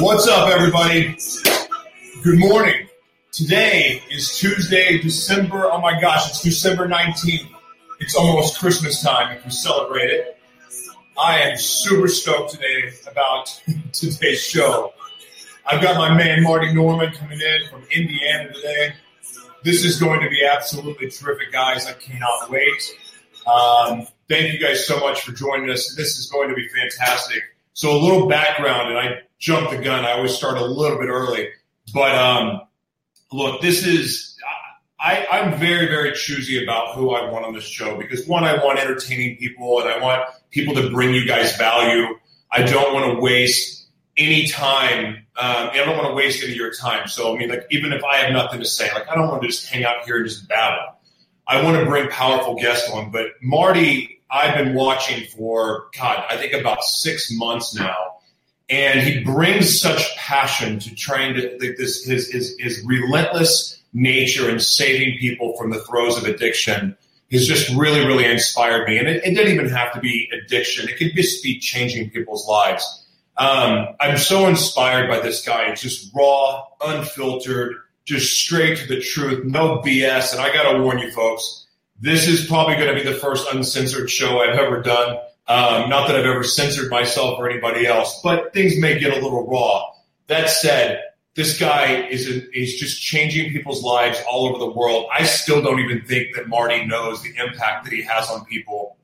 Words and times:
What's 0.00 0.26
up, 0.28 0.48
everybody? 0.48 1.14
Good 2.22 2.38
morning. 2.38 2.88
Today 3.32 4.02
is 4.10 4.38
Tuesday, 4.38 4.96
December. 4.96 5.70
Oh 5.70 5.78
my 5.78 6.00
gosh, 6.00 6.26
it's 6.30 6.40
December 6.40 6.88
19th. 6.88 7.50
It's 7.98 8.16
almost 8.16 8.58
Christmas 8.58 9.02
time 9.02 9.36
if 9.36 9.44
we 9.44 9.50
celebrate 9.50 10.08
it. 10.08 10.38
I 11.22 11.40
am 11.40 11.58
super 11.58 12.08
stoked 12.08 12.52
today 12.52 12.94
about 13.10 13.60
today's 13.92 14.42
show. 14.42 14.94
I've 15.66 15.82
got 15.82 15.98
my 15.98 16.16
man 16.16 16.44
Marty 16.44 16.72
Norman 16.72 17.12
coming 17.12 17.38
in 17.38 17.68
from 17.68 17.82
Indiana 17.90 18.54
today. 18.54 18.94
This 19.64 19.84
is 19.84 20.00
going 20.00 20.22
to 20.22 20.30
be 20.30 20.46
absolutely 20.46 21.10
terrific, 21.10 21.52
guys. 21.52 21.86
I 21.86 21.92
cannot 21.92 22.48
wait. 22.48 22.90
Um, 23.46 24.06
thank 24.30 24.50
you 24.50 24.58
guys 24.58 24.86
so 24.86 24.98
much 24.98 25.20
for 25.20 25.32
joining 25.32 25.68
us. 25.68 25.94
This 25.94 26.18
is 26.18 26.30
going 26.30 26.48
to 26.48 26.54
be 26.54 26.66
fantastic. 26.68 27.42
So, 27.74 27.94
a 27.94 28.00
little 28.00 28.28
background, 28.28 28.88
and 28.88 28.98
I 28.98 29.22
jumped 29.40 29.70
the 29.70 29.78
gun. 29.78 30.04
I 30.04 30.12
always 30.12 30.34
start 30.34 30.58
a 30.58 30.64
little 30.64 30.98
bit 30.98 31.08
early. 31.08 31.48
But 31.92 32.14
um, 32.14 32.60
look, 33.32 33.60
this 33.62 33.84
is, 33.84 34.36
I, 35.00 35.26
I'm 35.32 35.58
very, 35.58 35.86
very 35.86 36.12
choosy 36.12 36.62
about 36.62 36.94
who 36.94 37.10
I 37.10 37.30
want 37.30 37.46
on 37.46 37.54
this 37.54 37.64
show 37.64 37.96
because 37.96 38.26
one, 38.28 38.44
I 38.44 38.62
want 38.62 38.78
entertaining 38.78 39.38
people 39.38 39.80
and 39.80 39.88
I 39.88 39.98
want 39.98 40.22
people 40.50 40.74
to 40.74 40.90
bring 40.90 41.14
you 41.14 41.26
guys 41.26 41.56
value. 41.56 42.06
I 42.52 42.62
don't 42.62 42.92
want 42.92 43.14
to 43.14 43.20
waste 43.20 43.88
any 44.16 44.46
time. 44.46 45.26
Um, 45.36 45.70
I 45.72 45.82
don't 45.86 45.96
want 45.96 46.08
to 46.08 46.14
waste 46.14 46.42
any 46.42 46.52
of 46.52 46.58
your 46.58 46.72
time. 46.74 47.08
So, 47.08 47.34
I 47.34 47.38
mean, 47.38 47.48
like, 47.48 47.66
even 47.70 47.92
if 47.94 48.04
I 48.04 48.18
have 48.18 48.32
nothing 48.32 48.60
to 48.60 48.66
say, 48.66 48.92
like, 48.92 49.08
I 49.08 49.14
don't 49.14 49.28
want 49.28 49.40
to 49.42 49.48
just 49.48 49.66
hang 49.66 49.84
out 49.84 50.04
here 50.04 50.16
and 50.16 50.28
just 50.28 50.46
babble. 50.48 50.98
I 51.46 51.62
want 51.62 51.78
to 51.78 51.86
bring 51.86 52.10
powerful 52.10 52.56
guests 52.56 52.90
on. 52.90 53.10
But 53.10 53.28
Marty, 53.40 54.20
I've 54.30 54.54
been 54.54 54.74
watching 54.74 55.26
for, 55.28 55.88
God, 55.98 56.24
I 56.28 56.36
think 56.36 56.52
about 56.52 56.84
six 56.84 57.30
months 57.32 57.74
now 57.74 58.19
and 58.70 59.00
he 59.00 59.22
brings 59.24 59.80
such 59.80 60.16
passion 60.16 60.78
to 60.78 60.94
trying 60.94 61.34
to 61.34 61.58
like 61.60 61.76
this 61.76 62.04
his, 62.04 62.30
his 62.30 62.56
his 62.58 62.82
relentless 62.86 63.82
nature 63.92 64.48
in 64.48 64.60
saving 64.60 65.18
people 65.18 65.56
from 65.56 65.70
the 65.70 65.80
throes 65.80 66.16
of 66.16 66.24
addiction 66.24 66.96
has 67.32 67.46
just 67.46 67.68
really 67.76 68.06
really 68.06 68.24
inspired 68.24 68.88
me. 68.88 68.98
And 68.98 69.08
it, 69.08 69.24
it 69.24 69.34
didn't 69.34 69.52
even 69.52 69.68
have 69.68 69.92
to 69.94 70.00
be 70.00 70.30
addiction. 70.32 70.88
It 70.88 70.96
could 70.96 71.12
just 71.14 71.42
be 71.42 71.58
changing 71.58 72.10
people's 72.10 72.46
lives. 72.46 73.06
Um, 73.36 73.88
i'm 74.00 74.18
so 74.18 74.46
inspired 74.46 75.08
by 75.08 75.20
this 75.20 75.44
guy. 75.44 75.70
It's 75.70 75.82
just 75.82 76.14
raw 76.14 76.64
unfiltered 76.84 77.76
just 78.04 78.32
straight 78.32 78.78
to 78.78 78.86
the 78.86 79.00
truth 79.00 79.44
no 79.44 79.78
bs 79.78 80.32
and 80.32 80.40
i 80.40 80.52
gotta 80.52 80.82
warn 80.82 80.98
you 80.98 81.12
folks 81.12 81.66
this 82.00 82.26
is 82.26 82.46
probably 82.46 82.74
going 82.74 82.88
to 82.88 82.94
be 82.94 83.08
the 83.08 83.16
first 83.16 83.46
uncensored 83.52 84.10
show 84.10 84.40
i've 84.40 84.58
ever 84.58 84.82
done 84.82 85.18
um, 85.50 85.90
not 85.90 86.06
that 86.06 86.14
I've 86.14 86.26
ever 86.26 86.44
censored 86.44 86.90
myself 86.92 87.36
or 87.40 87.50
anybody 87.50 87.84
else, 87.84 88.20
but 88.22 88.52
things 88.54 88.78
may 88.78 89.00
get 89.00 89.12
a 89.12 89.20
little 89.20 89.48
raw. 89.48 89.82
That 90.28 90.48
said, 90.48 91.02
this 91.34 91.58
guy 91.58 92.06
is 92.06 92.28
a, 92.28 92.48
is 92.56 92.76
just 92.76 93.02
changing 93.02 93.50
people's 93.50 93.82
lives 93.82 94.22
all 94.30 94.46
over 94.48 94.58
the 94.58 94.70
world. 94.70 95.06
I 95.12 95.24
still 95.24 95.60
don't 95.60 95.80
even 95.80 96.02
think 96.02 96.36
that 96.36 96.46
Marty 96.46 96.86
knows 96.86 97.20
the 97.22 97.30
impact 97.30 97.82
that 97.84 97.92
he 97.92 98.02
has 98.02 98.30
on 98.30 98.44
people, 98.44 98.96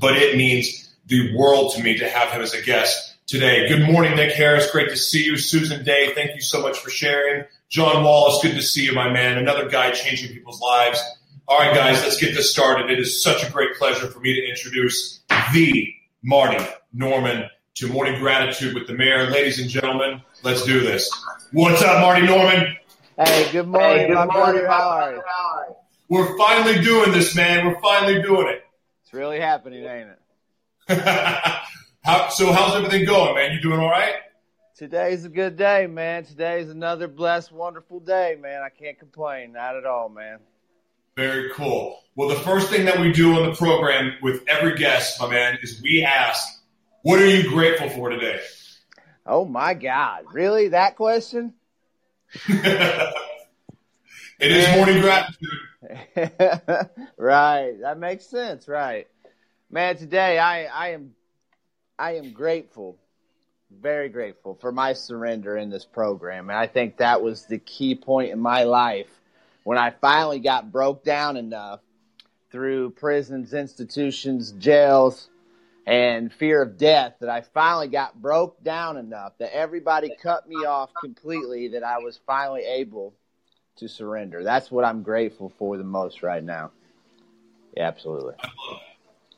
but 0.00 0.16
it 0.16 0.36
means 0.36 0.88
the 1.06 1.36
world 1.36 1.74
to 1.74 1.82
me 1.82 1.98
to 1.98 2.08
have 2.08 2.30
him 2.30 2.42
as 2.42 2.54
a 2.54 2.62
guest 2.62 3.16
today. 3.26 3.66
Good 3.68 3.82
morning, 3.82 4.14
Nick 4.14 4.34
Harris. 4.34 4.70
Great 4.70 4.90
to 4.90 4.96
see 4.96 5.24
you. 5.24 5.36
Susan 5.36 5.84
Day, 5.84 6.12
thank 6.14 6.32
you 6.36 6.40
so 6.40 6.62
much 6.62 6.78
for 6.78 6.90
sharing. 6.90 7.44
John 7.70 8.04
Wallace, 8.04 8.40
good 8.40 8.54
to 8.54 8.62
see 8.62 8.84
you, 8.84 8.92
my 8.92 9.12
man. 9.12 9.36
Another 9.36 9.68
guy 9.68 9.90
changing 9.90 10.32
people's 10.32 10.60
lives. 10.60 11.02
All 11.48 11.56
right, 11.58 11.74
guys, 11.74 12.02
let's 12.02 12.20
get 12.20 12.34
this 12.34 12.52
started. 12.52 12.90
It 12.90 12.98
is 12.98 13.22
such 13.22 13.42
a 13.42 13.50
great 13.50 13.74
pleasure 13.78 14.06
for 14.08 14.20
me 14.20 14.34
to 14.34 14.48
introduce 14.50 15.20
the 15.54 15.94
Marty 16.22 16.62
Norman 16.92 17.48
to 17.76 17.88
Morning 17.88 18.20
Gratitude 18.20 18.74
with 18.74 18.86
the 18.86 18.92
Mayor. 18.92 19.30
Ladies 19.30 19.58
and 19.58 19.70
gentlemen, 19.70 20.20
let's 20.42 20.62
do 20.66 20.80
this. 20.80 21.10
What's 21.52 21.80
up, 21.80 22.02
Marty 22.02 22.26
Norman? 22.26 22.76
Hey, 23.16 23.50
good 23.50 23.66
morning, 23.66 23.98
hey, 23.98 24.06
good 24.08 24.14
my 24.14 24.26
morning, 24.26 24.60
brother. 24.60 24.66
How 24.68 24.90
are 24.90 25.14
you? 25.14 25.74
We're 26.10 26.36
finally 26.36 26.82
doing 26.84 27.12
this, 27.12 27.34
man. 27.34 27.66
We're 27.66 27.80
finally 27.80 28.20
doing 28.20 28.48
it. 28.48 28.64
It's 29.04 29.14
really 29.14 29.40
happening, 29.40 29.84
ain't 29.86 30.10
it? 30.88 30.98
How, 32.02 32.28
so, 32.28 32.52
how's 32.52 32.74
everything 32.74 33.06
going, 33.06 33.34
man? 33.34 33.52
You 33.52 33.60
doing 33.62 33.80
all 33.80 33.88
right? 33.88 34.16
Today's 34.76 35.24
a 35.24 35.30
good 35.30 35.56
day, 35.56 35.86
man. 35.86 36.24
Today's 36.26 36.68
another 36.68 37.08
blessed, 37.08 37.52
wonderful 37.52 38.00
day, 38.00 38.36
man. 38.38 38.60
I 38.60 38.68
can't 38.68 38.98
complain, 38.98 39.52
not 39.52 39.76
at 39.76 39.86
all, 39.86 40.10
man. 40.10 40.40
Very 41.18 41.50
cool. 41.50 41.98
Well, 42.14 42.28
the 42.28 42.36
first 42.36 42.70
thing 42.70 42.84
that 42.84 43.00
we 43.00 43.10
do 43.10 43.34
on 43.34 43.50
the 43.50 43.56
program 43.56 44.12
with 44.22 44.44
every 44.46 44.76
guest, 44.76 45.20
my 45.20 45.28
man, 45.28 45.58
is 45.60 45.82
we 45.82 46.04
ask, 46.04 46.46
what 47.02 47.18
are 47.18 47.26
you 47.26 47.50
grateful 47.50 47.88
for 47.88 48.08
today? 48.08 48.38
Oh 49.26 49.44
my 49.44 49.74
God. 49.74 50.26
Really? 50.32 50.68
That 50.68 50.94
question? 50.94 51.54
it 52.48 53.12
is 54.38 54.76
morning 54.76 55.00
gratitude. 55.00 55.48
right. 57.16 57.74
That 57.80 57.98
makes 57.98 58.24
sense. 58.24 58.68
Right. 58.68 59.08
Man, 59.72 59.96
today 59.96 60.38
I, 60.38 60.66
I 60.66 60.88
am 60.90 61.16
I 61.98 62.14
am 62.14 62.30
grateful, 62.30 62.96
very 63.76 64.08
grateful 64.08 64.54
for 64.54 64.70
my 64.70 64.92
surrender 64.92 65.56
in 65.56 65.68
this 65.68 65.84
program. 65.84 66.48
And 66.48 66.56
I 66.56 66.68
think 66.68 66.98
that 66.98 67.22
was 67.22 67.46
the 67.46 67.58
key 67.58 67.96
point 67.96 68.30
in 68.30 68.38
my 68.38 68.62
life 68.62 69.17
when 69.68 69.76
I 69.76 69.90
finally 69.90 70.38
got 70.38 70.72
broke 70.72 71.04
down 71.04 71.36
enough 71.36 71.80
through 72.50 72.88
prisons, 72.92 73.52
institutions, 73.52 74.52
jails, 74.52 75.28
and 75.86 76.32
fear 76.32 76.62
of 76.62 76.78
death 76.78 77.16
that 77.20 77.28
I 77.28 77.42
finally 77.42 77.88
got 77.88 78.18
broke 78.18 78.64
down 78.64 78.96
enough 78.96 79.34
that 79.36 79.54
everybody 79.54 80.10
cut 80.22 80.48
me 80.48 80.64
off 80.64 80.88
completely 80.98 81.68
that 81.68 81.82
I 81.82 81.98
was 81.98 82.18
finally 82.26 82.62
able 82.62 83.12
to 83.76 83.90
surrender. 83.90 84.42
That's 84.42 84.70
what 84.70 84.86
I'm 84.86 85.02
grateful 85.02 85.52
for 85.58 85.76
the 85.76 85.84
most 85.84 86.22
right 86.22 86.42
now. 86.42 86.70
Yeah, 87.76 87.88
absolutely. 87.88 88.36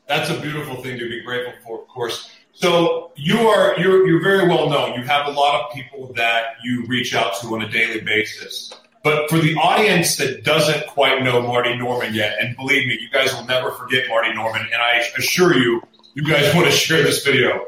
That's 0.07 0.29
a 0.29 0.39
beautiful 0.39 0.81
thing 0.81 0.97
to 0.97 1.09
be 1.09 1.21
grateful 1.23 1.55
for, 1.61 1.81
of 1.81 1.89
course. 1.89 2.31
So 2.53 3.11
you 3.17 3.37
are 3.49 3.77
you're 3.77 4.07
you're 4.07 4.23
very 4.23 4.47
well 4.47 4.69
known. 4.69 4.97
You 4.97 5.03
have 5.03 5.27
a 5.27 5.31
lot 5.31 5.61
of 5.61 5.73
people 5.73 6.13
that 6.13 6.55
you 6.63 6.85
reach 6.87 7.13
out 7.13 7.37
to 7.41 7.47
on 7.47 7.63
a 7.63 7.69
daily 7.69 7.99
basis. 7.99 8.73
But 9.03 9.29
for 9.29 9.39
the 9.39 9.55
audience 9.55 10.17
that 10.17 10.43
doesn't 10.43 10.85
quite 10.87 11.23
know 11.23 11.41
Marty 11.41 11.75
Norman 11.75 12.13
yet, 12.13 12.37
and 12.39 12.55
believe 12.55 12.87
me, 12.87 12.99
you 13.01 13.09
guys 13.09 13.33
will 13.33 13.45
never 13.45 13.71
forget 13.71 14.07
Marty 14.07 14.31
Norman, 14.33 14.61
and 14.61 14.81
I 14.81 15.01
assure 15.17 15.57
you, 15.57 15.81
you 16.13 16.23
guys 16.23 16.53
want 16.55 16.67
to 16.67 16.71
share 16.71 17.01
this 17.01 17.25
video. 17.25 17.67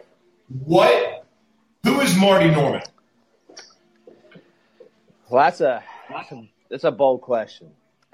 What? 0.63 1.25
Who 1.83 1.99
is 2.01 2.15
Marty 2.17 2.49
Norman? 2.51 2.83
Well, 5.29 5.43
that's 5.43 5.61
a 5.61 5.83
that's 6.09 6.31
a, 6.31 6.47
that's 6.69 6.83
a 6.83 6.91
bold 6.91 7.21
question. 7.21 7.71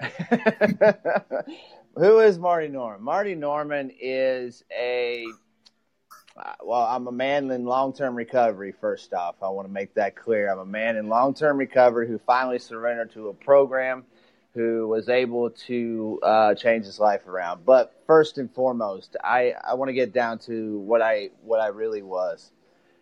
Who 1.96 2.20
is 2.20 2.38
Marty 2.38 2.68
Norman? 2.68 3.02
Marty 3.02 3.34
Norman 3.34 3.92
is 4.00 4.64
a 4.72 5.26
well, 6.62 6.82
I'm 6.82 7.06
a 7.06 7.12
man 7.12 7.50
in 7.50 7.64
long 7.64 7.92
term 7.92 8.14
recovery, 8.14 8.72
first 8.80 9.12
off. 9.12 9.36
I 9.42 9.48
want 9.48 9.68
to 9.68 9.72
make 9.72 9.94
that 9.94 10.16
clear. 10.16 10.50
I'm 10.50 10.58
a 10.58 10.66
man 10.66 10.96
in 10.96 11.08
long 11.08 11.34
term 11.34 11.56
recovery 11.56 12.08
who 12.08 12.18
finally 12.18 12.58
surrendered 12.58 13.12
to 13.12 13.28
a 13.28 13.34
program 13.34 14.04
who 14.54 14.88
was 14.88 15.08
able 15.08 15.50
to 15.50 16.18
uh, 16.22 16.54
change 16.54 16.84
his 16.84 16.98
life 16.98 17.26
around. 17.26 17.64
But 17.64 17.94
first 18.06 18.38
and 18.38 18.52
foremost, 18.52 19.16
I, 19.22 19.54
I 19.64 19.74
want 19.74 19.90
to 19.90 19.92
get 19.92 20.12
down 20.12 20.38
to 20.40 20.78
what 20.78 21.02
I 21.02 21.30
what 21.42 21.60
I 21.60 21.68
really 21.68 22.02
was, 22.02 22.50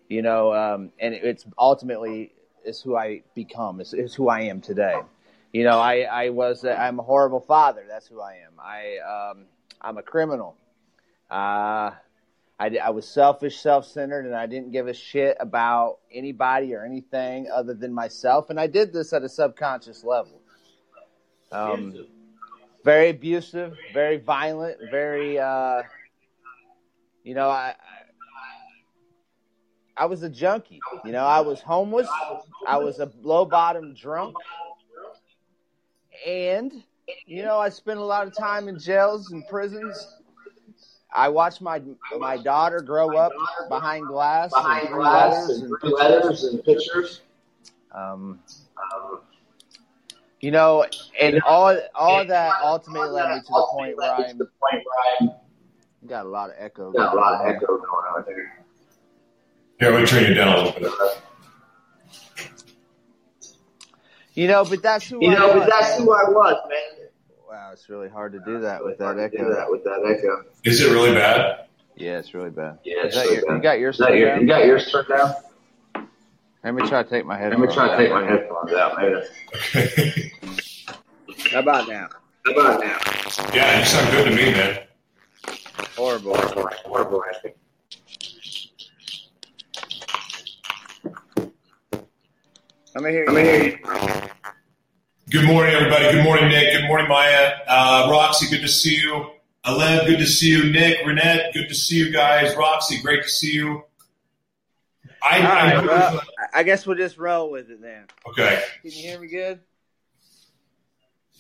you 0.08 0.22
know, 0.22 0.52
um, 0.52 0.92
and 0.98 1.14
it's 1.14 1.46
ultimately 1.58 2.32
is 2.64 2.80
who 2.82 2.96
I 2.96 3.22
become. 3.34 3.80
It's, 3.80 3.94
is 3.94 4.14
who 4.14 4.28
I 4.28 4.42
am 4.42 4.60
today. 4.60 5.00
You 5.52 5.64
know, 5.64 5.78
I 5.78 6.00
I 6.02 6.28
was 6.30 6.64
i 6.64 6.74
I'm 6.74 6.98
a 6.98 7.02
horrible 7.02 7.40
father. 7.40 7.84
That's 7.88 8.06
who 8.06 8.20
I 8.20 8.34
am. 8.46 8.60
I 8.60 9.30
um, 9.30 9.44
I'm 9.80 9.96
a 9.96 10.02
criminal. 10.02 10.56
Uh, 11.30 11.92
I, 12.58 12.76
I 12.82 12.90
was 12.90 13.06
selfish, 13.06 13.60
self 13.60 13.86
centered, 13.86 14.26
and 14.26 14.34
I 14.34 14.46
didn't 14.46 14.72
give 14.72 14.88
a 14.88 14.94
shit 14.94 15.36
about 15.38 15.98
anybody 16.12 16.74
or 16.74 16.84
anything 16.84 17.48
other 17.52 17.74
than 17.74 17.92
myself. 17.92 18.50
And 18.50 18.58
I 18.58 18.66
did 18.66 18.92
this 18.92 19.12
at 19.12 19.22
a 19.22 19.28
subconscious 19.28 20.02
level. 20.02 20.40
Um, 21.52 22.06
very 22.84 23.10
abusive, 23.10 23.76
very 23.94 24.18
violent, 24.18 24.78
very, 24.90 25.38
uh, 25.38 25.82
you 27.22 27.34
know, 27.34 27.48
I, 27.48 27.74
I 29.96 30.06
was 30.06 30.22
a 30.22 30.28
junkie. 30.28 30.80
You 31.04 31.12
know, 31.12 31.24
I 31.24 31.40
was 31.40 31.60
homeless. 31.60 32.08
I 32.66 32.76
was 32.78 32.98
a 32.98 33.10
low 33.22 33.44
bottom 33.44 33.94
drunk. 33.94 34.34
And, 36.26 36.72
you 37.26 37.42
know, 37.42 37.58
I 37.58 37.68
spent 37.68 37.98
a 37.98 38.04
lot 38.04 38.26
of 38.26 38.36
time 38.36 38.68
in 38.68 38.78
jails 38.78 39.30
and 39.30 39.46
prisons. 39.46 40.17
I 41.14 41.28
watched 41.30 41.60
my 41.62 41.80
my 42.18 42.36
daughter 42.36 42.80
grow 42.80 43.16
up 43.16 43.32
behind 43.68 44.06
glass, 44.06 44.50
behind 44.50 44.88
and 44.88 44.94
glass 44.94 45.32
letters 45.48 45.58
and 45.62 45.72
and 45.82 45.92
letters 45.92 46.44
and 46.44 46.64
pictures. 46.64 47.20
um, 47.92 48.40
you 50.40 50.50
know, 50.50 50.84
and 51.20 51.40
all 51.42 51.76
all 51.94 52.24
that 52.26 52.60
ultimately 52.62 53.08
led 53.08 53.30
me 53.34 53.40
to 53.40 53.46
the 53.46 53.66
point 53.72 53.96
where 53.96 54.12
I'm 54.12 54.38
the 54.38 54.44
point 54.46 54.84
where 54.84 55.30
I 55.30 56.06
got 56.06 56.26
a 56.26 56.28
lot 56.28 56.50
of 56.50 56.56
echo. 56.58 56.92
got 56.92 57.12
a 57.12 57.16
going 57.16 57.16
lot 57.24 57.40
of 57.40 57.46
echo 57.56 57.66
going 57.66 57.80
on 58.16 58.24
there. 58.26 58.64
Here, 59.80 59.90
let 59.92 60.00
me 60.00 60.06
turn 60.06 60.24
you 60.24 60.34
down 60.34 60.48
a 60.58 60.62
little 60.64 60.80
bit. 60.80 60.92
You 64.34 64.46
know, 64.46 64.64
but 64.64 64.82
that's 64.82 65.08
who 65.08 65.24
You 65.24 65.30
I 65.32 65.34
know, 65.34 65.48
was. 65.54 65.66
but 65.66 65.70
that's 65.70 65.96
who 65.98 66.12
I 66.12 66.24
was, 66.30 66.56
man. 66.68 66.97
Wow, 67.58 67.72
it's 67.72 67.88
really 67.88 68.08
hard 68.08 68.32
to 68.34 68.38
do 68.38 68.60
that 68.60 68.84
with 68.84 68.98
that 68.98 69.16
Hard 69.16 69.32
to 69.32 69.36
do 69.36 69.42
echo. 69.42 69.52
that 69.52 69.68
with 69.68 69.82
that 69.82 70.00
echo. 70.06 70.44
Is 70.62 70.80
it 70.80 70.92
really 70.92 71.12
bad? 71.12 71.64
Yeah, 71.96 72.18
it's 72.20 72.32
really 72.32 72.50
bad. 72.50 72.78
Yeah, 72.84 72.98
Is 73.04 73.06
it's 73.06 73.16
really 73.16 73.34
your, 73.34 73.46
bad. 73.46 73.56
you 73.56 73.62
got 73.62 73.78
yours 73.80 73.98
turned 73.98 74.16
your, 74.16 74.28
down? 74.28 74.40
you 74.42 74.46
got 74.46 74.64
yours 74.64 74.92
turned 74.92 75.08
down? 75.08 75.34
Let 76.62 76.74
me 76.74 76.88
try 76.88 77.02
to 77.02 77.10
take 77.10 77.26
my 77.26 77.36
headphones. 77.36 77.60
Let 77.60 77.68
me 77.68 77.74
try 77.74 77.88
to 77.88 77.96
take 77.96 78.12
my 78.12 78.24
headphones 78.24 78.72
out. 78.74 78.96
Maybe. 78.96 80.32
Okay. 81.34 81.50
How 81.50 81.58
about 81.58 81.88
now? 81.88 82.08
How 82.46 82.52
about 82.52 82.80
now? 82.80 82.98
yeah, 83.52 83.80
you 83.80 83.84
sound 83.86 84.10
good 84.12 84.24
to 84.26 84.30
me, 84.30 84.52
man. 84.52 84.78
Horrible. 85.96 86.36
Horrible, 86.36 86.70
horrible 86.84 87.24
I 87.28 87.34
think. 87.40 87.56
Let 92.94 93.02
me 93.02 93.10
hear 93.10 93.24
you. 93.24 93.32
Let 93.32 93.34
me 93.34 93.42
hear 93.42 93.64
you. 93.64 94.28
Good 95.30 95.46
morning, 95.46 95.74
everybody. 95.74 96.10
Good 96.10 96.24
morning, 96.24 96.48
Nick. 96.48 96.72
Good 96.72 96.86
morning, 96.86 97.06
Maya. 97.06 97.52
Uh, 97.66 98.08
Roxy, 98.10 98.48
good 98.48 98.62
to 98.62 98.68
see 98.68 98.96
you. 98.96 99.30
Alev, 99.64 100.06
good 100.06 100.18
to 100.20 100.26
see 100.26 100.48
you. 100.48 100.72
Nick, 100.72 101.00
Renette, 101.04 101.52
good 101.52 101.68
to 101.68 101.74
see 101.74 101.96
you 101.96 102.10
guys. 102.10 102.56
Roxy, 102.56 103.02
great 103.02 103.22
to 103.24 103.28
see 103.28 103.52
you. 103.52 103.82
I, 105.22 105.38
All 105.40 105.80
I 105.82 105.84
well, 105.86 106.22
I 106.54 106.62
guess 106.62 106.86
we'll 106.86 106.96
just 106.96 107.18
roll 107.18 107.50
with 107.50 107.68
it 107.70 107.82
then. 107.82 108.06
okay. 108.28 108.62
Can 108.80 108.90
you 108.90 109.02
hear 109.02 109.20
me 109.20 109.28
good? 109.28 109.60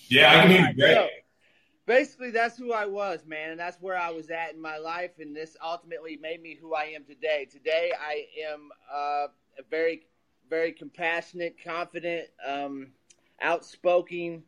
Yeah, 0.08 0.32
I 0.32 0.42
can 0.42 0.50
hear 0.50 0.68
you 0.68 0.74
great. 0.74 0.94
So, 0.94 1.08
basically, 1.86 2.30
that's 2.30 2.58
who 2.58 2.72
I 2.74 2.84
was, 2.84 3.24
man, 3.26 3.52
and 3.52 3.60
that's 3.60 3.80
where 3.80 3.96
I 3.96 4.10
was 4.10 4.28
at 4.28 4.52
in 4.52 4.60
my 4.60 4.76
life, 4.76 5.12
and 5.18 5.34
this 5.34 5.56
ultimately 5.64 6.18
made 6.20 6.42
me 6.42 6.58
who 6.60 6.74
I 6.74 6.92
am 6.94 7.04
today. 7.04 7.46
Today, 7.50 7.92
I 7.98 8.26
am 8.52 8.68
uh, 8.92 9.28
a 9.58 9.62
very, 9.70 10.02
very 10.50 10.72
compassionate, 10.72 11.56
confident, 11.64 12.28
um, 12.46 12.88
outspoken, 13.40 14.42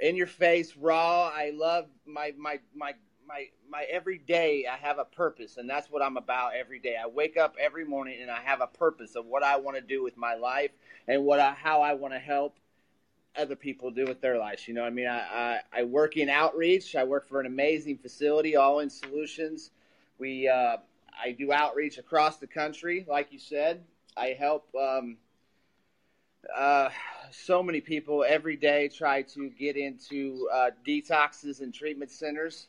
in 0.00 0.16
your 0.16 0.26
face, 0.26 0.76
raw. 0.76 1.30
I 1.34 1.50
love 1.54 1.86
my 2.06 2.32
my 2.38 2.60
my 2.74 2.94
my 3.26 3.46
my 3.68 3.84
every 3.90 4.18
day. 4.18 4.66
I 4.70 4.76
have 4.76 4.98
a 4.98 5.04
purpose, 5.04 5.56
and 5.56 5.68
that's 5.68 5.90
what 5.90 6.02
I'm 6.02 6.16
about 6.16 6.54
every 6.54 6.78
day. 6.78 6.96
I 7.02 7.06
wake 7.06 7.36
up 7.36 7.56
every 7.58 7.84
morning, 7.84 8.18
and 8.20 8.30
I 8.30 8.40
have 8.40 8.60
a 8.60 8.66
purpose 8.66 9.16
of 9.16 9.26
what 9.26 9.42
I 9.42 9.56
want 9.56 9.76
to 9.76 9.82
do 9.82 10.02
with 10.02 10.16
my 10.16 10.34
life 10.34 10.70
and 11.08 11.24
what 11.24 11.40
I, 11.40 11.52
how 11.52 11.80
I 11.82 11.94
want 11.94 12.14
to 12.14 12.18
help 12.18 12.56
other 13.36 13.56
people 13.56 13.90
do 13.90 14.04
with 14.06 14.20
their 14.20 14.38
lives. 14.38 14.66
You 14.66 14.74
know, 14.74 14.84
I 14.84 14.90
mean, 14.90 15.06
I, 15.06 15.18
I, 15.18 15.60
I 15.80 15.82
work 15.84 16.16
in 16.16 16.28
outreach. 16.28 16.96
I 16.96 17.04
work 17.04 17.28
for 17.28 17.40
an 17.40 17.46
amazing 17.46 17.98
facility, 17.98 18.56
All 18.56 18.80
In 18.80 18.90
Solutions. 18.90 19.70
We 20.18 20.48
uh, 20.48 20.78
I 21.22 21.32
do 21.32 21.52
outreach 21.52 21.98
across 21.98 22.38
the 22.38 22.46
country, 22.46 23.04
like 23.08 23.32
you 23.32 23.38
said. 23.38 23.84
I 24.16 24.28
help 24.28 24.68
um, 24.74 25.18
uh, 26.54 26.90
so 27.30 27.62
many 27.62 27.80
people 27.80 28.24
every 28.26 28.56
day 28.56 28.88
try 28.88 29.22
to 29.22 29.50
get 29.50 29.76
into 29.76 30.48
uh, 30.52 30.70
detoxes 30.86 31.60
and 31.60 31.72
treatment 31.72 32.10
centers. 32.10 32.68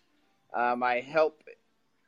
Um, 0.53 0.83
I 0.83 1.01
help. 1.01 1.43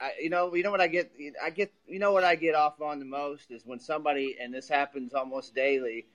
I, 0.01 0.11
you 0.21 0.29
know, 0.29 0.55
you 0.55 0.63
know 0.63 0.71
what 0.71 0.81
I 0.81 0.87
get. 0.87 1.11
I 1.43 1.49
get. 1.49 1.73
You 1.87 1.99
know 1.99 2.11
what 2.11 2.23
I 2.23 2.35
get 2.35 2.55
off 2.55 2.81
on 2.81 2.99
the 2.99 3.05
most 3.05 3.51
is 3.51 3.63
when 3.65 3.79
somebody, 3.79 4.37
and 4.41 4.53
this 4.53 4.69
happens 4.69 5.13
almost 5.13 5.53
daily 5.53 6.05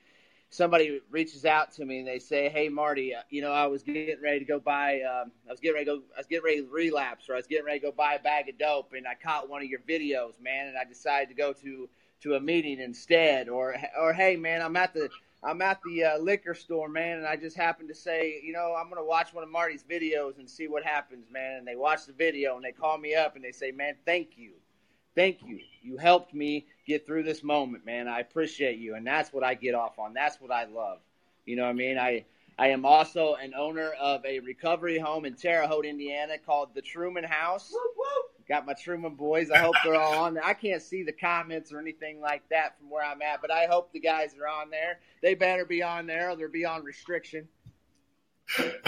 somebody 0.55 1.01
reaches 1.11 1.45
out 1.45 1.73
to 1.73 1.85
me 1.85 1.99
and 1.99 2.06
they 2.06 2.19
say, 2.19 2.49
"Hey, 2.49 2.69
Marty, 2.69 3.15
uh, 3.15 3.23
you 3.29 3.43
know, 3.43 3.51
I 3.51 3.67
was 3.67 3.83
getting 3.83 4.21
ready 4.23 4.39
to 4.39 4.45
go 4.45 4.61
buy, 4.61 5.03
um, 5.03 5.33
I 5.49 5.51
was 5.51 5.61
getting 5.61 5.75
ready 5.75 5.87
to 5.87 5.97
go, 5.99 6.03
I 6.15 6.21
was 6.21 6.27
getting 6.27 6.45
ready 6.45 6.61
to 6.62 6.69
relapse, 6.69 7.29
or 7.29 7.35
I 7.35 7.37
was 7.37 7.47
getting 7.47 7.65
ready 7.65 7.81
to 7.81 7.87
go 7.87 7.93
buy 7.93 8.15
a 8.15 8.23
bag 8.23 8.49
of 8.49 8.59
dope, 8.59 8.93
and 8.93 9.06
I 9.06 9.15
caught 9.15 9.49
one 9.49 9.62
of 9.62 9.69
your 9.69 9.81
videos, 9.81 10.41
man, 10.41 10.69
and 10.69 10.79
I 10.79 10.85
decided 10.85 11.29
to 11.31 11.35
go 11.35 11.53
to 11.55 11.89
to 12.23 12.35
a 12.35 12.41
meeting 12.41 12.81
instead, 12.81 13.49
or 13.49 13.75
or 14.01 14.12
hey, 14.12 14.37
man, 14.37 14.62
I'm 14.62 14.77
at 14.77 14.95
the 14.95 15.11
I'm 15.44 15.61
at 15.62 15.81
the 15.85 16.05
uh, 16.05 16.19
liquor 16.19 16.55
store, 16.55 16.88
man, 16.88 17.19
and 17.19 17.26
I 17.26 17.37
just 17.37 17.56
happened 17.56 17.88
to 17.91 17.94
say, 17.94 18.41
you 18.43 18.52
know, 18.52 18.75
I'm 18.79 18.88
gonna 18.88 19.05
watch 19.05 19.35
one 19.35 19.44
of 19.44 19.50
Marty's 19.50 19.85
videos 19.85 20.38
and 20.38 20.49
see 20.49 20.69
what 20.69 20.85
happens, 20.85 21.26
man, 21.31 21.58
and 21.58 21.67
they 21.67 21.76
watch 21.76 22.06
the 22.06 22.12
video 22.12 22.56
and 22.56 22.64
they 22.64 22.73
call 22.73 22.96
me 22.96 23.14
up 23.14 23.37
and 23.37 23.44
they 23.44 23.52
say, 23.52 23.70
man, 23.70 23.94
thank 24.06 24.38
you 24.38 24.52
thank 25.14 25.43
you. 25.43 25.61
You 25.82 25.96
helped 25.96 26.35
me 26.35 26.67
get 26.87 27.06
through 27.06 27.23
this 27.23 27.43
moment, 27.43 27.87
man. 27.87 28.08
I 28.08 28.20
appreciate 28.20 28.79
you. 28.79 28.94
And 28.94 29.06
that's 29.06 29.32
what 29.32 29.44
I 29.44 29.55
get 29.55 29.75
off 29.75 29.99
on. 29.99 30.14
That's 30.14 30.41
what 30.41 30.50
I 30.50 30.64
love. 30.64 30.99
You 31.46 31.56
know 31.56 31.64
what 31.64 31.70
I 31.70 31.75
mean? 31.75 31.99
I, 31.99 32.25
I 32.58 32.69
am 32.69 32.85
also 32.85 33.35
an 33.35 33.52
owner 33.55 33.91
of 34.00 34.25
a 34.25 34.41
recovery 34.41 34.99
home 34.99 35.25
in 35.25 35.35
Terre 35.35 35.67
Haute, 35.67 35.87
Indiana 35.87 36.38
called 36.38 36.75
the 36.75 36.82
Truman 36.82 37.25
House. 37.25 37.73
Got 38.49 38.67
my 38.67 38.75
Truman 38.75 39.14
boys. 39.14 39.50
I 39.50 39.58
hope 39.58 39.75
they're 39.82 40.00
all 40.00 40.25
on 40.25 40.35
there. 40.35 40.44
I 40.44 40.52
can't 40.52 40.82
see 40.82 41.02
the 41.02 41.12
comments 41.12 41.73
or 41.73 41.79
anything 41.79 42.20
like 42.20 42.46
that 42.50 42.79
from 42.79 42.91
where 42.91 43.05
I'm 43.05 43.23
at, 43.23 43.41
but 43.41 43.50
I 43.50 43.67
hope 43.67 43.93
the 43.93 44.00
guys 44.00 44.35
are 44.38 44.46
on 44.46 44.70
there. 44.70 44.99
They 45.23 45.35
better 45.35 45.64
be 45.64 45.82
on 45.82 46.06
there 46.06 46.31
or 46.31 46.37
they'll 46.37 46.50
be 46.50 46.67
on 46.67 46.85
restriction. 46.85 47.49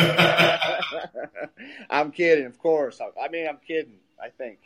I'm 1.88 2.12
kidding, 2.12 2.44
of 2.44 2.58
course. 2.58 3.00
I, 3.00 3.29
mean, 3.29 3.49
I'm 3.49 3.58
kidding, 3.67 4.00
I 4.23 4.29
think. 4.29 4.58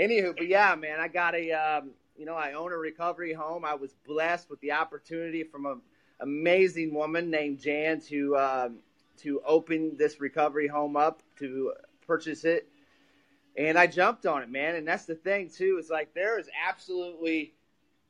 Anywho, 0.00 0.36
but 0.36 0.46
yeah, 0.46 0.74
man, 0.76 1.00
I 1.00 1.08
got 1.08 1.34
a, 1.34 1.52
um, 1.52 1.90
you 2.16 2.24
know, 2.24 2.36
I 2.36 2.52
own 2.52 2.72
a 2.72 2.76
recovery 2.76 3.32
home. 3.32 3.64
I 3.64 3.74
was 3.74 3.92
blessed 4.06 4.48
with 4.48 4.60
the 4.60 4.72
opportunity 4.72 5.42
from 5.42 5.66
an 5.66 5.80
amazing 6.20 6.94
woman 6.94 7.30
named 7.30 7.60
Jan 7.60 8.00
to 8.02 8.36
um, 8.36 8.78
to 9.18 9.42
open 9.44 9.96
this 9.98 10.20
recovery 10.20 10.68
home 10.68 10.96
up 10.96 11.22
to 11.38 11.72
purchase 12.06 12.44
it, 12.44 12.68
and 13.56 13.78
I 13.78 13.86
jumped 13.86 14.26
on 14.26 14.42
it, 14.42 14.50
man. 14.50 14.76
And 14.76 14.86
that's 14.86 15.04
the 15.04 15.14
thing 15.14 15.50
too. 15.50 15.78
Is 15.78 15.90
like 15.90 16.14
there 16.14 16.38
is 16.38 16.48
absolutely 16.68 17.54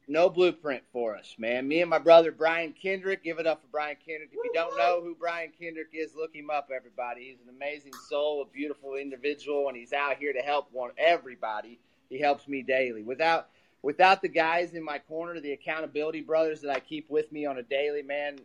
no 0.08 0.28
blueprint 0.28 0.82
for 0.92 1.16
us, 1.16 1.34
man. 1.38 1.66
Me 1.68 1.80
and 1.80 1.90
my 1.90 1.98
brother 1.98 2.32
Brian 2.32 2.72
Kendrick. 2.72 3.22
Give 3.22 3.38
it 3.38 3.46
up 3.46 3.60
for 3.62 3.68
Brian 3.68 3.96
Kendrick. 4.06 4.30
If 4.32 4.44
you 4.44 4.50
don't 4.54 4.76
know 4.76 5.00
who 5.02 5.14
Brian 5.14 5.52
Kendrick 5.58 5.88
is, 5.92 6.14
look 6.14 6.34
him 6.34 6.50
up, 6.50 6.70
everybody. 6.74 7.24
He's 7.24 7.40
an 7.40 7.54
amazing 7.54 7.92
soul, 8.08 8.42
a 8.42 8.52
beautiful 8.52 8.94
individual, 8.94 9.68
and 9.68 9.76
he's 9.76 9.92
out 9.92 10.16
here 10.16 10.32
to 10.32 10.40
help 10.40 10.68
one 10.72 10.90
everybody. 10.98 11.78
He 12.08 12.18
helps 12.18 12.46
me 12.46 12.62
daily. 12.62 13.02
Without 13.02 13.48
without 13.80 14.22
the 14.22 14.28
guys 14.28 14.74
in 14.74 14.84
my 14.84 14.98
corner, 14.98 15.40
the 15.40 15.52
accountability 15.52 16.20
brothers 16.20 16.60
that 16.60 16.70
I 16.70 16.80
keep 16.80 17.10
with 17.10 17.30
me 17.32 17.46
on 17.46 17.58
a 17.58 17.62
daily, 17.62 18.02
man, 18.02 18.38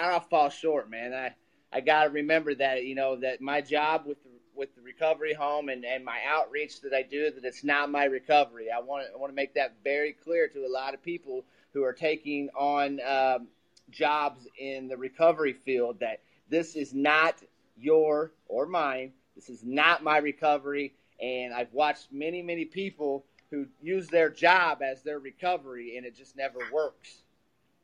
I'll 0.00 0.20
fall 0.20 0.48
short, 0.48 0.88
man. 0.90 1.12
I 1.12 1.34
I 1.72 1.80
got 1.80 2.04
to 2.04 2.10
remember 2.10 2.54
that 2.56 2.84
you 2.84 2.94
know 2.94 3.16
that 3.16 3.40
my 3.40 3.60
job 3.62 4.04
with 4.06 4.22
the 4.22 4.31
with 4.54 4.74
the 4.74 4.82
recovery 4.82 5.32
home 5.34 5.68
and, 5.68 5.84
and 5.84 6.04
my 6.04 6.18
outreach 6.28 6.80
that 6.82 6.92
I 6.92 7.02
do 7.02 7.30
that 7.30 7.44
it's 7.44 7.64
not 7.64 7.90
my 7.90 8.04
recovery. 8.04 8.66
I 8.70 8.80
want 8.80 9.06
I 9.12 9.16
want 9.16 9.30
to 9.30 9.36
make 9.36 9.54
that 9.54 9.74
very 9.82 10.12
clear 10.12 10.48
to 10.48 10.66
a 10.66 10.68
lot 10.68 10.94
of 10.94 11.02
people 11.02 11.44
who 11.72 11.82
are 11.84 11.92
taking 11.92 12.48
on 12.50 13.00
um, 13.00 13.48
jobs 13.90 14.46
in 14.58 14.88
the 14.88 14.96
recovery 14.96 15.52
field 15.52 16.00
that 16.00 16.20
this 16.48 16.76
is 16.76 16.92
not 16.92 17.42
your 17.76 18.32
or 18.46 18.66
mine. 18.66 19.12
This 19.34 19.48
is 19.48 19.64
not 19.64 20.02
my 20.02 20.18
recovery. 20.18 20.94
And 21.20 21.54
I've 21.54 21.72
watched 21.72 22.08
many, 22.12 22.42
many 22.42 22.64
people 22.64 23.24
who 23.50 23.66
use 23.80 24.08
their 24.08 24.30
job 24.30 24.82
as 24.82 25.02
their 25.02 25.18
recovery, 25.18 25.96
and 25.96 26.06
it 26.06 26.16
just 26.16 26.36
never 26.36 26.58
works. 26.72 27.22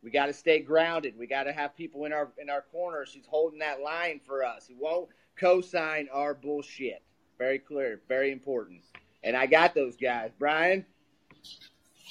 We 0.02 0.10
got 0.10 0.26
to 0.26 0.32
stay 0.32 0.60
grounded. 0.60 1.18
We 1.18 1.26
got 1.26 1.44
to 1.44 1.52
have 1.52 1.76
people 1.76 2.04
in 2.04 2.12
our 2.12 2.28
in 2.38 2.50
our 2.50 2.62
corners 2.72 3.12
who's 3.12 3.26
holding 3.26 3.58
that 3.60 3.80
line 3.80 4.20
for 4.24 4.44
us. 4.44 4.68
Who 4.68 4.76
won't 4.78 5.08
co-sign 5.38 6.08
our 6.12 6.34
bullshit. 6.34 7.02
Very 7.38 7.58
clear, 7.58 8.00
very 8.08 8.32
important. 8.32 8.82
And 9.22 9.36
I 9.36 9.46
got 9.46 9.74
those 9.74 9.96
guys, 9.96 10.30
Brian. 10.38 10.84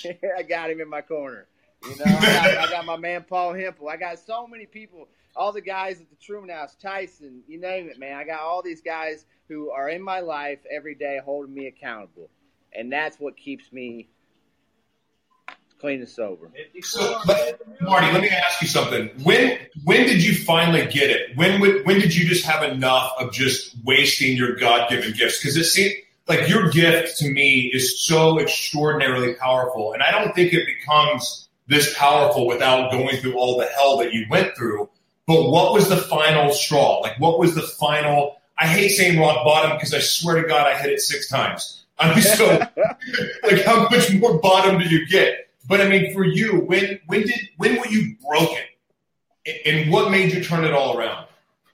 I 0.38 0.44
got 0.44 0.70
him 0.70 0.82
in 0.82 0.90
my 0.90 1.02
corner. 1.02 1.48
You 1.84 1.96
know, 1.98 2.06
I 2.06 2.22
got, 2.22 2.58
I 2.58 2.72
got 2.72 2.86
my 2.86 2.98
man 2.98 3.24
Paul 3.28 3.54
Hempel. 3.54 3.90
I 3.90 3.98
got 3.98 4.20
so 4.20 4.48
many 4.48 4.66
people. 4.66 5.08
All 5.36 5.52
the 5.52 5.62
guys 5.62 6.02
at 6.02 6.10
the 6.10 6.16
Truman 6.16 6.50
House, 6.50 6.76
Tyson, 6.76 7.44
you 7.48 7.60
name 7.60 7.88
it, 7.90 8.00
man. 8.00 8.18
I 8.18 8.24
got 8.24 8.42
all 8.42 8.64
these 8.64 8.82
guys 8.82 9.26
who 9.48 9.70
are 9.70 9.90
in 9.90 10.02
my 10.02 10.20
life 10.20 10.60
every 10.72 10.96
day, 10.96 11.20
holding 11.24 11.54
me 11.54 11.68
accountable, 11.68 12.30
and 12.74 12.92
that's 12.92 13.20
what 13.20 13.38
keeps 13.38 13.72
me 13.72 14.10
clean 15.80 16.00
and 16.00 16.10
sober. 16.10 16.50
So, 16.82 17.20
Marty, 17.82 18.12
let 18.12 18.22
me 18.22 18.30
ask 18.30 18.62
you 18.62 18.68
something. 18.68 19.10
When 19.24 19.58
when 19.84 20.06
did 20.06 20.24
you 20.24 20.36
finally 20.36 20.86
get 20.88 21.10
it? 21.10 21.36
When 21.36 21.60
would, 21.62 21.86
when 21.86 22.00
did 22.00 22.16
you 22.16 22.28
just 22.28 22.46
have 22.46 22.64
enough 22.64 23.14
of 23.20 23.32
just 23.32 23.76
wasting 23.84 24.36
your 24.36 24.56
God 24.56 24.90
given 24.90 25.14
gifts? 25.14 25.40
Because 25.42 25.58
it 25.58 25.66
seemed 25.66 25.94
like 26.28 26.48
your 26.50 26.70
gift 26.70 27.18
to 27.20 27.30
me 27.30 27.72
is 27.74 28.02
so 28.02 28.40
extraordinarily 28.40 29.36
powerful, 29.36 29.94
and 29.94 30.04
I 30.04 30.12
don't 30.12 30.34
think 30.36 30.54
it 30.54 30.66
becomes 30.66 31.48
this 31.68 31.98
powerful 31.98 32.48
without 32.48 32.92
going 32.92 33.18
through 33.18 33.38
all 33.38 33.58
the 33.58 33.66
hell 33.66 33.98
that 33.98 34.14
you 34.14 34.26
went 34.30 34.56
through. 34.56 34.90
But 35.26 35.50
what 35.50 35.74
was 35.74 35.90
the 35.90 35.98
final 35.98 36.52
straw? 36.54 37.00
Like, 37.00 37.20
what 37.20 37.38
was 37.38 37.54
the 37.54 37.62
final? 37.62 38.38
I 38.58 38.66
hate 38.68 38.90
saying 38.90 39.20
rock 39.20 39.44
bottom 39.44 39.76
because 39.76 39.94
I 39.94 40.00
swear 40.00 40.42
to 40.42 40.48
God 40.48 40.66
I 40.66 40.78
hit 40.78 40.92
it 40.92 41.02
six 41.02 41.30
times. 41.30 41.86
I 42.00 42.14
mean, 42.14 42.24
so 42.24 42.46
like, 43.44 43.64
how 43.64 43.90
much 43.90 44.14
more 44.14 44.40
bottom 44.40 44.80
do 44.80 44.86
you 44.88 45.06
get? 45.08 45.47
But 45.68 45.82
I 45.82 45.90
mean, 45.90 46.14
for 46.14 46.24
you, 46.24 46.62
when 46.62 47.00
when 47.08 47.22
did 47.22 47.50
when 47.58 47.78
were 47.78 47.88
you 47.88 48.16
broken, 48.26 48.64
and 49.66 49.92
what 49.92 50.10
made 50.12 50.34
you 50.34 50.44
turn 50.44 50.64
it 50.64 50.74
all 50.74 50.98
around? 50.98 51.28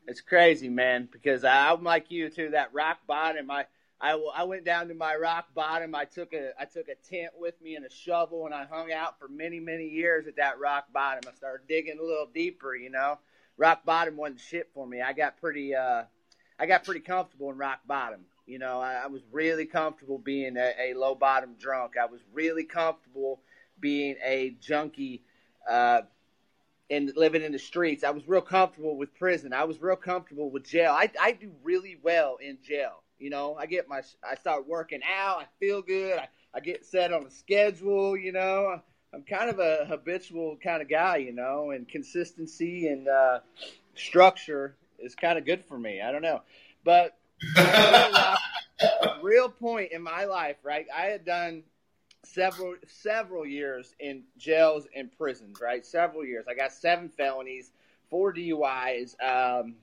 It's 0.08 0.22
crazy, 0.22 0.68
man, 0.68 1.08
because 1.12 1.46
I'm 1.46 1.84
like 1.84 2.12
you 2.12 2.30
too. 2.30 2.50
That 2.50 2.74
rock 2.74 3.00
bottom, 3.08 3.50
I, 3.50 3.66
I, 4.02 4.20
I 4.36 4.44
went 4.44 4.66
down 4.66 4.90
to 4.90 4.94
my 4.94 5.16
rock 5.16 5.54
bottom. 5.54 5.96
I 5.96 6.06
took 6.06 6.34
a 6.34 6.52
I 6.60 6.66
took 6.66 6.88
a 6.90 6.96
tent 7.08 7.34
with 7.38 7.62
me 7.62 7.76
and 7.76 7.86
a 7.86 7.90
shovel, 7.90 8.46
and 8.46 8.54
I 8.54 8.66
hung 8.66 8.92
out 8.92 9.20
for 9.20 9.28
many 9.28 9.60
many 9.60 9.88
years 9.88 10.28
at 10.28 10.36
that 10.38 10.60
rock 10.60 10.92
bottom. 10.92 11.22
I 11.32 11.36
started 11.36 11.68
digging 11.68 12.00
a 12.00 12.04
little 12.04 12.28
deeper, 12.34 12.76
you 12.76 12.90
know. 12.90 13.20
Rock 13.58 13.86
bottom 13.86 14.18
wasn't 14.18 14.40
shit 14.40 14.72
for 14.74 14.88
me. 14.88 15.02
I 15.02 15.14
got 15.14 15.40
pretty 15.40 15.76
uh, 15.76 16.04
I 16.60 16.66
got 16.66 16.84
pretty 16.84 17.02
comfortable 17.02 17.52
in 17.52 17.58
rock 17.58 17.82
bottom. 17.88 18.22
You 18.46 18.60
know, 18.60 18.82
I, 18.82 19.04
I 19.04 19.08
was 19.08 19.22
really 19.32 19.66
comfortable 19.66 20.18
being 20.18 20.58
a, 20.58 20.74
a 20.80 20.94
low 20.96 21.16
bottom 21.16 21.54
drunk. 21.60 21.94
I 21.96 22.08
was 22.08 22.20
really 22.34 22.66
comfortable 22.66 23.40
being 23.84 24.16
a 24.24 24.56
junkie 24.62 25.22
uh, 25.70 26.02
and 26.90 27.12
living 27.18 27.44
in 27.44 27.52
the 27.52 27.60
streets. 27.60 28.04
I 28.06 28.12
was 28.12 28.26
real 28.26 28.42
comfortable 28.42 28.98
with 28.98 29.14
prison. 29.14 29.52
I 29.52 29.66
was 29.66 29.82
real 29.82 29.98
comfortable 29.98 30.50
with 30.50 30.66
jail. 30.66 30.94
I, 30.94 31.12
I 31.22 31.34
do 31.34 31.52
really 31.64 32.00
well 32.02 32.38
in 32.42 32.58
jail. 32.66 33.04
You 33.20 33.30
know, 33.30 33.56
I 33.60 33.66
get 33.66 33.90
my, 33.90 34.02
I 34.28 34.36
start 34.36 34.68
working 34.68 35.02
out. 35.04 35.40
I 35.42 35.46
feel 35.60 35.82
good. 35.82 36.18
I, 36.18 36.30
I 36.56 36.62
get 36.62 36.86
set 36.86 37.12
on 37.12 37.26
a 37.26 37.30
schedule. 37.30 38.16
You 38.18 38.32
know, 38.32 38.82
I'm 39.14 39.24
kind 39.24 39.50
of 39.50 39.60
a 39.60 39.86
habitual 39.86 40.58
kind 40.64 40.82
of 40.82 40.90
guy. 40.90 41.18
You 41.18 41.34
know, 41.34 41.72
and 41.72 41.88
consistency 41.88 42.88
and 42.88 43.08
uh, 43.10 43.40
structure 43.96 44.78
is 44.98 45.14
kind 45.14 45.38
of 45.38 45.46
good 45.46 45.66
for 45.66 45.78
me. 45.78 46.02
I 46.02 46.12
don't 46.14 46.22
know, 46.22 46.42
but 46.86 47.18
real 49.22 49.50
point 49.50 49.92
in 49.92 50.02
my 50.02 50.24
life, 50.24 50.58
right? 50.64 50.86
I 50.96 51.08
had 51.08 51.26
done 51.26 51.64
several 52.24 52.76
several 52.88 53.46
years 53.46 53.96
in 54.00 54.24
jails 54.38 54.88
and 54.96 55.12
prisons, 55.18 55.60
right? 55.62 55.86
Several 55.86 56.26
years. 56.26 56.46
I 56.50 56.54
got 56.54 56.72
seven 56.72 57.10
felonies, 57.10 57.72
four 58.10 58.34
DUIs. 58.34 59.16
Um, 59.22 59.76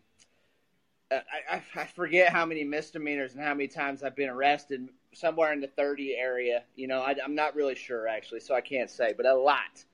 I, 1.13 1.61
I, 1.75 1.85
forget 1.87 2.33
how 2.33 2.47
many 2.47 2.63
misdemeanors 2.63 3.35
and 3.35 3.43
how 3.43 3.53
many 3.53 3.67
times 3.67 4.05
I've 4.05 4.15
been 4.15 4.29
arrested. 4.29 4.89
Somewhere 5.13 5.53
in 5.53 5.61
the 5.61 5.67
thirty 5.67 6.15
area. 6.15 6.63
You 6.77 6.87
know, 6.87 7.01
I, 7.01 7.17
am 7.23 7.35
not 7.35 7.57
really 7.57 7.75
sure 7.75 8.07
actually, 8.07 8.41
so 8.41 8.55
I 8.55 8.61
can't 8.61 8.91
say, 8.91 9.13
but 9.17 9.27
a 9.27 9.35
lot. 9.35 9.85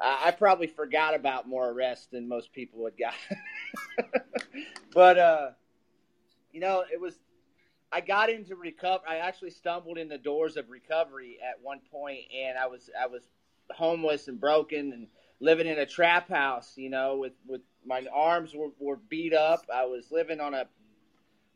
Uh, 0.00 0.16
I 0.24 0.30
probably 0.32 0.66
forgot 0.66 1.14
about 1.14 1.48
more 1.48 1.70
arrests 1.70 2.06
than 2.06 2.28
most 2.28 2.52
people 2.52 2.80
would 2.80 2.98
got. 2.98 3.14
but 4.92 5.18
uh, 5.18 5.50
you 6.52 6.60
know, 6.60 6.84
it 6.92 7.00
was 7.00 7.14
I 7.92 8.00
got 8.00 8.30
into 8.30 8.56
recover. 8.56 9.04
I 9.08 9.16
actually 9.16 9.50
stumbled 9.50 9.98
in 9.98 10.08
the 10.08 10.18
doors 10.18 10.56
of 10.56 10.70
recovery 10.70 11.38
at 11.42 11.62
one 11.62 11.80
point, 11.90 12.20
and 12.36 12.58
I 12.58 12.66
was 12.66 12.90
I 13.00 13.06
was 13.06 13.22
homeless 13.70 14.28
and 14.28 14.40
broken 14.40 14.92
and 14.92 15.06
living 15.40 15.66
in 15.66 15.78
a 15.78 15.86
trap 15.86 16.28
house. 16.28 16.74
You 16.76 16.90
know, 16.90 17.16
with 17.16 17.32
with 17.46 17.62
my 17.84 18.04
arms 18.12 18.54
were, 18.54 18.70
were 18.78 18.96
beat 18.96 19.34
up. 19.34 19.66
I 19.72 19.84
was 19.84 20.10
living 20.10 20.40
on 20.40 20.54
a 20.54 20.66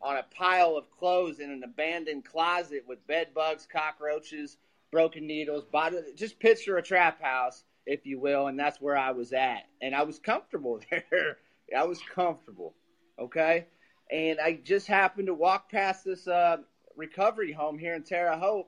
on 0.01 0.17
a 0.17 0.25
pile 0.35 0.77
of 0.77 0.91
clothes 0.91 1.41
in 1.41 1.51
an 1.51 1.63
abandoned 1.65 2.25
closet 2.25 2.85
with 2.87 3.07
bed 3.07 3.35
bugs, 3.35 3.67
cockroaches, 3.71 4.57
broken 4.93 5.27
needles. 5.27 5.65
Body, 5.65 5.99
just 6.15 6.39
picture 6.39 6.79
a 6.79 6.83
trap 6.83 7.21
house, 7.21 7.65
if 7.87 8.07
you 8.07 8.19
will, 8.21 8.47
and 8.47 8.59
that's 8.59 8.81
where 8.81 8.97
I 8.97 9.11
was 9.11 9.33
at. 9.33 9.65
And 9.83 9.95
I 9.95 10.05
was 10.05 10.19
comfortable 10.19 10.81
there. 10.91 11.39
I 11.77 11.85
was 11.85 12.01
comfortable. 12.15 12.75
Okay 13.19 13.67
and 14.11 14.40
I 14.40 14.55
just 14.55 14.87
happened 14.87 15.29
to 15.29 15.35
walk 15.35 15.71
past 15.71 16.05
this 16.05 16.26
uh, 16.26 16.59
recovery 16.97 17.52
home 17.52 17.79
here 17.79 17.95
in 17.95 18.02
Terre 18.02 18.37
Haute, 18.37 18.67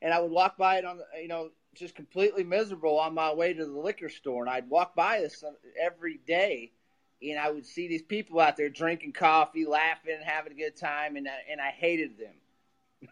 and 0.00 0.12
I 0.12 0.20
would 0.20 0.30
walk 0.30 0.56
by 0.56 0.78
it 0.78 0.84
on, 0.84 1.00
you 1.20 1.28
know, 1.28 1.50
just 1.74 1.94
completely 1.94 2.44
miserable 2.44 2.98
on 2.98 3.14
my 3.14 3.32
way 3.32 3.52
to 3.52 3.64
the 3.64 3.78
liquor 3.78 4.08
store, 4.08 4.42
and 4.42 4.50
I'd 4.50 4.70
walk 4.70 4.94
by 4.94 5.20
this 5.20 5.42
every 5.80 6.20
day, 6.26 6.72
and 7.22 7.38
I 7.38 7.50
would 7.50 7.66
see 7.66 7.88
these 7.88 8.02
people 8.02 8.40
out 8.40 8.56
there 8.56 8.68
drinking 8.68 9.12
coffee, 9.12 9.66
laughing, 9.66 10.18
having 10.24 10.52
a 10.52 10.56
good 10.56 10.76
time, 10.76 11.16
and 11.16 11.28
I, 11.28 11.38
and 11.50 11.60
I 11.60 11.70
hated 11.70 12.12
them. 12.18 12.34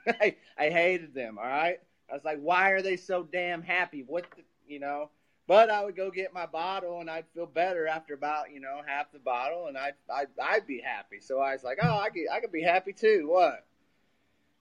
I, 0.21 0.37
I 0.57 0.71
hated 0.71 1.15
them. 1.15 1.39
All 1.39 1.45
right, 1.45 1.81
I 2.11 2.15
was 2.15 2.25
like, 2.25 2.39
why 2.41 2.71
are 2.71 2.83
they 2.83 2.97
so 2.97 3.23
damn 3.25 3.63
happy? 3.63 4.05
What, 4.07 4.27
the, 4.37 4.43
you 4.67 4.81
know? 4.81 5.11
But 5.49 5.71
I 5.71 5.83
would 5.83 5.97
go 5.97 6.11
get 6.11 6.35
my 6.35 6.45
bottle 6.45 7.01
and 7.01 7.09
I'd 7.09 7.25
feel 7.35 7.47
better 7.47 7.89
after 7.89 8.13
about, 8.13 8.53
you 8.53 8.61
know, 8.61 8.83
half 8.87 9.11
the 9.11 9.19
bottle 9.19 9.67
and 9.67 9.79
I'd, 9.79 9.95
I'd, 10.15 10.29
I'd 10.41 10.67
be 10.67 10.79
happy. 10.79 11.21
So 11.21 11.41
I 11.41 11.55
was 11.55 11.65
like, 11.65 11.79
oh, 11.83 11.99
I 11.99 12.11
could, 12.11 12.27
I 12.31 12.41
could 12.41 12.53
be 12.53 12.63
happy 12.63 12.93
too. 12.93 13.29
What? 13.31 13.65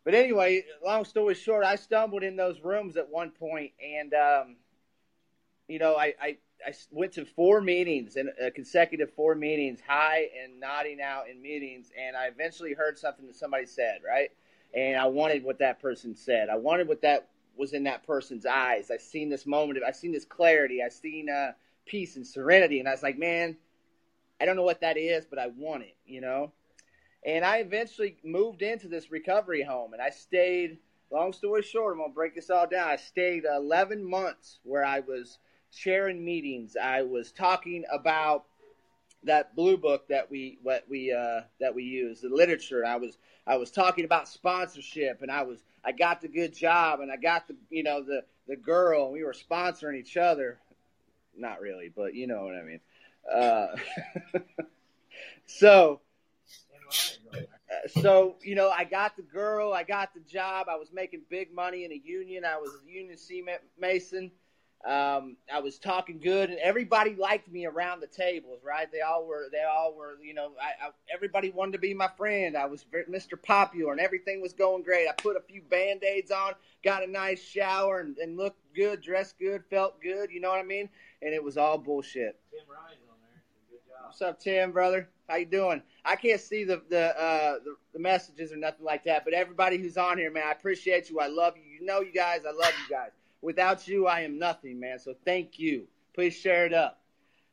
But 0.06 0.14
anyway, 0.14 0.64
long 0.84 1.04
story 1.04 1.36
short, 1.36 1.66
I 1.66 1.76
stumbled 1.76 2.24
in 2.24 2.38
those 2.38 2.62
rooms 2.62 2.96
at 2.96 3.10
one 3.10 3.32
point 3.32 3.74
and, 3.86 4.14
um, 4.14 4.56
you 5.68 5.78
know, 5.78 5.98
I, 5.98 6.14
I, 6.22 6.38
I 6.66 6.74
went 6.90 7.12
to 7.14 7.26
four 7.26 7.60
meetings 7.60 8.16
and 8.16 8.30
uh, 8.30 8.50
consecutive 8.56 9.12
four 9.14 9.36
meetings, 9.36 9.80
high 9.86 10.30
and 10.42 10.58
nodding 10.58 11.02
out 11.02 11.30
in 11.30 11.42
meetings, 11.42 11.92
and 12.02 12.16
I 12.16 12.28
eventually 12.28 12.74
heard 12.74 12.98
something 12.98 13.28
that 13.28 13.36
somebody 13.36 13.66
said, 13.66 14.00
right? 14.08 14.32
And 14.74 14.96
I 14.96 15.08
wanted 15.08 15.44
what 15.44 15.60
that 15.60 15.82
person 15.82 16.16
said. 16.16 16.48
I 16.50 16.56
wanted 16.56 16.88
what 16.88 17.02
that 17.02 17.28
was 17.58 17.74
in 17.74 17.84
that 17.84 18.06
person's 18.06 18.46
eyes. 18.46 18.92
I've 18.92 19.02
seen 19.02 19.30
this 19.30 19.46
moment. 19.46 19.78
Of, 19.78 19.84
I've 19.88 19.96
seen 19.96 20.12
this 20.12 20.26
clarity. 20.26 20.82
I've 20.84 20.94
seen 20.94 21.30
uh, 21.30 21.52
peace 21.86 22.16
and 22.16 22.26
serenity. 22.26 22.80
And 22.80 22.88
I 22.88 22.92
was 22.92 23.04
like, 23.04 23.18
man, 23.18 23.58
I 24.40 24.46
don't 24.46 24.56
know 24.56 24.64
what 24.64 24.82
that 24.82 24.98
is, 24.98 25.26
but 25.26 25.40
I 25.40 25.48
want 25.48 25.84
it, 25.84 25.96
you 26.06 26.22
know? 26.22 26.52
And 27.26 27.44
I 27.44 27.58
eventually 27.58 28.18
moved 28.24 28.62
into 28.62 28.88
this 28.88 29.12
recovery 29.12 29.64
home 29.64 29.94
and 29.94 30.02
I 30.02 30.10
stayed, 30.10 30.78
long 31.12 31.34
story 31.34 31.64
short, 31.64 31.94
I'm 31.94 32.00
going 32.00 32.12
to 32.12 32.16
break 32.16 32.36
this 32.36 32.50
all 32.50 32.68
down. 32.68 32.88
I 32.88 32.96
stayed 32.96 33.44
11 33.46 34.08
months 34.08 34.60
where 34.64 34.86
I 34.86 35.00
was 35.00 35.40
sharing 35.72 36.24
meetings. 36.24 36.78
I 36.82 37.02
was 37.02 37.32
talking 37.32 37.84
about 37.92 38.46
that 39.28 39.56
blue 39.56 39.78
book 39.78 40.08
that 40.08 40.30
we 40.30 40.58
what 40.64 40.86
we 40.90 41.12
uh, 41.12 41.42
that 41.60 41.74
we 41.74 41.84
use 41.84 42.22
the 42.22 42.30
literature. 42.30 42.86
I 42.86 42.98
was 42.98 43.18
I 43.46 43.58
was 43.58 43.72
talking 43.72 44.06
about 44.06 44.28
sponsorship, 44.28 45.22
and 45.22 45.32
I 45.32 45.44
was 45.44 45.64
I 45.86 45.92
got 45.92 46.22
the 46.22 46.28
good 46.28 46.54
job, 46.54 47.00
and 47.00 47.12
I 47.12 47.18
got 47.18 47.48
the 47.48 47.56
you 47.70 47.84
know 47.84 48.04
the 48.04 48.24
the 48.48 48.56
girl. 48.56 49.06
And 49.06 49.14
we 49.14 49.24
were 49.24 49.34
sponsoring 49.34 49.96
each 49.96 50.18
other, 50.18 50.60
not 51.38 51.62
really, 51.62 51.92
but 51.96 52.14
you 52.14 52.28
know 52.28 52.46
what 52.46 52.56
I 52.56 52.64
mean. 52.64 52.80
Uh, 53.32 54.40
so. 55.46 56.02
So 58.02 58.38
you 58.42 58.56
know, 58.56 58.70
I 58.70 58.86
got 58.86 59.18
the 59.18 59.24
girl, 59.24 59.74
I 59.74 59.84
got 59.84 60.14
the 60.14 60.22
job. 60.22 60.68
I 60.70 60.78
was 60.78 60.94
making 60.94 61.24
big 61.30 61.54
money 61.54 61.84
in 61.84 61.92
a 61.92 62.02
union. 62.04 62.46
I 62.46 62.58
was 62.58 62.72
a 62.72 62.90
union 62.90 63.18
cement 63.18 63.62
mason 63.78 64.32
um, 64.88 65.36
I 65.54 65.60
was 65.60 65.78
talking 65.80 66.18
good, 66.18 66.50
and 66.50 66.60
everybody 66.60 67.14
liked 67.16 67.52
me 67.52 67.66
around 67.66 68.00
the 68.00 68.08
tables. 68.08 68.62
Right? 68.64 68.90
They 68.92 69.02
all 69.02 69.26
were. 69.26 69.48
They 69.52 69.64
all 69.64 69.94
were. 69.94 70.18
You 70.24 70.34
know, 70.34 70.52
I, 70.62 70.88
I, 70.88 70.90
everybody 71.14 71.50
wanted 71.50 71.74
to 71.74 71.80
be 71.80 71.94
my 71.94 72.10
friend. 72.18 72.56
I 72.56 72.66
was 72.66 72.86
Mr. 73.10 73.42
Popular, 73.42 73.92
and 73.92 74.00
everything 74.00 74.42
was 74.42 74.54
going 74.54 74.84
great. 74.84 75.08
I 75.08 75.12
put 75.12 75.36
a 75.36 75.42
few 75.42 75.62
band 75.62 76.04
aids 76.04 76.32
on, 76.32 76.54
got 76.84 77.04
a 77.04 77.08
nice 77.08 77.44
shower, 77.44 78.00
and, 78.00 78.18
and 78.18 78.38
looked 78.38 78.62
good, 78.74 79.02
dressed 79.02 79.38
good, 79.40 79.64
felt 79.70 80.02
good. 80.02 80.32
You 80.32 80.40
know 80.40 80.50
what 80.50 80.60
I 80.60 80.64
mean? 80.64 80.88
And 81.22 81.34
it 81.34 81.44
was 81.44 81.58
all 81.58 81.78
bullshit. 81.78 82.40
Tim 82.52 82.62
Ryan's 82.70 83.02
on 83.10 83.18
there. 83.22 83.42
Good 83.70 83.86
job. 83.90 84.06
What's 84.06 84.22
up, 84.22 84.40
Tim, 84.40 84.72
brother? 84.72 85.10
How 85.28 85.36
you 85.36 85.46
doing? 85.46 85.82
I 86.06 86.16
can't 86.16 86.40
see 86.40 86.64
the 86.64 86.82
the, 86.90 87.20
uh, 87.20 87.56
the 87.66 87.76
the 87.92 88.00
messages 88.00 88.54
or 88.54 88.58
nothing 88.58 88.86
like 88.86 89.04
that, 89.04 89.26
but 89.26 89.34
everybody 89.34 89.78
who's 89.78 89.98
on 89.98 90.18
here, 90.18 90.32
man, 90.32 90.44
I 90.48 90.52
appreciate 90.52 91.10
you. 91.10 91.20
I 91.20 91.28
love 91.28 91.56
you. 91.58 91.64
You 91.64 91.86
know, 91.86 92.00
you 92.00 92.14
guys, 92.14 92.42
I 92.48 92.52
love 92.52 92.74
you 92.88 92.96
guys. 92.96 93.12
Without 93.42 93.88
you, 93.88 94.08
I 94.08 94.22
am 94.22 94.40
nothing, 94.40 94.80
man. 94.80 95.00
So 95.00 95.16
thank 95.26 95.60
you. 95.60 95.88
Please 96.14 96.36
share 96.36 96.66
it 96.66 96.74
up. 96.74 97.02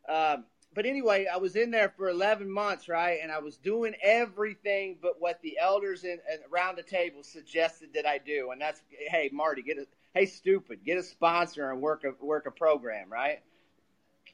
Um, 0.08 0.44
but 0.74 0.86
anyway, 0.86 1.26
I 1.32 1.36
was 1.36 1.54
in 1.54 1.70
there 1.70 1.92
for 1.96 2.08
11 2.08 2.50
months, 2.50 2.88
right? 2.88 3.20
And 3.22 3.30
I 3.30 3.38
was 3.38 3.56
doing 3.56 3.94
everything 4.02 4.98
but 5.00 5.20
what 5.20 5.40
the 5.42 5.56
elders 5.60 6.04
in, 6.04 6.18
around 6.52 6.76
the 6.76 6.82
table 6.82 7.22
suggested 7.22 7.90
that 7.94 8.06
I 8.06 8.18
do. 8.18 8.50
And 8.50 8.60
that's, 8.60 8.82
hey, 8.90 9.30
Marty, 9.32 9.62
get 9.62 9.78
a, 9.78 9.86
hey, 10.14 10.26
stupid, 10.26 10.84
get 10.84 10.98
a 10.98 11.02
sponsor 11.02 11.70
and 11.70 11.80
work 11.80 12.04
a, 12.04 12.24
work 12.24 12.46
a 12.46 12.50
program, 12.50 13.10
right? 13.10 13.40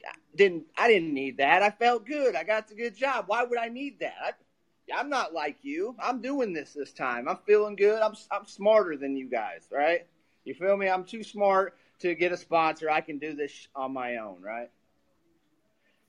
I 0.07 0.15
didn't, 0.35 0.63
I 0.75 0.87
didn't 0.87 1.13
need 1.13 1.37
that. 1.37 1.61
I 1.61 1.69
felt 1.69 2.07
good. 2.07 2.35
I 2.35 2.43
got 2.43 2.67
the 2.67 2.75
good 2.75 2.95
job. 2.95 3.25
Why 3.27 3.43
would 3.43 3.59
I 3.59 3.67
need 3.67 3.99
that? 3.99 4.15
I, 4.19 4.99
I'm 4.99 5.09
not 5.09 5.33
like 5.33 5.57
you. 5.61 5.95
I'm 6.01 6.21
doing 6.21 6.53
this 6.53 6.73
this 6.73 6.91
time. 6.91 7.27
I'm 7.27 7.37
feeling 7.45 7.75
good. 7.75 8.01
I'm, 8.01 8.15
I'm 8.31 8.45
smarter 8.45 8.97
than 8.97 9.15
you 9.15 9.29
guys, 9.29 9.67
right? 9.71 10.07
You 10.43 10.53
feel 10.53 10.75
me? 10.75 10.89
I'm 10.89 11.03
too 11.03 11.23
smart 11.23 11.75
to 11.99 12.15
get 12.15 12.31
a 12.31 12.37
sponsor. 12.37 12.89
I 12.89 13.01
can 13.01 13.19
do 13.19 13.33
this 13.35 13.67
on 13.75 13.93
my 13.93 14.17
own, 14.17 14.41
right? 14.41 14.69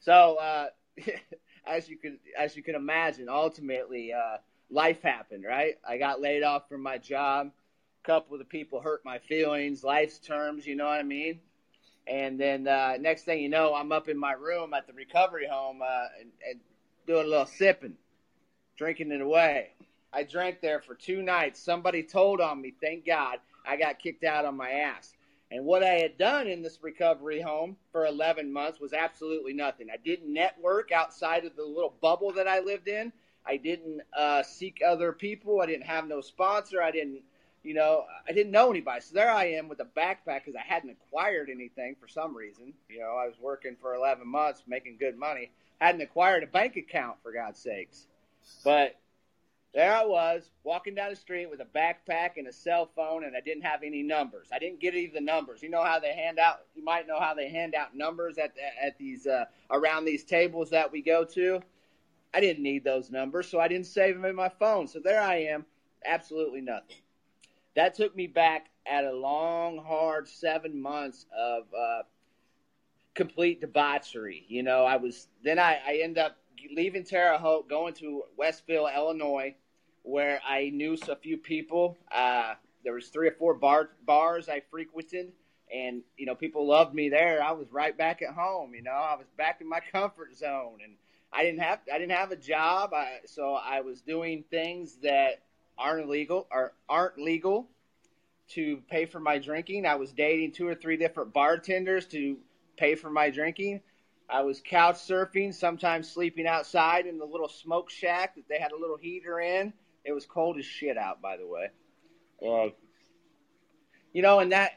So, 0.00 0.36
uh, 0.40 0.66
as 1.66 1.88
you 1.88 1.96
can 1.96 2.18
as 2.38 2.56
you 2.56 2.62
can 2.62 2.74
imagine, 2.74 3.28
ultimately, 3.28 4.12
uh, 4.12 4.38
life 4.70 5.02
happened, 5.02 5.44
right? 5.44 5.74
I 5.86 5.98
got 5.98 6.20
laid 6.20 6.42
off 6.42 6.68
from 6.68 6.82
my 6.82 6.98
job. 6.98 7.50
A 8.02 8.06
couple 8.06 8.34
of 8.34 8.40
the 8.40 8.44
people 8.44 8.80
hurt 8.80 9.04
my 9.04 9.18
feelings, 9.18 9.84
life's 9.84 10.18
terms, 10.18 10.66
you 10.66 10.74
know 10.74 10.86
what 10.86 10.98
I 10.98 11.04
mean? 11.04 11.38
And 12.08 12.40
then 12.40 12.66
uh, 12.66 12.96
next 12.98 13.24
thing 13.24 13.40
you 13.40 13.48
know, 13.48 13.74
I'm 13.74 13.92
up 13.92 14.08
in 14.08 14.18
my 14.18 14.32
room 14.32 14.74
at 14.74 14.88
the 14.88 14.92
recovery 14.92 15.46
home 15.48 15.82
uh, 15.82 16.06
and, 16.20 16.30
and 16.48 16.60
doing 17.06 17.26
a 17.26 17.28
little 17.28 17.46
sipping, 17.46 17.94
drinking 18.76 19.12
it 19.12 19.20
away. 19.20 19.68
I 20.12 20.24
drank 20.24 20.60
there 20.60 20.80
for 20.80 20.94
two 20.94 21.22
nights. 21.22 21.60
Somebody 21.60 22.02
told 22.02 22.40
on 22.40 22.60
me, 22.60 22.74
thank 22.82 23.06
God, 23.06 23.38
I 23.66 23.76
got 23.76 23.98
kicked 23.98 24.24
out 24.24 24.44
on 24.44 24.56
my 24.56 24.70
ass. 24.70 25.14
And 25.50 25.66
what 25.66 25.82
I 25.82 25.94
had 25.94 26.16
done 26.16 26.46
in 26.46 26.62
this 26.62 26.78
recovery 26.82 27.40
home 27.40 27.76
for 27.90 28.06
11 28.06 28.50
months 28.50 28.80
was 28.80 28.94
absolutely 28.94 29.52
nothing. 29.52 29.88
I 29.92 29.98
didn't 29.98 30.32
network 30.32 30.92
outside 30.92 31.44
of 31.44 31.56
the 31.56 31.64
little 31.64 31.94
bubble 32.00 32.32
that 32.32 32.48
I 32.48 32.60
lived 32.60 32.88
in. 32.88 33.12
I 33.44 33.58
didn't 33.58 34.00
uh, 34.16 34.42
seek 34.42 34.80
other 34.86 35.12
people. 35.12 35.60
I 35.60 35.66
didn't 35.66 35.86
have 35.86 36.06
no 36.08 36.20
sponsor. 36.20 36.82
I 36.82 36.90
didn't 36.90 37.22
you 37.62 37.74
know, 37.74 38.04
I 38.28 38.32
didn't 38.32 38.52
know 38.52 38.70
anybody. 38.70 39.00
So 39.00 39.14
there 39.14 39.30
I 39.30 39.44
am 39.44 39.68
with 39.68 39.80
a 39.80 39.84
backpack 39.84 40.44
because 40.44 40.56
I 40.56 40.62
hadn't 40.66 40.90
acquired 40.90 41.48
anything 41.48 41.96
for 42.00 42.08
some 42.08 42.36
reason. 42.36 42.72
You 42.88 43.00
know, 43.00 43.16
I 43.16 43.26
was 43.26 43.36
working 43.40 43.76
for 43.80 43.94
11 43.94 44.26
months, 44.26 44.64
making 44.66 44.96
good 44.98 45.16
money. 45.16 45.50
I 45.80 45.86
Hadn't 45.86 46.00
acquired 46.00 46.42
a 46.42 46.46
bank 46.46 46.76
account 46.76 47.18
for 47.22 47.32
God's 47.32 47.60
sakes. 47.60 48.06
But 48.64 48.96
there 49.74 49.94
I 49.94 50.04
was 50.04 50.50
walking 50.64 50.94
down 50.94 51.10
the 51.10 51.16
street 51.16 51.48
with 51.50 51.60
a 51.60 51.64
backpack 51.64 52.36
and 52.36 52.46
a 52.46 52.52
cell 52.52 52.90
phone, 52.94 53.24
and 53.24 53.36
I 53.36 53.40
didn't 53.40 53.62
have 53.62 53.82
any 53.82 54.02
numbers. 54.02 54.48
I 54.52 54.58
didn't 54.58 54.80
get 54.80 54.94
any 54.94 55.06
of 55.06 55.14
the 55.14 55.20
numbers. 55.20 55.62
You 55.62 55.70
know 55.70 55.82
how 55.82 55.98
they 55.98 56.12
hand 56.12 56.38
out. 56.38 56.60
You 56.74 56.84
might 56.84 57.06
know 57.06 57.18
how 57.18 57.34
they 57.34 57.48
hand 57.48 57.74
out 57.74 57.96
numbers 57.96 58.38
at 58.38 58.54
at 58.80 58.98
these 58.98 59.26
uh, 59.26 59.46
around 59.70 60.04
these 60.04 60.24
tables 60.24 60.70
that 60.70 60.92
we 60.92 61.02
go 61.02 61.24
to. 61.24 61.60
I 62.34 62.40
didn't 62.40 62.62
need 62.62 62.84
those 62.84 63.10
numbers, 63.10 63.48
so 63.48 63.60
I 63.60 63.68
didn't 63.68 63.86
save 63.86 64.14
them 64.14 64.24
in 64.24 64.34
my 64.34 64.48
phone. 64.48 64.88
So 64.88 65.00
there 65.00 65.20
I 65.20 65.36
am, 65.36 65.66
absolutely 66.04 66.62
nothing 66.62 66.96
that 67.74 67.94
took 67.94 68.14
me 68.14 68.26
back 68.26 68.66
at 68.86 69.04
a 69.04 69.12
long, 69.12 69.78
hard 69.78 70.28
seven 70.28 70.80
months 70.80 71.26
of 71.36 71.64
uh, 71.76 72.02
complete 73.14 73.60
debauchery. 73.60 74.44
You 74.48 74.62
know, 74.62 74.84
I 74.84 74.96
was 74.96 75.28
then 75.42 75.58
I, 75.58 75.78
I 75.86 76.00
end 76.02 76.18
up 76.18 76.36
leaving 76.74 77.04
Terre 77.04 77.38
Haute, 77.38 77.68
going 77.68 77.94
to 77.94 78.24
Westville, 78.36 78.88
Illinois, 78.94 79.54
where 80.02 80.40
I 80.46 80.70
knew 80.70 80.96
a 81.08 81.16
few 81.16 81.36
people. 81.36 81.96
Uh, 82.10 82.54
there 82.84 82.92
was 82.92 83.08
three 83.08 83.28
or 83.28 83.32
four 83.32 83.54
bar, 83.54 83.90
bars 84.04 84.48
I 84.48 84.62
frequented, 84.70 85.32
and 85.72 86.02
you 86.16 86.26
know, 86.26 86.34
people 86.34 86.66
loved 86.66 86.94
me 86.94 87.08
there. 87.08 87.42
I 87.42 87.52
was 87.52 87.70
right 87.70 87.96
back 87.96 88.22
at 88.22 88.34
home. 88.34 88.74
You 88.74 88.82
know, 88.82 88.90
I 88.90 89.16
was 89.16 89.26
back 89.36 89.60
in 89.60 89.68
my 89.68 89.80
comfort 89.92 90.36
zone, 90.36 90.78
and 90.82 90.94
I 91.32 91.44
didn't 91.44 91.60
have 91.60 91.80
I 91.92 91.98
didn't 91.98 92.16
have 92.16 92.32
a 92.32 92.36
job, 92.36 92.92
I, 92.94 93.20
so 93.26 93.54
I 93.54 93.80
was 93.80 94.00
doing 94.02 94.44
things 94.50 94.96
that 95.02 95.42
aren't 95.78 96.04
illegal 96.04 96.46
or 96.50 96.74
aren't 96.88 97.18
legal 97.18 97.68
to 98.50 98.78
pay 98.90 99.06
for 99.06 99.18
my 99.20 99.38
drinking. 99.38 99.86
I 99.86 99.94
was 99.94 100.12
dating 100.12 100.52
two 100.52 100.68
or 100.68 100.74
three 100.74 100.96
different 100.96 101.32
bartenders 101.32 102.06
to 102.08 102.36
pay 102.76 102.94
for 102.94 103.08
my 103.08 103.30
drinking. 103.30 103.80
I 104.28 104.42
was 104.42 104.62
couch 104.64 104.96
surfing, 104.96 105.54
sometimes 105.54 106.10
sleeping 106.10 106.46
outside 106.46 107.06
in 107.06 107.18
the 107.18 107.24
little 107.24 107.48
smoke 107.48 107.90
shack 107.90 108.34
that 108.36 108.48
they 108.48 108.58
had 108.58 108.72
a 108.72 108.78
little 108.78 108.96
heater 108.96 109.40
in. 109.40 109.72
It 110.04 110.12
was 110.12 110.26
cold 110.26 110.58
as 110.58 110.64
shit 110.64 110.96
out, 110.96 111.22
by 111.22 111.36
the 111.36 111.46
way. 111.46 111.70
Uh, 112.44 112.70
you 114.12 114.22
know, 114.22 114.40
and 114.40 114.52
that 114.52 114.72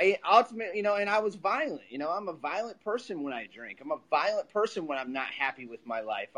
I, 0.00 0.18
ultimately, 0.28 0.76
you 0.76 0.82
know, 0.82 0.96
and 0.96 1.08
I 1.08 1.20
was 1.20 1.34
violent. 1.36 1.82
You 1.90 1.98
know, 1.98 2.10
I'm 2.10 2.28
a 2.28 2.32
violent 2.32 2.82
person 2.82 3.22
when 3.22 3.32
I 3.32 3.46
drink. 3.46 3.78
I'm 3.80 3.92
a 3.92 3.98
violent 4.10 4.48
person 4.50 4.86
when 4.86 4.98
I'm 4.98 5.12
not 5.12 5.28
happy 5.28 5.66
with 5.66 5.86
my 5.86 6.00
life. 6.00 6.28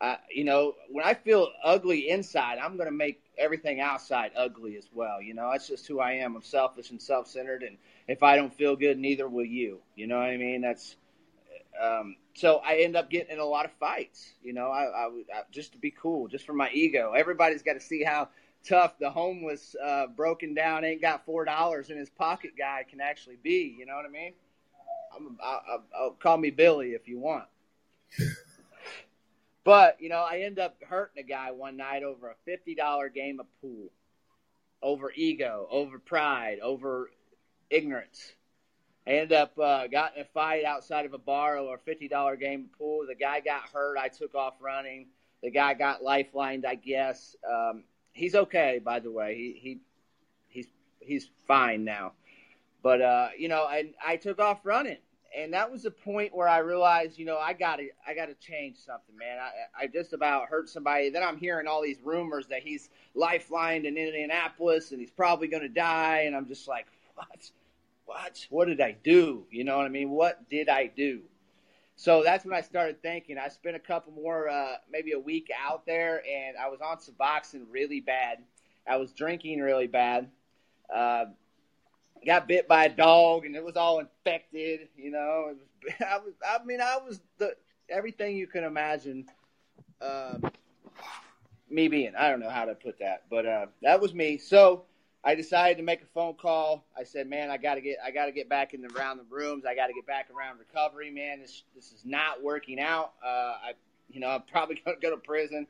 Uh, 0.00 0.16
you 0.32 0.44
know, 0.44 0.74
when 0.90 1.04
I 1.04 1.12
feel 1.12 1.48
ugly 1.62 2.08
inside, 2.08 2.58
I'm 2.58 2.76
going 2.76 2.88
to 2.88 2.94
make 2.94 3.22
everything 3.36 3.80
outside 3.80 4.30
ugly 4.34 4.76
as 4.76 4.88
well. 4.94 5.20
You 5.20 5.34
know, 5.34 5.50
that's 5.52 5.68
just 5.68 5.86
who 5.86 6.00
I 6.00 6.12
am. 6.12 6.36
I'm 6.36 6.42
selfish 6.42 6.90
and 6.90 7.02
self 7.02 7.26
centered. 7.26 7.62
And 7.62 7.76
if 8.08 8.22
I 8.22 8.36
don't 8.36 8.52
feel 8.52 8.76
good, 8.76 8.98
neither 8.98 9.28
will 9.28 9.44
you. 9.44 9.80
You 9.96 10.06
know 10.06 10.16
what 10.16 10.30
I 10.30 10.38
mean? 10.38 10.62
That's, 10.62 10.96
um, 11.80 12.16
so 12.34 12.60
I 12.64 12.76
end 12.76 12.96
up 12.96 13.10
getting 13.10 13.32
in 13.32 13.38
a 13.38 13.44
lot 13.44 13.64
of 13.64 13.72
fights, 13.72 14.32
you 14.42 14.52
know, 14.52 14.68
I, 14.68 14.84
I, 14.84 15.06
I 15.06 15.42
just 15.50 15.72
to 15.72 15.78
be 15.78 15.90
cool, 15.90 16.28
just 16.28 16.46
for 16.46 16.52
my 16.52 16.70
ego. 16.72 17.12
Everybody's 17.12 17.62
got 17.62 17.74
to 17.74 17.80
see 17.80 18.02
how 18.02 18.28
tough 18.66 18.98
the 18.98 19.10
homeless, 19.10 19.74
uh, 19.82 20.06
broken 20.08 20.54
down, 20.54 20.84
ain't 20.84 21.00
got 21.00 21.24
four 21.24 21.44
dollars 21.44 21.90
in 21.90 21.96
his 21.96 22.10
pocket 22.10 22.52
guy 22.58 22.84
can 22.88 23.00
actually 23.00 23.38
be. 23.42 23.74
You 23.78 23.86
know 23.86 23.94
what 23.94 24.04
I 24.04 24.08
mean? 24.08 24.32
I'm, 25.16 25.38
I, 25.42 25.46
I, 25.46 25.76
I'll 25.98 26.10
call 26.12 26.36
me 26.36 26.50
Billy 26.50 26.90
if 26.90 27.08
you 27.08 27.18
want. 27.18 27.44
But, 29.64 30.00
you 30.00 30.08
know, 30.08 30.26
I 30.28 30.40
end 30.40 30.58
up 30.58 30.76
hurting 30.82 31.22
a 31.22 31.26
guy 31.26 31.50
one 31.50 31.76
night 31.76 32.02
over 32.02 32.30
a 32.30 32.50
$50 32.50 33.14
game 33.14 33.40
of 33.40 33.46
pool, 33.60 33.90
over 34.82 35.12
ego, 35.14 35.66
over 35.70 35.98
pride, 35.98 36.58
over 36.60 37.10
ignorance. 37.68 38.32
I 39.06 39.12
end 39.12 39.32
up 39.32 39.58
uh, 39.58 39.86
got 39.86 40.14
in 40.16 40.22
a 40.22 40.24
fight 40.24 40.64
outside 40.64 41.06
of 41.06 41.14
a 41.14 41.18
bar 41.18 41.56
over 41.56 41.74
a 41.74 41.78
$50 41.78 42.38
game 42.38 42.66
of 42.66 42.78
pool. 42.78 43.06
The 43.08 43.14
guy 43.14 43.40
got 43.40 43.62
hurt. 43.72 43.96
I 43.98 44.08
took 44.08 44.34
off 44.34 44.54
running. 44.60 45.06
The 45.42 45.50
guy 45.50 45.74
got 45.74 46.02
lifelined, 46.02 46.66
I 46.66 46.74
guess. 46.74 47.34
Um, 47.50 47.84
he's 48.12 48.34
okay, 48.34 48.80
by 48.84 49.00
the 49.00 49.10
way. 49.10 49.34
He, 49.36 49.58
he 49.60 49.80
he's 50.48 50.66
he's 51.00 51.30
fine 51.46 51.84
now. 51.84 52.12
But 52.82 53.00
uh, 53.00 53.28
you 53.38 53.48
know, 53.48 53.66
and 53.68 53.94
I 54.06 54.16
took 54.16 54.38
off 54.38 54.60
running 54.64 54.98
and 55.36 55.52
that 55.52 55.70
was 55.70 55.84
the 55.84 55.90
point 55.90 56.34
where 56.34 56.48
I 56.48 56.58
realized, 56.58 57.18
you 57.18 57.24
know, 57.24 57.38
I 57.38 57.52
got 57.52 57.76
to, 57.76 57.88
I 58.06 58.14
got 58.14 58.26
to 58.26 58.34
change 58.34 58.76
something, 58.76 59.16
man. 59.16 59.38
I, 59.38 59.84
I 59.84 59.86
just 59.86 60.12
about 60.12 60.48
hurt 60.48 60.68
somebody. 60.68 61.10
Then 61.10 61.22
I'm 61.22 61.38
hearing 61.38 61.66
all 61.66 61.82
these 61.82 62.00
rumors 62.02 62.46
that 62.48 62.62
he's 62.62 62.90
lifelined 63.14 63.84
in 63.84 63.96
Indianapolis 63.96 64.90
and 64.90 65.00
he's 65.00 65.10
probably 65.10 65.48
to 65.62 65.68
die, 65.68 66.24
and 66.26 66.34
I'm 66.34 66.46
just 66.46 66.66
like, 66.66 66.86
what, 67.14 67.50
what, 68.10 68.46
what 68.50 68.66
did 68.66 68.80
I 68.80 68.96
do? 69.04 69.46
You 69.50 69.62
know 69.62 69.76
what 69.76 69.86
I 69.86 69.88
mean? 69.88 70.10
What 70.10 70.48
did 70.48 70.68
I 70.68 70.88
do? 70.88 71.20
So 71.94 72.22
that's 72.24 72.44
when 72.44 72.54
I 72.54 72.60
started 72.60 73.00
thinking. 73.02 73.38
I 73.38 73.48
spent 73.48 73.76
a 73.76 73.80
couple 73.80 74.12
more, 74.12 74.48
uh, 74.48 74.76
maybe 74.90 75.12
a 75.12 75.18
week 75.18 75.48
out 75.56 75.86
there, 75.86 76.22
and 76.26 76.56
I 76.56 76.68
was 76.68 76.80
on 76.80 76.96
Suboxone 76.96 77.66
really 77.70 78.00
bad. 78.00 78.38
I 78.88 78.96
was 78.96 79.12
drinking 79.12 79.60
really 79.60 79.86
bad. 79.86 80.28
Uh, 80.92 81.26
got 82.26 82.48
bit 82.48 82.66
by 82.66 82.86
a 82.86 82.88
dog 82.88 83.46
and 83.46 83.54
it 83.54 83.64
was 83.64 83.76
all 83.76 84.00
infected. 84.00 84.88
You 84.96 85.12
know, 85.12 85.50
it 85.50 85.56
was, 85.56 85.94
I 86.06 86.18
was, 86.18 86.34
I 86.44 86.64
mean, 86.64 86.80
I 86.80 86.96
was 86.96 87.20
the 87.38 87.54
everything 87.88 88.36
you 88.36 88.48
can 88.48 88.64
imagine. 88.64 89.26
Um, 90.00 90.50
me 91.68 91.86
being, 91.86 92.16
I 92.16 92.28
don't 92.28 92.40
know 92.40 92.50
how 92.50 92.64
to 92.64 92.74
put 92.74 92.98
that, 92.98 93.24
but 93.30 93.46
uh, 93.46 93.66
that 93.82 94.00
was 94.00 94.12
me. 94.12 94.38
So 94.38 94.86
I 95.22 95.34
decided 95.34 95.76
to 95.76 95.82
make 95.82 96.00
a 96.02 96.06
phone 96.06 96.34
call. 96.34 96.84
I 96.98 97.04
said, 97.04 97.28
"Man, 97.28 97.50
I 97.50 97.58
got 97.58 97.74
to 97.74 97.80
get, 97.80 97.98
I 98.04 98.10
got 98.10 98.26
to 98.26 98.32
get 98.32 98.48
back 98.48 98.72
in 98.72 98.80
the 98.80 98.88
around 98.96 99.18
the 99.18 99.26
rooms. 99.28 99.64
I 99.66 99.74
got 99.74 99.88
to 99.88 99.92
get 99.92 100.06
back 100.06 100.28
around 100.34 100.58
recovery. 100.58 101.10
Man, 101.10 101.40
this 101.40 101.62
this 101.74 101.92
is 101.92 102.04
not 102.04 102.42
working 102.42 102.80
out. 102.80 103.12
Uh, 103.24 103.28
I, 103.62 103.72
you 104.10 104.20
know, 104.20 104.28
I'm 104.28 104.42
probably 104.50 104.76
to 104.86 104.96
go 105.00 105.10
to 105.10 105.16
prison. 105.16 105.66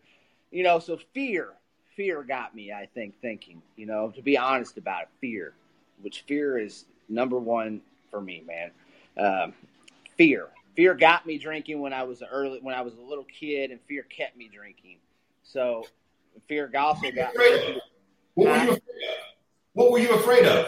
You 0.50 0.62
know, 0.62 0.78
so 0.78 0.98
fear, 1.14 1.50
fear 1.96 2.22
got 2.22 2.54
me. 2.54 2.72
I 2.72 2.88
think 2.94 3.20
thinking, 3.20 3.62
you 3.76 3.86
know, 3.86 4.12
to 4.14 4.22
be 4.22 4.38
honest 4.38 4.78
about 4.78 5.02
it, 5.02 5.08
fear 5.20 5.54
which 6.02 6.22
fear 6.22 6.58
is 6.58 6.84
number 7.08 7.38
one 7.38 7.80
for 8.10 8.20
me, 8.20 8.42
man. 8.46 8.70
Um, 9.18 9.52
fear, 10.16 10.48
fear 10.74 10.94
got 10.94 11.26
me 11.26 11.38
drinking 11.38 11.80
when 11.80 11.92
I 11.92 12.02
was 12.02 12.22
early, 12.30 12.58
when 12.60 12.74
I 12.74 12.82
was 12.82 12.94
a 12.94 13.00
little 13.00 13.24
kid, 13.24 13.70
and 13.70 13.80
fear 13.82 14.02
kept 14.04 14.36
me 14.36 14.50
drinking. 14.52 14.96
So 15.42 15.86
fear 16.48 16.70
also 16.76 17.10
got 17.10 17.34
me. 17.34 17.80
What 18.34 18.68
were 18.68 18.74
you? 18.74 18.80
What 19.72 19.90
were 19.90 19.98
you 19.98 20.12
afraid 20.12 20.46
of? 20.46 20.66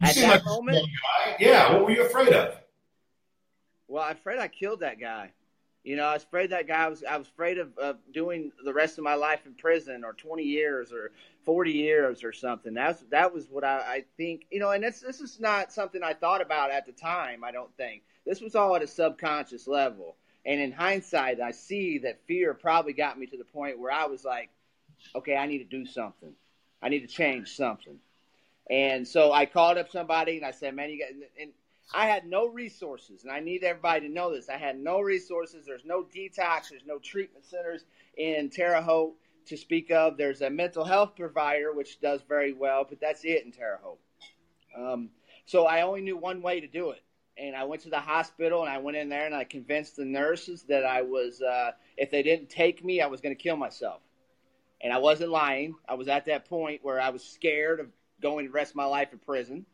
You 0.00 0.08
At 0.08 0.14
that 0.16 0.28
like 0.28 0.44
moment, 0.44 0.86
yeah. 1.38 1.72
What 1.72 1.84
were 1.84 1.90
you 1.90 2.04
afraid 2.04 2.32
of? 2.32 2.54
Well, 3.88 4.02
I'm 4.02 4.12
afraid 4.12 4.38
I 4.38 4.48
killed 4.48 4.80
that 4.80 5.00
guy. 5.00 5.32
You 5.84 5.94
know, 5.94 6.04
I 6.04 6.14
was 6.14 6.24
afraid 6.24 6.50
that 6.50 6.66
guy 6.66 6.84
I 6.84 6.88
was. 6.88 7.04
I 7.04 7.16
was 7.16 7.28
afraid 7.28 7.58
of, 7.58 7.78
of 7.78 7.98
doing 8.12 8.50
the 8.64 8.74
rest 8.74 8.98
of 8.98 9.04
my 9.04 9.14
life 9.14 9.46
in 9.46 9.54
prison, 9.54 10.04
or 10.04 10.14
20 10.14 10.42
years, 10.42 10.92
or 10.92 11.12
40 11.44 11.70
years, 11.70 12.24
or 12.24 12.32
something. 12.32 12.74
That's 12.74 13.00
that 13.10 13.32
was 13.32 13.46
what 13.48 13.62
I, 13.62 13.76
I 13.78 14.04
think. 14.16 14.46
You 14.50 14.58
know, 14.58 14.70
and 14.70 14.82
this 14.82 15.00
this 15.00 15.20
is 15.20 15.38
not 15.38 15.72
something 15.72 16.02
I 16.02 16.12
thought 16.12 16.42
about 16.42 16.72
at 16.72 16.86
the 16.86 16.92
time. 16.92 17.44
I 17.44 17.52
don't 17.52 17.74
think 17.76 18.02
this 18.26 18.40
was 18.40 18.56
all 18.56 18.74
at 18.74 18.82
a 18.82 18.86
subconscious 18.86 19.68
level. 19.68 20.16
And 20.44 20.60
in 20.60 20.72
hindsight, 20.72 21.40
I 21.40 21.52
see 21.52 21.98
that 21.98 22.20
fear 22.26 22.54
probably 22.54 22.92
got 22.92 23.18
me 23.18 23.26
to 23.26 23.36
the 23.36 23.44
point 23.44 23.78
where 23.78 23.92
I 23.92 24.06
was 24.06 24.24
like, 24.24 24.50
okay, 25.14 25.36
I 25.36 25.46
need 25.46 25.58
to 25.58 25.64
do 25.64 25.86
something. 25.86 26.32
I 26.82 26.88
need 26.88 27.00
to 27.00 27.06
change 27.06 27.56
something. 27.56 27.98
And 28.68 29.06
so 29.06 29.32
I 29.32 29.46
called 29.46 29.78
up 29.78 29.90
somebody 29.90 30.36
and 30.36 30.46
I 30.46 30.50
said, 30.50 30.74
man, 30.74 30.90
you 30.90 30.98
got. 30.98 31.10
And 31.40 31.52
I 31.94 32.06
had 32.06 32.26
no 32.26 32.48
resources, 32.48 33.22
and 33.22 33.30
I 33.30 33.38
need 33.38 33.62
everybody 33.62 34.08
to 34.08 34.12
know 34.12 34.34
this. 34.34 34.48
I 34.48 34.56
had 34.56 34.78
no 34.78 35.00
resources. 35.00 35.64
There's 35.64 35.84
no 35.84 36.02
detox. 36.02 36.70
There's 36.70 36.84
no 36.84 36.98
treatment 36.98 37.44
centers 37.44 37.84
in 38.16 38.50
Terre 38.50 38.82
Haute 38.82 39.14
to 39.46 39.56
speak 39.56 39.92
of. 39.92 40.16
There's 40.16 40.42
a 40.42 40.50
mental 40.50 40.84
health 40.84 41.14
provider 41.14 41.72
which 41.72 42.00
does 42.00 42.22
very 42.28 42.52
well, 42.52 42.84
but 42.88 43.00
that's 43.00 43.24
it 43.24 43.44
in 43.44 43.52
Terre 43.52 43.78
Haute. 43.82 44.00
Um, 44.76 45.10
so 45.44 45.66
I 45.66 45.82
only 45.82 46.00
knew 46.00 46.16
one 46.16 46.42
way 46.42 46.60
to 46.60 46.66
do 46.66 46.90
it, 46.90 47.02
and 47.38 47.54
I 47.54 47.62
went 47.64 47.82
to 47.82 47.90
the 47.90 48.00
hospital 48.00 48.62
and 48.62 48.70
I 48.70 48.78
went 48.78 48.96
in 48.96 49.08
there 49.08 49.26
and 49.26 49.34
I 49.34 49.44
convinced 49.44 49.96
the 49.96 50.04
nurses 50.04 50.64
that 50.64 50.84
I 50.84 51.02
was, 51.02 51.40
uh, 51.40 51.70
if 51.96 52.10
they 52.10 52.22
didn't 52.24 52.50
take 52.50 52.84
me, 52.84 53.00
I 53.00 53.06
was 53.06 53.20
going 53.20 53.34
to 53.34 53.40
kill 53.40 53.56
myself. 53.56 54.00
And 54.80 54.92
I 54.92 54.98
wasn't 54.98 55.30
lying. 55.30 55.74
I 55.88 55.94
was 55.94 56.08
at 56.08 56.26
that 56.26 56.48
point 56.48 56.84
where 56.84 57.00
I 57.00 57.10
was 57.10 57.22
scared 57.24 57.80
of 57.80 57.88
going 58.20 58.46
the 58.46 58.52
rest 58.52 58.72
of 58.72 58.76
my 58.76 58.84
life 58.84 59.12
in 59.12 59.18
prison. 59.18 59.66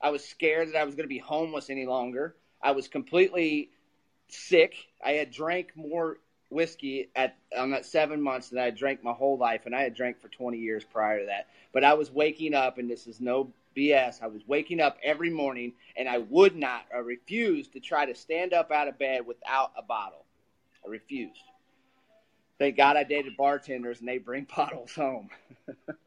I 0.00 0.10
was 0.10 0.24
scared 0.24 0.68
that 0.68 0.76
I 0.76 0.84
was 0.84 0.94
going 0.94 1.04
to 1.04 1.08
be 1.08 1.18
homeless 1.18 1.70
any 1.70 1.86
longer. 1.86 2.34
I 2.62 2.72
was 2.72 2.88
completely 2.88 3.70
sick. 4.28 4.74
I 5.04 5.12
had 5.12 5.30
drank 5.30 5.76
more 5.76 6.18
whiskey 6.50 7.10
at 7.14 7.36
on 7.56 7.70
that 7.70 7.86
seven 7.86 8.20
months 8.20 8.48
than 8.48 8.58
I 8.58 8.64
had 8.64 8.76
drank 8.76 9.02
my 9.02 9.12
whole 9.12 9.38
life, 9.38 9.62
and 9.66 9.74
I 9.74 9.82
had 9.82 9.94
drank 9.94 10.20
for 10.20 10.28
20 10.28 10.58
years 10.58 10.84
prior 10.84 11.20
to 11.20 11.26
that. 11.26 11.48
But 11.72 11.84
I 11.84 11.94
was 11.94 12.10
waking 12.10 12.54
up, 12.54 12.78
and 12.78 12.90
this 12.90 13.06
is 13.06 13.20
no 13.20 13.52
BS. 13.76 14.22
I 14.22 14.26
was 14.26 14.42
waking 14.46 14.80
up 14.80 14.98
every 15.02 15.30
morning, 15.30 15.72
and 15.96 16.08
I 16.08 16.18
would 16.18 16.56
not, 16.56 16.86
I 16.94 16.98
refused 16.98 17.72
to 17.72 17.80
try 17.80 18.06
to 18.06 18.14
stand 18.14 18.52
up 18.52 18.70
out 18.70 18.88
of 18.88 18.98
bed 18.98 19.26
without 19.26 19.72
a 19.76 19.82
bottle. 19.82 20.24
I 20.84 20.88
refused. 20.88 21.40
Thank 22.60 22.76
God 22.76 22.98
I 22.98 23.04
dated 23.04 23.38
bartenders, 23.38 24.00
and 24.00 24.08
they 24.08 24.18
bring 24.18 24.46
bottles 24.56 24.92
home. 24.94 25.30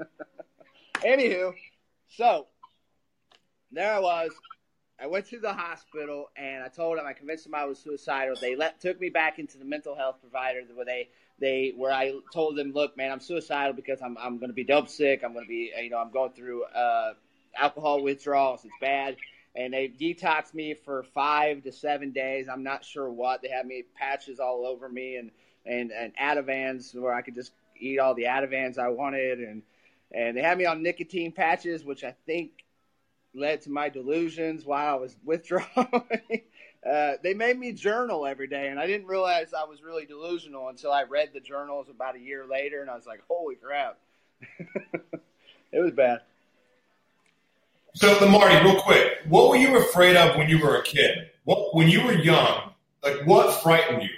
Anywho, 0.97 1.55
so 2.09 2.45
there 3.71 3.95
I 3.95 3.99
was. 3.99 4.31
I 5.01 5.07
went 5.07 5.25
to 5.31 5.39
the 5.39 5.51
hospital 5.51 6.29
and 6.37 6.63
I 6.63 6.67
told 6.67 6.97
them 6.97 7.05
I 7.05 7.13
convinced 7.13 7.45
them 7.45 7.55
I 7.55 7.65
was 7.65 7.79
suicidal. 7.79 8.35
They 8.39 8.55
let 8.55 8.79
took 8.79 9.01
me 9.01 9.09
back 9.09 9.39
into 9.39 9.57
the 9.57 9.65
mental 9.65 9.95
health 9.95 10.17
provider 10.21 10.61
where 10.75 10.85
they 10.85 11.09
they 11.39 11.73
where 11.75 11.91
I 11.91 12.13
told 12.31 12.55
them, 12.55 12.71
look, 12.71 12.95
man, 12.95 13.11
I'm 13.11 13.19
suicidal 13.19 13.73
because 13.73 14.01
I'm 14.01 14.15
I'm 14.19 14.37
going 14.37 14.49
to 14.49 14.53
be 14.53 14.63
dope 14.63 14.87
sick. 14.87 15.23
I'm 15.25 15.33
going 15.33 15.45
to 15.45 15.49
be 15.49 15.73
you 15.81 15.89
know 15.89 15.97
I'm 15.97 16.11
going 16.11 16.31
through 16.33 16.65
uh, 16.65 17.13
alcohol 17.59 18.03
withdrawals. 18.03 18.63
It's 18.63 18.73
bad. 18.79 19.17
And 19.55 19.73
they 19.73 19.87
detoxed 19.87 20.53
me 20.53 20.75
for 20.75 21.03
five 21.13 21.63
to 21.63 21.71
seven 21.71 22.11
days. 22.11 22.47
I'm 22.47 22.63
not 22.63 22.85
sure 22.85 23.09
what. 23.09 23.41
They 23.41 23.49
had 23.49 23.65
me 23.65 23.83
patches 23.95 24.39
all 24.39 24.65
over 24.65 24.87
me 24.87 25.17
and 25.17 25.31
and 25.65 25.91
and 25.91 26.13
Ativans 26.17 26.95
where 26.95 27.13
I 27.13 27.21
could 27.21 27.35
just 27.35 27.51
eat 27.79 27.99
all 27.99 28.13
the 28.13 28.23
Ativans 28.23 28.77
I 28.77 28.89
wanted 28.89 29.39
and 29.39 29.63
and 30.13 30.37
they 30.37 30.41
had 30.41 30.57
me 30.57 30.65
on 30.65 30.83
nicotine 30.83 31.31
patches, 31.31 31.83
which 31.83 32.03
I 32.03 32.13
think 32.25 32.51
led 33.33 33.61
to 33.63 33.71
my 33.71 33.89
delusions 33.89 34.65
while 34.65 34.95
I 34.95 34.99
was 34.99 35.15
withdrawing. 35.25 35.65
uh, 36.87 37.13
they 37.23 37.33
made 37.33 37.57
me 37.57 37.71
journal 37.71 38.25
every 38.25 38.47
day, 38.47 38.67
and 38.67 38.79
I 38.79 38.85
didn't 38.85 39.07
realize 39.07 39.53
I 39.53 39.63
was 39.63 39.81
really 39.81 40.05
delusional 40.05 40.69
until 40.69 40.91
I 40.91 41.03
read 41.03 41.31
the 41.33 41.39
journals 41.39 41.89
about 41.89 42.15
a 42.15 42.19
year 42.19 42.45
later, 42.45 42.81
and 42.81 42.89
I 42.89 42.95
was 42.95 43.07
like, 43.07 43.21
"Holy 43.27 43.55
crap!" 43.55 43.97
it 45.71 45.79
was 45.79 45.91
bad. 45.91 46.19
So, 47.95 48.15
the 48.19 48.25
Marty, 48.25 48.55
real 48.63 48.81
quick, 48.81 49.19
what 49.27 49.49
were 49.49 49.55
you 49.55 49.77
afraid 49.77 50.15
of 50.15 50.35
when 50.35 50.49
you 50.49 50.59
were 50.59 50.77
a 50.77 50.83
kid? 50.83 51.29
What 51.43 51.75
when 51.75 51.89
you 51.89 52.03
were 52.03 52.13
young? 52.13 52.71
Like, 53.03 53.25
what 53.25 53.61
frightened 53.61 54.03
you? 54.03 54.09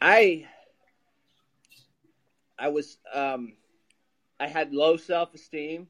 I 0.00 0.46
I 2.58 2.68
was 2.68 2.98
um, 3.12 3.54
I 4.40 4.46
had 4.46 4.72
low 4.72 4.96
self 4.96 5.34
esteem. 5.34 5.88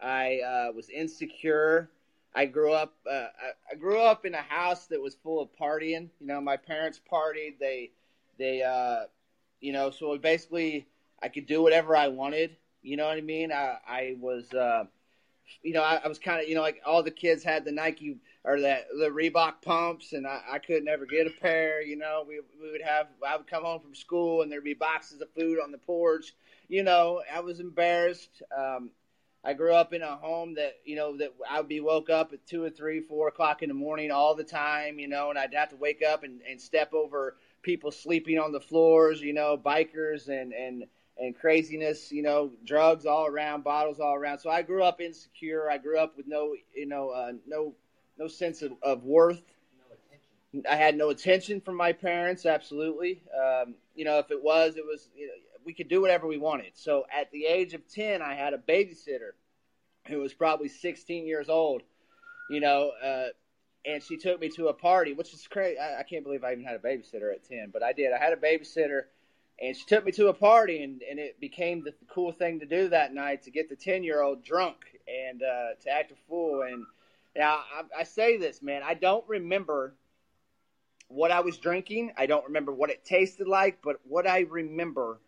I 0.00 0.40
uh, 0.40 0.72
was 0.72 0.88
insecure. 0.90 1.90
I 2.34 2.46
grew 2.46 2.72
up. 2.72 2.94
Uh, 3.10 3.26
I, 3.70 3.74
grew 3.74 4.00
up 4.00 4.24
in 4.24 4.34
a 4.34 4.42
house 4.42 4.86
that 4.86 5.00
was 5.00 5.16
full 5.16 5.40
of 5.40 5.48
partying. 5.60 6.08
You 6.20 6.26
know, 6.26 6.40
my 6.40 6.56
parents 6.56 7.00
partied. 7.10 7.58
They, 7.58 7.90
they, 8.38 8.62
uh, 8.62 9.06
you 9.60 9.72
know, 9.72 9.90
so 9.90 10.16
basically, 10.18 10.86
I 11.22 11.28
could 11.28 11.46
do 11.46 11.62
whatever 11.62 11.96
I 11.96 12.08
wanted. 12.08 12.56
You 12.82 12.96
know 12.96 13.06
what 13.06 13.16
I 13.16 13.22
mean? 13.22 13.50
I, 13.50 13.78
I 13.88 14.16
was, 14.20 14.52
uh, 14.52 14.84
you 15.62 15.72
know, 15.72 15.82
I, 15.82 16.00
I 16.04 16.08
was 16.08 16.18
kind 16.18 16.40
of, 16.40 16.48
you 16.48 16.54
know, 16.54 16.60
like 16.60 16.80
all 16.86 17.02
the 17.02 17.10
kids 17.10 17.42
had 17.42 17.64
the 17.64 17.72
Nike 17.72 18.18
or 18.48 18.58
the 18.58 18.78
the 18.98 19.10
Reebok 19.10 19.60
pumps, 19.62 20.14
and 20.14 20.26
I, 20.26 20.40
I 20.52 20.58
could 20.58 20.82
never 20.82 21.04
get 21.04 21.26
a 21.26 21.30
pair. 21.30 21.82
You 21.82 21.96
know, 21.96 22.24
we 22.26 22.40
we 22.60 22.72
would 22.72 22.82
have. 22.82 23.08
I 23.26 23.36
would 23.36 23.46
come 23.46 23.62
home 23.62 23.80
from 23.80 23.94
school, 23.94 24.40
and 24.40 24.50
there'd 24.50 24.64
be 24.64 24.72
boxes 24.72 25.20
of 25.20 25.28
food 25.36 25.58
on 25.62 25.70
the 25.70 25.78
porch. 25.78 26.34
You 26.66 26.82
know, 26.82 27.22
I 27.32 27.40
was 27.40 27.60
embarrassed. 27.60 28.42
Um, 28.56 28.90
I 29.44 29.52
grew 29.52 29.74
up 29.74 29.92
in 29.92 30.00
a 30.02 30.16
home 30.16 30.54
that 30.54 30.76
you 30.84 30.96
know 30.96 31.18
that 31.18 31.34
I 31.48 31.58
would 31.60 31.68
be 31.68 31.80
woke 31.80 32.08
up 32.08 32.32
at 32.32 32.46
two 32.46 32.64
or 32.64 32.70
three, 32.70 33.00
four 33.00 33.28
o'clock 33.28 33.62
in 33.62 33.68
the 33.68 33.74
morning 33.74 34.10
all 34.10 34.34
the 34.34 34.44
time, 34.44 34.98
you 34.98 35.08
know, 35.08 35.28
and 35.28 35.38
I'd 35.38 35.52
have 35.52 35.68
to 35.68 35.76
wake 35.76 36.02
up 36.02 36.24
and, 36.24 36.40
and 36.48 36.58
step 36.58 36.94
over 36.94 37.36
people 37.60 37.90
sleeping 37.90 38.38
on 38.38 38.52
the 38.52 38.60
floors, 38.60 39.20
you 39.20 39.34
know, 39.34 39.58
bikers 39.58 40.28
and 40.28 40.54
and 40.54 40.84
and 41.18 41.36
craziness, 41.36 42.10
you 42.12 42.22
know, 42.22 42.52
drugs 42.64 43.04
all 43.04 43.26
around, 43.26 43.62
bottles 43.62 44.00
all 44.00 44.14
around. 44.14 44.38
So 44.38 44.48
I 44.48 44.62
grew 44.62 44.82
up 44.82 45.00
insecure. 45.02 45.68
I 45.70 45.76
grew 45.76 45.98
up 45.98 46.16
with 46.16 46.26
no, 46.26 46.54
you 46.74 46.86
know, 46.86 47.10
uh, 47.10 47.32
no 47.46 47.74
no 48.18 48.28
sense 48.28 48.62
of, 48.62 48.72
of 48.82 49.04
worth. 49.04 49.42
No 50.52 50.62
I 50.68 50.76
had 50.76 50.96
no 50.96 51.10
attention 51.10 51.60
from 51.60 51.76
my 51.76 51.92
parents. 51.92 52.46
Absolutely, 52.46 53.22
um, 53.36 53.74
you 53.94 54.04
know, 54.04 54.18
if 54.18 54.30
it 54.30 54.42
was, 54.42 54.76
it 54.76 54.84
was. 54.84 55.08
You 55.16 55.26
know, 55.26 55.32
we 55.68 55.74
could 55.74 55.88
do 55.88 56.00
whatever 56.00 56.26
we 56.26 56.38
wanted. 56.38 56.70
So 56.72 57.04
at 57.14 57.30
the 57.30 57.44
age 57.44 57.74
of 57.74 57.86
10, 57.86 58.22
I 58.22 58.34
had 58.34 58.54
a 58.54 58.58
babysitter 58.58 59.32
who 60.06 60.20
was 60.20 60.32
probably 60.32 60.68
16 60.68 61.26
years 61.26 61.50
old, 61.50 61.82
you 62.48 62.60
know, 62.60 62.92
uh, 63.04 63.26
and 63.84 64.02
she 64.02 64.16
took 64.16 64.40
me 64.40 64.48
to 64.56 64.68
a 64.68 64.72
party, 64.72 65.12
which 65.12 65.34
is 65.34 65.46
crazy. 65.46 65.78
I, 65.78 66.00
I, 66.00 66.02
can't 66.04 66.24
believe 66.24 66.42
I 66.42 66.52
even 66.52 66.64
had 66.64 66.76
a 66.76 66.78
babysitter 66.78 67.32
at 67.32 67.46
10, 67.46 67.68
but 67.70 67.82
I 67.82 67.92
did. 67.92 68.14
I 68.14 68.18
had 68.18 68.32
a 68.32 68.36
babysitter, 68.36 69.02
and 69.60 69.76
she 69.76 69.84
took 69.84 70.06
me 70.06 70.12
to 70.12 70.28
a 70.28 70.32
party, 70.32 70.82
and, 70.82 71.02
and 71.02 71.18
it 71.18 71.38
became 71.38 71.84
the 71.84 71.92
cool 72.08 72.32
thing 72.32 72.60
to 72.60 72.66
do 72.66 72.88
that 72.88 73.12
night 73.12 73.42
to 73.42 73.50
get 73.50 73.68
the 73.68 73.76
10 73.76 74.02
year 74.02 74.22
old 74.22 74.42
drunk 74.42 74.76
and 75.06 75.42
uh, 75.42 75.74
to 75.82 75.90
act 75.90 76.12
a 76.12 76.16
fool. 76.28 76.62
And 76.62 76.86
now 77.38 77.62
I, 77.74 78.00
I 78.00 78.02
say 78.02 78.36
this, 78.36 78.60
man, 78.62 78.82
I 78.84 78.94
don't 78.94 79.26
remember 79.28 79.94
what 81.08 81.30
I 81.30 81.40
was 81.40 81.56
drinking. 81.56 82.12
I 82.18 82.26
don't 82.26 82.44
remember 82.44 82.72
what 82.72 82.90
it 82.90 83.04
tasted 83.04 83.48
like, 83.48 83.78
but 83.82 84.00
what 84.04 84.26
I 84.26 84.40
remember 84.40 85.20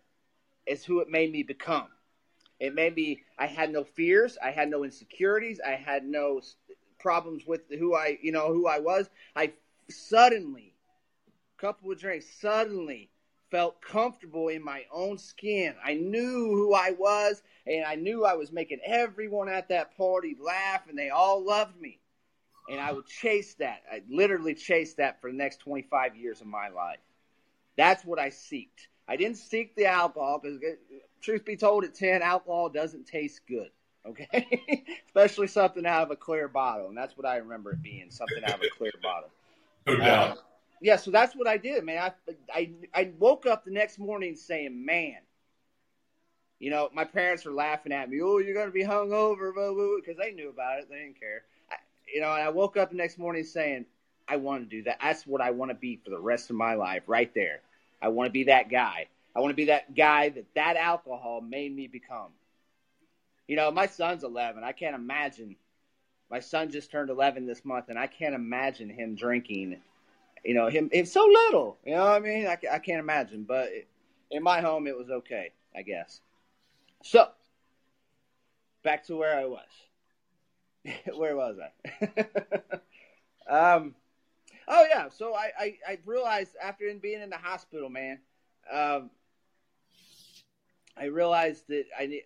is 0.67 0.85
who 0.85 1.01
it 1.01 1.09
made 1.09 1.33
me 1.33 1.43
become. 1.43 1.89
It 2.59 2.75
made 2.75 2.95
me, 2.95 3.23
I 3.39 3.47
had 3.47 3.73
no 3.73 3.85
fears. 3.85 4.37
I 4.43 4.51
had 4.51 4.69
no 4.69 4.85
insecurities. 4.85 5.61
I 5.67 5.71
had 5.71 6.05
no 6.05 6.43
problems 6.99 7.47
with 7.47 7.63
who 7.71 7.95
I, 7.95 8.19
you 8.21 8.33
know, 8.33 8.53
who 8.53 8.67
I 8.67 8.81
was. 8.81 9.09
I 9.35 9.53
suddenly, 9.89 10.75
couple 11.57 11.91
of 11.91 11.99
drinks, 11.99 12.27
suddenly 12.41 13.11
felt 13.51 13.81
comfortable 13.81 14.49
in 14.49 14.63
my 14.65 14.85
own 14.93 15.19
skin. 15.19 15.75
I 15.85 15.95
knew 15.95 16.55
who 16.55 16.75
I 16.75 16.93
was, 16.93 17.43
and 17.67 17.85
I 17.85 17.97
knew 17.97 18.25
I 18.25 18.35
was 18.35 18.53
making 18.53 18.81
everyone 18.85 19.49
at 19.49 19.69
that 19.69 19.97
party 19.97 20.37
laugh, 20.41 20.89
and 20.89 20.99
they 20.99 21.11
all 21.11 21.45
loved 21.45 21.81
me. 21.81 21.99
And 22.71 22.79
I 22.81 22.93
would 22.93 23.07
chase 23.07 23.55
that. 23.55 23.83
I 23.91 24.03
literally 24.09 24.55
chased 24.55 24.99
that 24.99 25.21
for 25.21 25.31
the 25.31 25.37
next 25.37 25.59
25 25.59 26.17
years 26.17 26.41
of 26.41 26.47
my 26.47 26.69
life. 26.69 27.01
That's 27.77 28.05
what 28.05 28.19
I 28.19 28.29
seeked. 28.29 28.87
I 29.09 29.17
didn't 29.17 29.39
seek 29.39 29.75
the 29.75 29.87
alcohol 29.87 30.41
because, 30.41 30.61
truth 31.21 31.45
be 31.45 31.57
told, 31.57 31.85
at 31.85 31.95
10, 31.95 32.23
alcohol 32.23 32.69
doesn't 32.69 33.07
taste 33.07 33.41
good. 33.49 33.71
Okay. 34.07 34.85
Especially 35.07 35.49
something 35.49 35.85
out 35.85 36.05
of 36.05 36.11
a 36.11 36.17
clear 36.17 36.49
bottle. 36.49 36.89
And 36.89 36.97
that's 36.97 37.17
what 37.17 37.27
I 37.27 37.37
remember 37.39 37.73
it 37.73 37.83
being 37.83 38.11
something 38.11 38.43
out 38.45 38.55
of 38.55 38.63
a 38.63 38.71
clear 38.77 38.93
bottle. 39.03 39.31
No 39.87 39.97
doubt. 39.97 40.37
Uh, 40.37 40.41
yeah, 40.81 40.97
so 40.97 41.11
that's 41.11 41.37
what 41.37 41.47
I 41.47 41.57
did, 41.57 41.85
man. 41.85 42.13
I, 42.29 42.35
I, 42.53 42.71
I 42.95 43.13
woke 43.19 43.47
up 43.47 43.65
the 43.65 43.71
next 43.71 43.99
morning 43.99 44.35
saying, 44.35 44.85
man, 44.85 45.19
you 46.59 46.71
know, 46.71 46.91
my 46.93 47.05
parents 47.05 47.45
were 47.45 47.53
laughing 47.53 47.93
at 47.93 48.09
me. 48.09 48.21
Oh, 48.23 48.39
you're 48.39 48.55
going 48.55 48.67
to 48.67 48.73
be 48.73 48.85
hungover, 48.85 49.53
because 49.97 50.19
they 50.19 50.33
knew 50.33 50.49
about 50.49 50.79
it. 50.81 50.89
They 50.91 50.97
didn't 50.97 51.21
care. 51.21 51.43
I, 51.71 51.77
you 52.13 52.21
know, 52.21 52.33
and 52.33 52.43
I 52.43 52.49
woke 52.51 52.77
up 52.77 52.91
the 52.91 52.97
next 52.97 53.19
morning 53.19 53.45
saying, 53.45 53.87
I 54.29 54.37
want 54.37 54.63
to 54.63 54.77
do 54.77 54.83
that. 54.85 54.99
That's 55.03 55.27
what 55.27 55.41
I 55.41 55.51
want 55.51 55.71
to 55.71 55.75
be 55.75 55.97
for 56.05 56.11
the 56.11 56.19
rest 56.19 56.51
of 56.51 56.57
my 56.57 56.75
life, 56.75 57.03
right 57.07 57.33
there. 57.35 57.61
I 58.01 58.09
want 58.09 58.29
to 58.29 58.33
be 58.33 58.45
that 58.45 58.71
guy. 58.71 59.07
I 59.35 59.41
want 59.41 59.51
to 59.51 59.57
be 59.57 59.67
that 59.67 59.95
guy 59.95 60.29
that 60.31 60.47
that 60.55 60.77
alcohol 60.77 61.41
made 61.41 61.75
me 61.75 61.89
become. 61.89 62.31
You 63.49 63.57
know, 63.57 63.71
my 63.71 63.87
son's 63.87 64.23
11. 64.23 64.63
I 64.63 64.73
can't 64.73 64.95
imagine. 64.95 65.57
My 66.31 66.41
son 66.41 66.71
just 66.71 66.91
turned 66.91 67.11
11 67.11 67.47
this 67.47 67.65
month, 67.65 67.87
and 67.89 67.99
I 67.99 68.07
can't 68.07 68.35
imagine 68.35 68.89
him 68.89 69.17
drinking. 69.17 69.79
You 70.45 70.55
know, 70.55 70.69
him 70.69 70.89
it's 70.93 71.13
so 71.13 71.25
little. 71.25 71.79
You 71.85 71.95
know 71.95 72.05
what 72.05 72.13
I 72.13 72.21
mean? 72.21 72.47
I, 72.47 72.59
I 72.73 72.79
can't 72.79 73.01
imagine. 73.01 73.45
But 73.45 73.71
in 74.31 74.43
my 74.43 74.61
home, 74.61 74.87
it 74.87 74.97
was 74.97 75.11
okay, 75.11 75.53
I 75.77 75.83
guess. 75.83 76.21
So, 77.03 77.29
back 78.83 79.07
to 79.07 79.17
where 79.17 79.39
I 79.39 79.47
was. 79.47 79.69
where 81.15 81.37
was 81.37 81.57
I? 81.59 82.25
um, 83.51 83.95
Oh 84.73 84.87
yeah, 84.89 85.09
so 85.09 85.35
I, 85.35 85.51
I, 85.59 85.79
I 85.87 85.99
realized 86.07 86.53
after 86.63 86.85
being 86.95 87.23
in 87.23 87.29
the 87.29 87.37
hospital, 87.37 87.91
man, 87.91 88.21
um, 88.73 89.11
I 90.97 91.07
realized 91.07 91.67
that 91.69 91.87
I 91.99 92.07
need. 92.07 92.23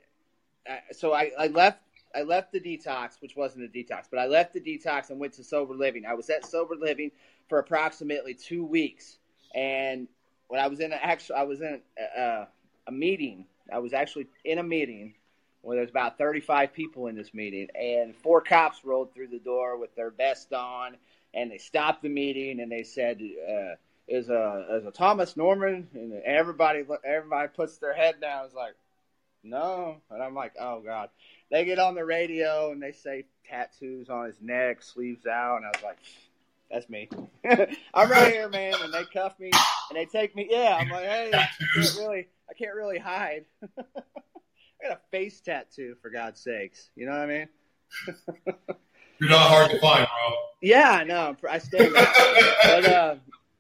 So 0.93 1.15
I, 1.15 1.31
I 1.39 1.47
left 1.47 1.81
I 2.15 2.23
left 2.23 2.53
the 2.53 2.61
detox, 2.61 3.21
which 3.21 3.35
wasn't 3.35 3.65
a 3.65 3.69
detox, 3.69 4.05
but 4.11 4.19
I 4.19 4.27
left 4.27 4.53
the 4.53 4.61
detox 4.61 5.09
and 5.09 5.19
went 5.19 5.33
to 5.35 5.45
sober 5.45 5.75
living. 5.75 6.05
I 6.05 6.13
was 6.13 6.29
at 6.29 6.45
sober 6.45 6.75
living 6.75 7.13
for 7.49 7.59
approximately 7.59 8.35
two 8.35 8.65
weeks, 8.65 9.19
and 9.55 10.09
when 10.49 10.61
I 10.61 10.69
was 10.69 10.81
in 10.81 10.93
actual, 10.93 11.37
I 11.37 11.45
was 11.45 11.61
in 11.61 11.81
a, 12.17 12.47
a 12.87 12.93
meeting. 12.93 13.47
I 13.73 13.79
was 13.79 13.93
actually 13.93 14.27
in 14.45 14.59
a 14.59 14.63
meeting 14.63 15.15
where 15.63 15.77
there's 15.77 15.91
about 15.91 16.19
35 16.19 16.75
people 16.75 17.07
in 17.07 17.17
this 17.17 17.33
meeting, 17.33 17.69
and 17.75 18.15
four 18.15 18.41
cops 18.41 18.85
rolled 18.85 19.15
through 19.15 19.29
the 19.29 19.39
door 19.39 19.79
with 19.79 19.95
their 19.95 20.11
vest 20.11 20.53
on 20.53 20.97
and 21.35 21.51
they 21.51 21.59
stopped 21.59 22.03
the 22.03 22.09
meeting 22.09 22.61
and 22.61 22.71
they 22.71 22.85
said, 22.85 23.21
uh, 23.21 23.75
is 24.07 24.29
a 24.29 24.67
is 24.73 24.87
a 24.87 24.91
Thomas 24.91 25.37
Norman, 25.37 25.89
and 25.95 26.13
everybody 26.25 26.85
everybody 27.05 27.49
puts 27.49 27.79
their 27.79 27.95
head 27.95 28.21
down. 28.21 28.45
It's 28.45 28.55
like, 28.55 28.75
no, 29.43 29.97
and 30.11 30.23
I'm 30.23 30.35
like, 30.35 30.53
oh 30.61 30.81
god. 30.81 31.11
They 31.51 31.65
get 31.65 31.79
on 31.79 31.95
the 31.95 32.05
radio 32.05 32.73
and 32.73 32.83
they 32.83 32.93
say 32.93 33.25
tattoos 33.49 34.09
on 34.09 34.27
his 34.27 34.41
neck, 34.41 34.83
sleeves 34.83 35.27
out, 35.27 35.57
and 35.57 35.67
I 35.67 35.69
was 35.69 35.83
like, 35.83 35.99
that's 36.71 36.89
me. 36.89 37.09
I'm 37.95 38.11
right 38.11 38.33
here, 38.33 38.49
man. 38.49 38.75
And 38.83 38.93
they 38.93 39.05
cuff 39.05 39.39
me 39.39 39.51
and 39.91 39.97
they 39.97 40.07
take 40.07 40.35
me. 40.35 40.49
Yeah, 40.51 40.77
I'm 40.81 40.89
like, 40.89 41.05
hey, 41.05 41.31
I 41.33 41.49
can't 41.79 41.97
really, 41.99 42.29
I 42.51 42.55
can't 42.55 42.75
really 42.75 42.99
hide. 42.99 43.45
I 43.79 44.89
got 44.89 44.99
a 44.99 45.01
face 45.11 45.41
tattoo 45.41 45.97
for 46.03 46.11
God's 46.11 46.41
sakes. 46.41 46.91
You 46.97 47.07
know 47.07 47.13
what 47.13 47.21
I 47.21 47.27
mean? 47.27 47.49
You're 49.21 49.31
not 49.31 49.49
hard 49.49 49.71
to 49.71 49.81
find, 49.81 50.07
bro. 50.07 50.35
Yeah, 50.61 50.91
I 50.91 51.05
know. 51.05 51.37
I 51.49 51.59
stand. 51.59 51.93
but 51.95 52.85
uh, 52.87 53.15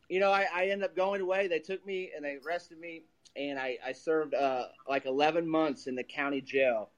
you 0.08 0.20
know, 0.20 0.32
I, 0.32 0.46
I 0.52 0.64
ended 0.66 0.84
up 0.84 0.96
going 0.96 1.20
away. 1.20 1.46
They 1.46 1.60
took 1.60 1.84
me 1.86 2.10
and 2.14 2.24
they 2.24 2.38
arrested 2.44 2.78
me, 2.78 3.04
and 3.36 3.58
I, 3.58 3.78
I 3.84 3.92
served 3.92 4.34
uh, 4.34 4.64
like 4.88 5.06
11 5.06 5.48
months 5.48 5.86
in 5.86 5.94
the 5.94 6.04
county 6.04 6.40
jail. 6.40 6.90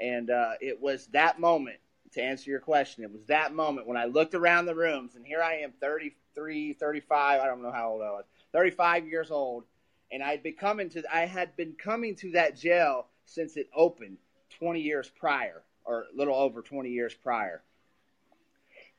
And 0.00 0.30
uh, 0.30 0.52
it 0.60 0.80
was 0.80 1.06
that 1.12 1.38
moment 1.38 1.76
to 2.12 2.22
answer 2.22 2.50
your 2.50 2.60
question. 2.60 3.04
It 3.04 3.12
was 3.12 3.24
that 3.26 3.54
moment 3.54 3.86
when 3.86 3.96
I 3.96 4.04
looked 4.04 4.34
around 4.34 4.66
the 4.66 4.74
rooms, 4.74 5.14
and 5.14 5.26
here 5.26 5.42
I 5.42 5.56
am, 5.56 5.72
33, 5.80 6.74
35. 6.74 7.40
I 7.40 7.46
don't 7.46 7.62
know 7.62 7.72
how 7.72 7.90
old 7.90 8.02
I 8.02 8.10
was. 8.10 8.24
35 8.52 9.06
years 9.06 9.30
old, 9.30 9.64
and 10.10 10.22
I'd 10.22 10.42
been 10.42 10.54
coming 10.54 10.90
to. 10.90 11.02
I 11.12 11.26
had 11.26 11.56
been 11.56 11.72
coming 11.72 12.16
to 12.16 12.32
that 12.32 12.56
jail 12.58 13.06
since 13.26 13.56
it 13.56 13.68
opened 13.74 14.18
20 14.58 14.80
years 14.80 15.10
prior, 15.18 15.62
or 15.84 16.06
a 16.12 16.16
little 16.16 16.34
over 16.34 16.62
20 16.62 16.90
years 16.90 17.14
prior. 17.14 17.62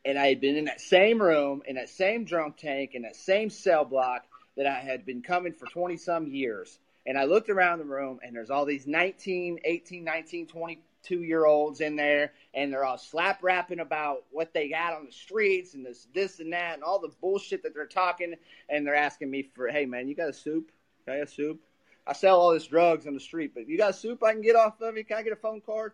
And 0.06 0.18
I 0.18 0.28
had 0.28 0.42
been 0.42 0.58
in 0.58 0.66
that 0.66 0.82
same 0.82 1.22
room, 1.22 1.62
in 1.66 1.76
that 1.76 1.90
same 1.90 2.26
drunk 2.26 2.58
tank, 2.58 2.92
in 2.94 3.04
that 3.04 3.16
same 3.16 3.50
cell 3.50 3.86
block 3.86 4.24
that 4.58 4.68
I 4.68 4.80
had 4.80 5.06
been 5.06 5.22
coming 5.22 5.54
for 5.54 5.66
20 5.68 5.98
some 5.98 6.28
years. 6.28 6.78
And 7.06 7.18
I 7.18 7.26
looked 7.26 7.50
around 7.50 7.80
the 7.80 7.86
room, 7.86 8.20
and 8.24 8.36
there's 8.36 8.50
all 8.50 8.66
these 8.66 8.88
19, 8.88 9.60
18, 9.64 10.04
19, 10.04 10.48
22 11.04 11.24
year 11.24 11.46
olds 11.46 11.82
in 11.82 11.96
there, 11.96 12.34
and 12.54 12.72
they're 12.72 12.86
all 12.86 12.98
slap 12.98 13.44
rapping 13.44 13.80
about 13.80 14.24
what 14.32 14.54
they 14.54 14.70
got 14.70 14.94
on 14.94 15.06
the 15.06 15.12
streets 15.12 15.74
and 15.74 15.86
this, 15.86 16.08
this 16.14 16.40
and 16.40 16.54
that, 16.54 16.76
and 16.76 16.84
all 16.84 17.00
the 17.00 17.12
bullshit 17.22 17.64
that 17.64 17.74
they're 17.74 17.86
talking. 17.86 18.36
And 18.70 18.86
they're 18.86 18.96
asking 18.96 19.30
me 19.30 19.50
for, 19.54 19.68
hey, 19.68 19.86
man, 19.86 20.08
you 20.08 20.16
got 20.16 20.30
a 20.30 20.34
soup? 20.34 20.72
can 21.06 21.16
I 21.16 21.18
Got 21.20 21.28
a 21.28 21.32
soup? 21.32 21.62
I 22.06 22.14
sell 22.14 22.40
all 22.40 22.54
this 22.54 22.68
drugs 22.68 23.08
on 23.08 23.14
the 23.14 23.20
street, 23.20 23.52
but 23.54 23.68
you 23.68 23.78
got 23.78 23.92
a 23.92 23.94
soup 23.94 24.24
I 24.24 24.34
can 24.34 24.42
get 24.42 24.56
off 24.56 24.82
of 24.82 24.98
you? 24.98 25.06
Can 25.06 25.18
I 25.18 25.24
get 25.24 25.34
a 25.34 25.38
phone 25.38 25.62
card? 25.62 25.94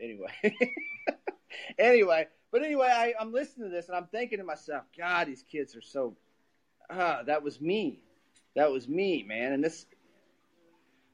Anyway. 0.00 0.32
anyway, 1.78 2.28
but 2.52 2.62
anyway, 2.62 2.88
I, 2.88 3.14
I'm 3.18 3.32
listening 3.32 3.68
to 3.68 3.74
this 3.74 3.88
and 3.88 3.96
I'm 3.96 4.06
thinking 4.06 4.38
to 4.38 4.44
myself, 4.44 4.84
God, 4.96 5.26
these 5.26 5.42
kids 5.50 5.74
are 5.74 5.80
so. 5.80 6.16
Ah, 6.88 7.22
that 7.26 7.42
was 7.42 7.60
me. 7.60 8.00
That 8.54 8.70
was 8.70 8.88
me, 8.88 9.24
man. 9.26 9.52
And 9.52 9.64
this. 9.64 9.86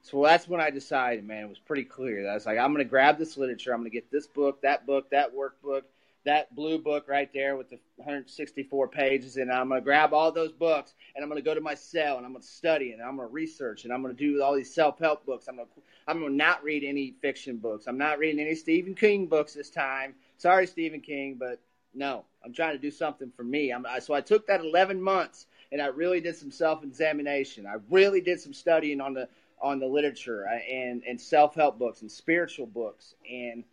So 0.03 0.23
that's 0.23 0.49
when 0.49 0.61
I 0.61 0.71
decided, 0.71 1.27
man, 1.27 1.45
it 1.45 1.49
was 1.49 1.59
pretty 1.59 1.85
clear. 1.85 2.23
That 2.23 2.31
I 2.31 2.35
was 2.35 2.47
like, 2.47 2.59
I'm 2.59 2.73
going 2.73 2.85
to 2.85 2.89
grab 2.89 3.19
this 3.19 3.37
literature. 3.37 3.73
I'm 3.73 3.81
going 3.81 3.91
to 3.91 3.95
get 3.95 4.11
this 4.11 4.27
book, 4.27 4.63
that 4.63 4.87
book, 4.87 5.11
that 5.11 5.35
workbook, 5.35 5.83
that 6.25 6.55
blue 6.55 6.79
book 6.79 7.07
right 7.09 7.31
there 7.33 7.57
with 7.57 7.71
the 7.71 7.79
164 7.97 8.89
pages, 8.89 9.37
and 9.37 9.51
I'm 9.51 9.69
going 9.69 9.81
to 9.81 9.85
grab 9.85 10.13
all 10.13 10.31
those 10.33 10.53
books 10.53 10.95
and 11.15 11.23
I'm 11.23 11.31
going 11.31 11.43
to 11.43 11.45
go 11.45 11.55
to 11.55 11.61
my 11.61 11.75
cell 11.75 12.19
and 12.19 12.27
I'm 12.27 12.33
going 12.33 12.43
to 12.43 12.49
study 12.49 12.93
and 12.93 13.03
I'm 13.03 13.17
going 13.17 13.29
to 13.29 13.33
research 13.33 13.85
and 13.85 13.93
I'm 13.93 14.03
going 14.03 14.15
to 14.15 14.33
do 14.33 14.43
all 14.43 14.55
these 14.55 14.75
self-help 14.75 15.25
books. 15.25 15.49
I'm 15.49 15.57
going 15.57 15.69
to 15.69 15.83
I'm 16.07 16.21
going 16.21 16.33
to 16.33 16.37
not 16.37 16.65
read 16.65 16.83
any 16.83 17.15
fiction 17.23 17.59
books. 17.59 17.87
I'm 17.87 17.99
not 17.99 18.19
reading 18.19 18.41
any 18.41 18.55
Stephen 18.55 18.95
King 18.95 19.27
books 19.27 19.55
this 19.55 19.71
time. 19.71 20.15
Sorry, 20.39 20.67
Stephen 20.67 21.01
King, 21.01 21.37
but 21.39 21.61
no, 21.95 22.25
I'm 22.45 22.53
trying 22.53 22.73
to 22.73 22.79
do 22.79 22.91
something 22.91 23.31
for 23.37 23.45
me. 23.45 23.73
I'm, 23.73 23.87
so 24.01 24.15
I 24.15 24.21
took 24.21 24.47
that 24.49 24.61
11 24.61 25.01
months 25.01 25.47
and 25.73 25.81
I 25.81 25.87
really 25.87 26.21
did 26.21 26.37
some 26.37 26.51
self-examination. 26.51 27.67
I 27.67 27.77
really 27.91 28.21
did 28.21 28.41
some 28.41 28.53
studying 28.53 29.01
on 29.01 29.15
the 29.15 29.29
on 29.61 29.79
the 29.79 29.87
literature 29.87 30.47
uh, 30.47 30.55
and 30.55 31.03
and 31.07 31.21
self-help 31.21 31.79
books 31.79 32.03
and 32.03 32.11
spiritual 32.11 32.67
books 32.67 33.15
and 33.31 33.65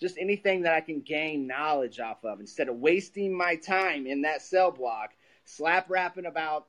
just 0.00 0.18
anything 0.18 0.62
that 0.62 0.74
I 0.74 0.80
can 0.80 1.00
gain 1.00 1.46
knowledge 1.46 2.00
off 2.00 2.24
of 2.24 2.40
instead 2.40 2.68
of 2.68 2.76
wasting 2.76 3.36
my 3.36 3.56
time 3.56 4.06
in 4.06 4.22
that 4.22 4.42
cell 4.42 4.70
block 4.70 5.10
slap 5.44 5.88
rapping 5.88 6.26
about 6.26 6.66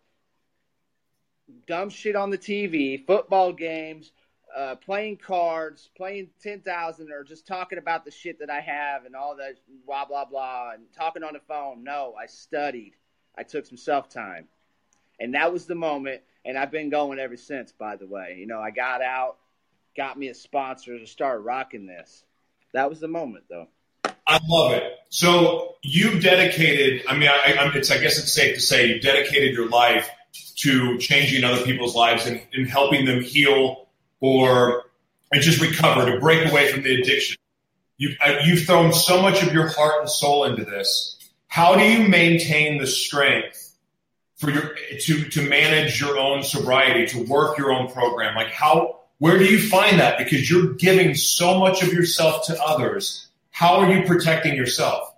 dumb 1.66 1.90
shit 1.90 2.16
on 2.16 2.30
the 2.30 2.38
TV, 2.38 3.06
football 3.06 3.52
games, 3.52 4.12
uh, 4.56 4.76
playing 4.76 5.18
cards, 5.18 5.90
playing 5.96 6.30
10,000, 6.42 7.12
or 7.12 7.24
just 7.24 7.46
talking 7.46 7.78
about 7.78 8.06
the 8.06 8.12
shit 8.12 8.40
that 8.40 8.50
I 8.50 8.62
have 8.62 9.06
and 9.06 9.16
all 9.16 9.36
that 9.38 9.56
blah, 9.86 10.06
blah, 10.06 10.26
blah, 10.26 10.72
and 10.74 10.84
talking 10.96 11.24
on 11.24 11.34
the 11.34 11.42
phone. 11.48 11.84
No, 11.84 12.16
I 12.20 12.28
studied. 12.28 12.94
I 13.38 13.44
took 13.44 13.66
some 13.66 13.78
self 13.78 14.10
time. 14.10 14.48
And 15.20 15.34
that 15.34 15.52
was 15.52 15.66
the 15.66 15.76
moment. 15.76 16.22
And 16.48 16.58
I've 16.58 16.72
been 16.72 16.90
going 16.90 17.20
ever 17.20 17.36
since, 17.36 17.74
by 17.74 17.98
the 17.98 18.08
way. 18.08 18.38
You 18.40 18.48
know, 18.48 18.62
I 18.62 18.72
got 18.72 19.02
out, 19.02 19.36
got 19.98 20.18
me 20.18 20.30
a 20.30 20.34
sponsor 20.34 20.98
to 20.98 21.06
start 21.06 21.44
rocking 21.44 21.86
this. 21.86 22.24
That 22.74 22.90
was 22.90 23.02
the 23.02 23.10
moment, 23.10 23.44
though. 23.50 23.68
I 24.26 24.40
love 24.48 24.72
it. 24.72 24.94
So 25.10 25.76
you 25.84 26.22
dedicated. 26.22 27.04
I 27.08 27.18
mean, 27.18 27.28
I, 27.28 27.54
I, 27.60 27.72
it's. 27.76 27.92
I 27.92 27.98
guess 27.98 28.18
it's 28.18 28.32
safe 28.32 28.56
to 28.56 28.62
say 28.62 28.88
you 28.88 29.02
dedicated 29.02 29.56
your 29.56 29.68
life 29.68 30.10
to 30.60 30.98
changing 31.00 31.44
other 31.44 31.64
people's 31.64 31.96
lives 31.96 32.26
and, 32.26 32.42
and 32.54 32.68
helping 32.68 33.06
them 33.06 33.22
heal 33.22 33.88
or 34.22 34.86
and 35.34 35.42
just 35.42 35.60
recover 35.62 36.10
to 36.10 36.20
break 36.20 36.50
away 36.50 36.72
from 36.72 36.84
the 36.84 37.02
addiction. 37.02 37.36
You, 37.98 38.16
uh, 38.24 38.38
you've 38.46 38.66
thrown 38.66 38.94
so 38.94 39.22
much 39.22 39.44
of 39.44 39.54
your 39.54 39.68
heart 39.68 40.02
and 40.02 40.10
soul 40.10 40.46
into 40.46 40.64
this. 40.64 41.18
How 41.48 41.76
do 41.76 41.84
you 41.84 42.08
maintain 42.08 42.78
the 42.80 42.88
strength 42.88 43.67
for 44.38 44.52
your 44.52 44.76
to 45.02 45.30
to 45.30 45.42
manage 45.50 46.00
your 46.00 46.18
own 46.18 46.44
sobriety, 46.44 47.06
to 47.08 47.24
work 47.26 47.58
your 47.58 47.72
own 47.72 47.92
program? 47.92 48.36
Like 48.36 48.52
how 48.52 49.02
where 49.20 49.38
do 49.38 49.46
you 49.46 49.60
find 49.60 50.00
that? 50.00 50.18
Because 50.18 50.50
you're 50.50 50.74
giving 50.74 51.16
so 51.16 51.60
much 51.60 51.82
of 51.82 51.92
yourself 51.92 52.46
to 52.48 52.64
others. 52.64 53.28
How 53.50 53.78
are 53.78 53.92
you 53.92 54.06
protecting 54.06 54.56
yourself? 54.56 55.16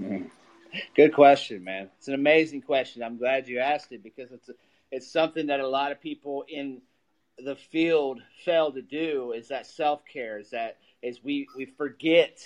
Mm-hmm. 0.00 0.28
Good 0.96 1.12
question, 1.12 1.62
man. 1.62 1.90
It's 1.98 2.08
an 2.08 2.14
amazing 2.14 2.62
question. 2.62 3.02
I'm 3.02 3.18
glad 3.18 3.46
you 3.46 3.58
asked 3.58 3.92
it 3.92 4.02
because 4.02 4.32
it's 4.32 4.50
it's 4.90 5.10
something 5.10 5.46
that 5.46 5.60
a 5.60 5.68
lot 5.68 5.92
of 5.92 6.00
people 6.00 6.44
in 6.48 6.80
the 7.38 7.56
field 7.56 8.20
fail 8.44 8.72
to 8.72 8.82
do 8.82 9.32
is 9.32 9.48
that 9.48 9.66
self 9.66 10.02
care 10.10 10.38
is 10.38 10.50
that 10.50 10.78
is 11.02 11.22
we 11.22 11.46
we 11.56 11.66
forget 11.66 12.40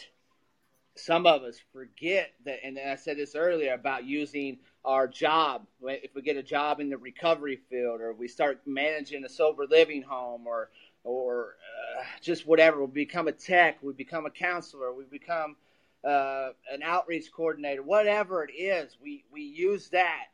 some 0.96 1.26
of 1.26 1.42
us 1.42 1.58
forget 1.72 2.32
that 2.44 2.64
and 2.64 2.78
I 2.78 2.96
said 2.96 3.18
this 3.18 3.34
earlier 3.34 3.74
about 3.74 4.04
using 4.04 4.58
our 4.86 5.08
job 5.08 5.66
if 5.82 6.14
we 6.14 6.22
get 6.22 6.36
a 6.36 6.42
job 6.42 6.80
in 6.80 6.88
the 6.88 6.96
recovery 6.96 7.60
field 7.68 8.00
or 8.00 8.12
we 8.12 8.28
start 8.28 8.60
managing 8.66 9.24
a 9.24 9.28
sober 9.28 9.66
living 9.68 10.02
home 10.02 10.46
or 10.46 10.70
or 11.04 11.56
uh, 11.98 12.02
just 12.22 12.46
whatever 12.46 12.84
we 12.84 13.04
become 13.04 13.28
a 13.28 13.32
tech 13.32 13.82
we 13.82 13.92
become 13.92 14.26
a 14.26 14.30
counselor 14.30 14.92
we 14.92 15.04
become 15.04 15.56
uh, 16.04 16.50
an 16.72 16.82
outreach 16.84 17.32
coordinator 17.32 17.82
whatever 17.82 18.44
it 18.44 18.52
is 18.52 18.96
we 19.02 19.24
we 19.32 19.42
use 19.42 19.88
that 19.88 20.26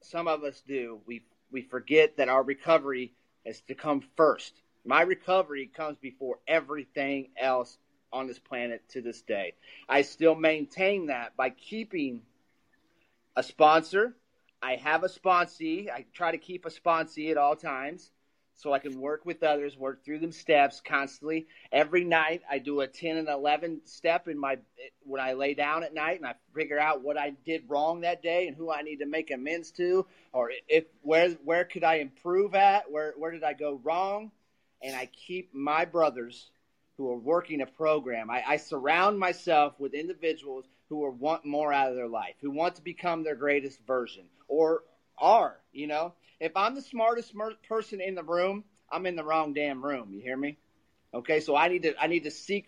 some 0.00 0.28
of 0.28 0.44
us 0.44 0.62
do 0.66 1.00
we 1.06 1.22
we 1.50 1.62
forget 1.62 2.16
that 2.16 2.28
our 2.28 2.42
recovery 2.42 3.12
is 3.44 3.60
to 3.62 3.74
come 3.74 4.02
first. 4.16 4.62
My 4.84 5.02
recovery 5.02 5.70
comes 5.74 5.98
before 5.98 6.38
everything 6.46 7.28
else 7.38 7.78
on 8.12 8.26
this 8.26 8.38
planet 8.38 8.82
to 8.90 9.02
this 9.02 9.22
day. 9.22 9.54
I 9.88 10.02
still 10.02 10.34
maintain 10.34 11.06
that 11.06 11.36
by 11.36 11.50
keeping 11.50 12.22
a 13.36 13.42
sponsor. 13.42 14.16
I 14.62 14.76
have 14.76 15.04
a 15.04 15.08
sponsee. 15.08 15.90
I 15.90 16.04
try 16.12 16.32
to 16.32 16.38
keep 16.38 16.66
a 16.66 16.70
sponsee 16.70 17.30
at 17.30 17.36
all 17.36 17.56
times 17.56 18.10
so 18.60 18.74
I 18.74 18.78
can 18.78 19.00
work 19.00 19.24
with 19.24 19.42
others, 19.42 19.76
work 19.76 20.04
through 20.04 20.18
them 20.18 20.32
steps 20.32 20.82
constantly. 20.84 21.46
Every 21.72 22.04
night 22.04 22.42
I 22.48 22.58
do 22.58 22.80
a 22.80 22.86
10 22.86 23.16
and 23.16 23.28
11 23.28 23.82
step 23.86 24.28
in 24.28 24.38
my 24.38 24.58
when 25.02 25.20
I 25.20 25.32
lay 25.32 25.54
down 25.54 25.82
at 25.82 25.94
night 25.94 26.18
and 26.18 26.26
I 26.26 26.34
figure 26.54 26.78
out 26.78 27.02
what 27.02 27.16
I 27.16 27.30
did 27.46 27.64
wrong 27.68 28.02
that 28.02 28.22
day 28.22 28.48
and 28.48 28.56
who 28.56 28.70
I 28.70 28.82
need 28.82 28.98
to 28.98 29.06
make 29.06 29.30
amends 29.30 29.70
to 29.72 30.06
or 30.32 30.50
if 30.68 30.84
where 31.00 31.30
where 31.44 31.64
could 31.64 31.84
I 31.84 31.96
improve 31.96 32.54
at? 32.54 32.90
Where 32.90 33.14
where 33.16 33.30
did 33.30 33.44
I 33.44 33.54
go 33.54 33.80
wrong? 33.82 34.30
And 34.82 34.94
I 34.94 35.06
keep 35.06 35.54
my 35.54 35.86
brothers 35.86 36.50
who 36.98 37.10
are 37.10 37.18
working 37.18 37.62
a 37.62 37.66
program. 37.66 38.30
I, 38.30 38.42
I 38.46 38.56
surround 38.58 39.18
myself 39.18 39.72
with 39.78 39.94
individuals 39.94 40.66
who 40.90 41.02
are 41.04 41.10
want 41.10 41.46
more 41.46 41.72
out 41.72 41.88
of 41.88 41.96
their 41.96 42.08
life, 42.08 42.34
who 42.42 42.50
want 42.50 42.74
to 42.74 42.82
become 42.82 43.22
their 43.22 43.34
greatest 43.34 43.80
version 43.86 44.24
or 44.46 44.82
are, 45.18 45.56
you 45.72 45.86
know 45.86 46.12
if 46.40 46.56
I'm 46.56 46.74
the 46.74 46.82
smartest 46.82 47.34
person 47.68 48.00
in 48.00 48.14
the 48.14 48.22
room, 48.22 48.64
I'm 48.90 49.06
in 49.06 49.14
the 49.14 49.22
wrong 49.22 49.52
damn 49.52 49.84
room. 49.84 50.08
You 50.12 50.22
hear 50.22 50.36
me? 50.36 50.56
Okay, 51.12 51.40
so 51.40 51.54
I 51.54 51.68
need 51.68 51.82
to 51.82 51.94
I 52.00 52.06
need 52.06 52.24
to 52.24 52.30
seek. 52.30 52.66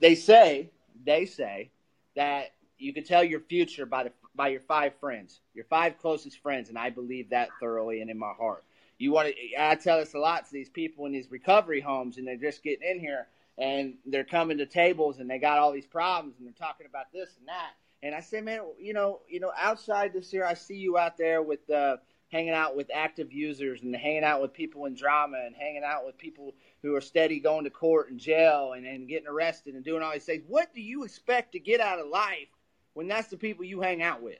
They 0.00 0.14
say 0.16 0.70
they 1.04 1.26
say 1.26 1.70
that 2.16 2.52
you 2.78 2.92
can 2.92 3.04
tell 3.04 3.22
your 3.22 3.40
future 3.40 3.86
by 3.86 4.04
the 4.04 4.12
by 4.34 4.48
your 4.48 4.60
five 4.60 4.94
friends, 5.00 5.40
your 5.54 5.64
five 5.66 5.98
closest 5.98 6.40
friends, 6.40 6.68
and 6.68 6.78
I 6.78 6.90
believe 6.90 7.30
that 7.30 7.50
thoroughly 7.60 8.00
and 8.00 8.10
in 8.10 8.18
my 8.18 8.32
heart. 8.32 8.64
You 8.98 9.12
want 9.12 9.28
to? 9.28 9.34
I 9.58 9.76
tell 9.76 9.98
this 9.98 10.14
a 10.14 10.18
lot 10.18 10.46
to 10.46 10.52
these 10.52 10.68
people 10.68 11.06
in 11.06 11.12
these 11.12 11.30
recovery 11.30 11.80
homes, 11.80 12.18
and 12.18 12.26
they're 12.26 12.36
just 12.36 12.62
getting 12.62 12.88
in 12.88 12.98
here 12.98 13.28
and 13.60 13.94
they're 14.06 14.24
coming 14.24 14.58
to 14.58 14.66
tables 14.66 15.18
and 15.18 15.28
they 15.28 15.38
got 15.38 15.58
all 15.58 15.70
these 15.70 15.86
problems 15.86 16.36
and 16.38 16.46
they're 16.46 16.54
talking 16.54 16.86
about 16.86 17.12
this 17.12 17.36
and 17.38 17.46
that 17.46 17.72
And 18.02 18.14
I 18.14 18.20
say, 18.20 18.40
man, 18.40 18.62
you 18.78 18.94
know, 18.94 19.20
you 19.28 19.38
know, 19.38 19.52
outside 19.56 20.12
this 20.14 20.32
year, 20.32 20.44
I 20.44 20.54
see 20.54 20.76
you 20.76 20.96
out 20.96 21.18
there 21.18 21.42
with 21.42 21.68
uh, 21.68 21.98
hanging 22.30 22.54
out 22.54 22.74
with 22.74 22.90
active 22.94 23.32
users 23.32 23.82
and 23.82 23.94
hanging 23.94 24.24
out 24.24 24.40
with 24.40 24.54
people 24.54 24.86
in 24.86 24.94
drama 24.94 25.38
and 25.44 25.54
hanging 25.54 25.82
out 25.84 26.06
with 26.06 26.16
people 26.16 26.54
who 26.82 26.94
are 26.94 27.00
steady 27.00 27.38
going 27.40 27.64
to 27.64 27.70
court 27.70 28.10
and 28.10 28.18
jail 28.18 28.72
and, 28.72 28.86
and 28.86 29.08
getting 29.08 29.28
arrested 29.28 29.74
and 29.74 29.84
doing 29.84 30.02
all 30.02 30.12
these 30.12 30.24
things. 30.24 30.44
What 30.48 30.74
do 30.74 30.80
you 30.80 31.04
expect 31.04 31.52
to 31.52 31.60
get 31.60 31.80
out 31.80 31.98
of 31.98 32.06
life 32.06 32.48
when 32.94 33.08
that's 33.08 33.28
the 33.28 33.36
people 33.36 33.64
you 33.64 33.82
hang 33.82 34.02
out 34.02 34.22
with? 34.22 34.38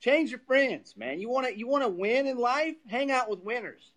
Change 0.00 0.30
your 0.30 0.40
friends, 0.40 0.94
man. 0.94 1.20
You 1.20 1.30
want 1.30 1.46
to 1.46 1.58
you 1.58 1.66
want 1.66 1.84
to 1.84 1.88
win 1.88 2.26
in 2.26 2.36
life? 2.36 2.74
Hang 2.86 3.10
out 3.10 3.30
with 3.30 3.40
winners. 3.40 3.92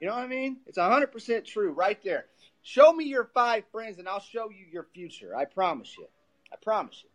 You 0.00 0.06
know 0.06 0.14
what 0.14 0.22
I 0.22 0.28
mean? 0.28 0.58
It's 0.66 0.78
100% 0.78 1.44
true 1.44 1.72
right 1.72 2.00
there. 2.04 2.26
Show 2.64 2.94
me 2.94 3.04
your 3.04 3.24
five 3.34 3.64
friends 3.70 3.98
and 3.98 4.08
I'll 4.08 4.20
show 4.20 4.48
you 4.48 4.64
your 4.72 4.84
future. 4.94 5.36
I 5.36 5.44
promise 5.44 5.96
you. 5.98 6.06
I 6.50 6.56
promise 6.56 7.04
you. 7.04 7.10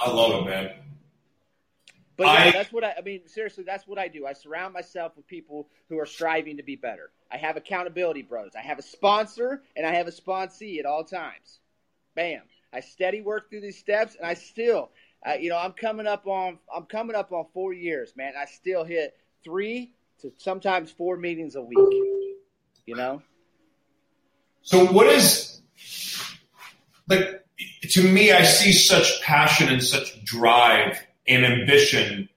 I 0.00 0.10
love 0.10 0.40
it, 0.40 0.48
man. 0.48 0.70
But 2.16 2.24
yeah, 2.24 2.32
I- 2.32 2.50
that's 2.50 2.72
what 2.72 2.82
I, 2.82 2.94
I 2.96 3.02
mean. 3.02 3.28
Seriously, 3.28 3.62
that's 3.62 3.86
what 3.86 3.98
I 3.98 4.08
do. 4.08 4.26
I 4.26 4.32
surround 4.32 4.72
myself 4.72 5.12
with 5.16 5.26
people 5.26 5.68
who 5.90 5.98
are 5.98 6.06
striving 6.06 6.56
to 6.56 6.62
be 6.62 6.76
better. 6.76 7.10
I 7.30 7.36
have 7.36 7.58
accountability 7.58 8.22
brothers. 8.22 8.54
I 8.56 8.62
have 8.62 8.78
a 8.78 8.82
sponsor 8.82 9.62
and 9.76 9.86
I 9.86 9.92
have 9.92 10.08
a 10.08 10.12
sponsee 10.12 10.78
at 10.78 10.86
all 10.86 11.04
times. 11.04 11.60
Bam. 12.14 12.40
I 12.72 12.80
steady 12.80 13.20
work 13.20 13.50
through 13.50 13.60
these 13.60 13.78
steps, 13.78 14.16
and 14.16 14.26
I 14.26 14.34
still, 14.34 14.90
uh, 15.24 15.34
you 15.34 15.48
know, 15.50 15.58
I'm 15.58 15.72
coming 15.72 16.06
up 16.08 16.26
on 16.26 16.58
I'm 16.74 16.86
coming 16.86 17.14
up 17.14 17.32
on 17.32 17.44
four 17.52 17.72
years, 17.74 18.14
man. 18.16 18.32
I 18.36 18.46
still 18.46 18.82
hit 18.82 19.14
three 19.44 19.92
to 20.22 20.32
sometimes 20.38 20.90
four 20.90 21.16
meetings 21.16 21.54
a 21.54 21.62
week. 21.62 21.78
You 22.86 22.96
know. 22.96 23.22
So 24.64 24.86
what 24.86 25.06
is 25.06 25.60
like 27.06 27.44
to 27.90 28.02
me? 28.02 28.32
I 28.32 28.42
see 28.42 28.72
such 28.72 29.22
passion 29.22 29.68
and 29.68 29.82
such 29.82 30.24
drive 30.24 30.98
and 31.28 31.44
ambition. 31.44 32.28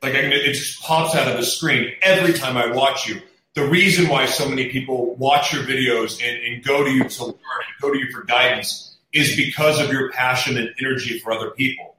Like 0.00 0.14
I 0.14 0.18
it 0.18 0.52
just 0.54 0.80
pops 0.82 1.16
out 1.16 1.28
of 1.28 1.36
the 1.36 1.44
screen 1.44 1.92
every 2.02 2.32
time 2.32 2.56
I 2.56 2.68
watch 2.68 3.08
you. 3.08 3.20
The 3.54 3.66
reason 3.66 4.08
why 4.08 4.26
so 4.26 4.48
many 4.48 4.70
people 4.70 5.14
watch 5.16 5.52
your 5.52 5.62
videos 5.64 6.22
and, 6.22 6.42
and 6.44 6.64
go 6.64 6.84
to 6.84 6.90
you 6.90 7.08
to 7.08 7.24
learn 7.24 7.34
and 7.34 7.80
go 7.80 7.92
to 7.92 7.98
you 7.98 8.10
for 8.12 8.22
guidance 8.22 8.96
is 9.12 9.36
because 9.36 9.80
of 9.80 9.92
your 9.92 10.10
passion 10.10 10.56
and 10.56 10.70
energy 10.80 11.18
for 11.18 11.32
other 11.32 11.50
people. 11.50 11.96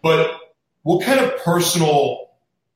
But 0.00 0.38
what 0.82 1.04
kind 1.04 1.20
of 1.20 1.38
personal, 1.38 2.30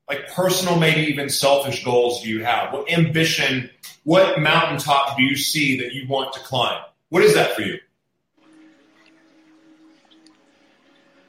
like 0.09 0.29
personal, 0.33 0.79
maybe 0.79 1.01
even 1.03 1.29
selfish 1.29 1.85
goals 1.85 2.23
do 2.23 2.29
you 2.29 2.45
have? 2.45 2.73
What 2.73 2.91
ambition, 2.91 3.71
what 4.05 4.41
mountaintop 4.41 5.17
do 5.17 5.25
you 5.25 5.37
see 5.37 5.79
that 5.81 5.93
you 5.93 6.07
want 6.07 6.33
to 6.35 6.41
climb? 6.41 6.81
What 7.09 7.23
is 7.23 7.35
that 7.35 7.55
for 7.55 7.63
you? 7.63 7.79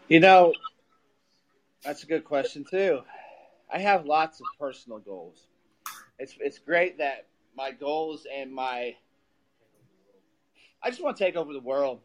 You 0.08 0.20
know, 0.20 0.54
that's 1.84 2.04
a 2.04 2.06
good 2.06 2.24
question 2.24 2.66
too. 2.70 3.02
I 3.72 3.80
have 3.80 4.06
lots 4.06 4.40
of 4.40 4.46
personal 4.60 5.00
goals. 5.00 5.48
It's 6.20 6.36
it's 6.40 6.60
great 6.60 7.00
that 7.00 7.28
my 7.56 7.72
goals 7.72 8.26
and 8.34 8.54
my 8.54 8.96
I 10.82 10.90
just 10.90 11.04
want 11.04 11.18
to 11.18 11.24
take 11.24 11.36
over 11.36 11.52
the 11.52 11.60
world. 11.60 12.00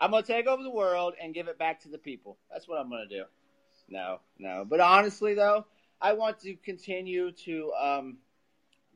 I'm 0.00 0.12
going 0.12 0.22
to 0.22 0.32
take 0.32 0.46
over 0.46 0.62
the 0.62 0.70
world 0.70 1.14
and 1.20 1.34
give 1.34 1.48
it 1.48 1.58
back 1.58 1.80
to 1.80 1.88
the 1.88 1.98
people. 1.98 2.38
That's 2.52 2.68
what 2.68 2.78
I'm 2.78 2.88
going 2.88 3.08
to 3.08 3.18
do. 3.18 3.24
No, 3.88 4.20
no. 4.38 4.64
But 4.68 4.80
honestly 4.80 5.34
though, 5.34 5.64
I 6.00 6.12
want 6.12 6.40
to 6.40 6.54
continue 6.56 7.32
to 7.32 7.72
um, 7.80 8.18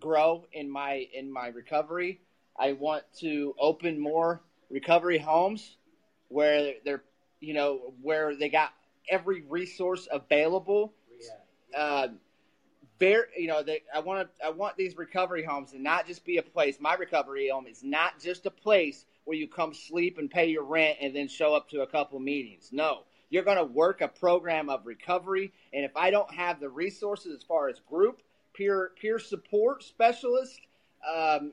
grow 0.00 0.44
in 0.52 0.70
my 0.70 1.07
in 1.14 1.33
my 1.33 1.48
recovery. 1.48 2.20
I 2.59 2.72
want 2.72 3.05
to 3.20 3.55
open 3.59 3.98
more 3.98 4.42
recovery 4.70 5.18
homes 5.18 5.76
where 6.28 6.74
they're 6.85 7.02
you 7.40 7.55
know 7.55 7.94
where 8.02 8.37
they 8.37 8.48
got 8.48 8.72
every 9.09 9.42
resource 9.42 10.09
available. 10.11 10.92
Uh, 11.76 12.09
very, 12.98 13.24
you 13.37 13.48
know, 13.48 13.62
they, 13.62 13.83
I 13.92 13.98
want 13.98 14.28
to, 14.28 14.46
I 14.46 14.50
want 14.50 14.76
these 14.76 14.96
recovery 14.96 15.42
homes 15.42 15.72
to 15.72 15.83
not 15.83 16.07
just 16.07 16.24
be 16.24 16.37
a 16.37 16.42
place. 16.42 16.78
My 16.78 16.94
recovery 16.94 17.48
home 17.48 17.66
is 17.66 17.83
not 17.83 18.20
just 18.20 18.46
a 18.46 18.50
place 18.50 19.07
where 19.24 19.37
you 19.37 19.48
come 19.48 19.74
sleep 19.74 20.18
and 20.18 20.31
pay 20.31 20.46
your 20.46 20.64
rent 20.64 20.98
and 21.00 21.14
then 21.16 21.26
show 21.26 21.55
up 21.55 21.68
to 21.70 21.81
a 21.81 21.87
couple 21.87 22.20
meetings. 22.20 22.68
No, 22.70 23.05
you're 23.32 23.42
going 23.42 23.56
to 23.56 23.64
work 23.64 24.02
a 24.02 24.08
program 24.08 24.68
of 24.68 24.84
recovery, 24.84 25.54
and 25.72 25.86
if 25.86 25.96
I 25.96 26.10
don't 26.10 26.32
have 26.34 26.60
the 26.60 26.68
resources 26.68 27.34
as 27.34 27.42
far 27.42 27.70
as 27.70 27.80
group, 27.88 28.20
peer, 28.52 28.90
peer 29.00 29.18
support 29.18 29.82
specialist, 29.82 30.60
um, 31.10 31.52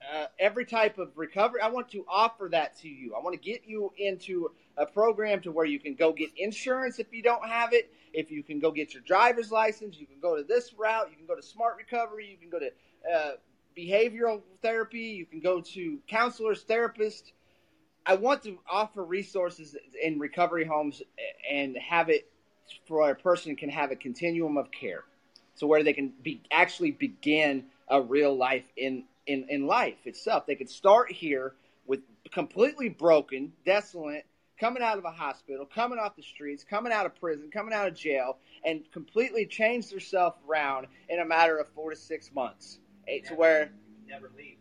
uh, 0.00 0.26
every 0.38 0.64
type 0.64 0.96
of 0.96 1.10
recovery. 1.16 1.60
I 1.60 1.70
want 1.70 1.88
to 1.90 2.04
offer 2.08 2.48
that 2.52 2.76
to 2.82 2.88
you. 2.88 3.16
I 3.16 3.18
want 3.18 3.34
to 3.34 3.40
get 3.40 3.62
you 3.66 3.92
into 3.98 4.52
a 4.76 4.86
program 4.86 5.40
to 5.40 5.50
where 5.50 5.66
you 5.66 5.80
can 5.80 5.96
go 5.96 6.12
get 6.12 6.30
insurance 6.36 7.00
if 7.00 7.12
you 7.12 7.20
don't 7.20 7.44
have 7.48 7.72
it. 7.72 7.92
If 8.12 8.30
you 8.30 8.44
can 8.44 8.60
go 8.60 8.70
get 8.70 8.94
your 8.94 9.02
driver's 9.02 9.50
license, 9.50 9.98
you 9.98 10.06
can 10.06 10.20
go 10.20 10.36
to 10.36 10.44
this 10.44 10.72
route. 10.72 11.08
You 11.10 11.16
can 11.16 11.26
go 11.26 11.34
to 11.34 11.42
Smart 11.42 11.76
Recovery. 11.76 12.28
You 12.30 12.36
can 12.36 12.48
go 12.48 12.60
to 12.60 12.70
uh, 13.12 13.30
behavioral 13.76 14.42
therapy. 14.62 15.00
You 15.00 15.26
can 15.26 15.40
go 15.40 15.60
to 15.60 15.98
counselors, 16.06 16.64
therapists. 16.64 17.32
I 18.08 18.14
want 18.14 18.42
to 18.44 18.58
offer 18.68 19.04
resources 19.04 19.76
in 20.02 20.18
recovery 20.18 20.64
homes 20.64 21.02
and 21.48 21.76
have 21.76 22.08
it 22.08 22.26
for 22.86 23.10
a 23.10 23.14
person 23.14 23.54
can 23.54 23.68
have 23.68 23.90
a 23.90 23.96
continuum 23.96 24.56
of 24.56 24.70
care, 24.70 25.04
so 25.54 25.66
where 25.66 25.84
they 25.84 25.92
can 25.92 26.14
be 26.22 26.40
actually 26.50 26.90
begin 26.90 27.66
a 27.86 28.00
real 28.00 28.34
life 28.34 28.64
in 28.78 29.04
in, 29.26 29.44
in 29.50 29.66
life 29.66 30.06
itself. 30.06 30.46
They 30.46 30.54
could 30.54 30.70
start 30.70 31.12
here 31.12 31.52
with 31.86 32.00
completely 32.32 32.88
broken, 32.88 33.52
desolate, 33.66 34.24
coming 34.58 34.82
out 34.82 34.96
of 34.96 35.04
a 35.04 35.10
hospital, 35.10 35.66
coming 35.66 35.98
off 35.98 36.16
the 36.16 36.22
streets, 36.22 36.64
coming 36.64 36.94
out 36.94 37.04
of 37.04 37.14
prison, 37.20 37.50
coming 37.52 37.74
out 37.74 37.88
of 37.88 37.94
jail, 37.94 38.38
and 38.64 38.90
completely 38.90 39.44
change 39.44 39.90
themselves 39.90 40.36
around 40.48 40.86
in 41.10 41.20
a 41.20 41.26
matter 41.26 41.58
of 41.58 41.68
four 41.68 41.90
to 41.90 41.96
six 41.96 42.32
months. 42.34 42.78
Eh, 43.06 43.20
To 43.28 43.34
where 43.34 43.70
Never 44.08 44.30
leave. 44.34 44.57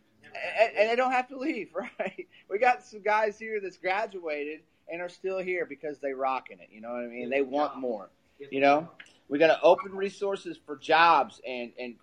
And, 0.60 0.78
and 0.78 0.90
they 0.90 0.96
don't 0.96 1.12
have 1.12 1.28
to 1.30 1.38
leave, 1.38 1.70
right? 2.00 2.28
We 2.50 2.60
got 2.60 2.84
some 2.84 3.02
guys 3.02 3.38
here 3.40 3.60
that's 3.62 3.78
graduated 3.78 4.62
and 4.92 5.02
are 5.02 5.10
still 5.10 5.40
here 5.40 5.66
because 5.66 6.00
they 6.00 6.14
rocking 6.14 6.60
it. 6.60 6.70
You 6.72 6.82
know 6.82 6.90
what 6.90 7.04
I 7.04 7.08
mean? 7.08 7.30
They 7.30 7.42
want 7.42 7.78
more. 7.78 8.10
You 8.52 8.62
know, 8.62 8.88
we 9.30 9.40
got 9.40 9.48
to 9.48 9.62
open 9.62 9.94
resources 9.94 10.60
for 10.64 10.76
jobs, 10.78 11.42
and 11.46 11.72
and 11.80 11.96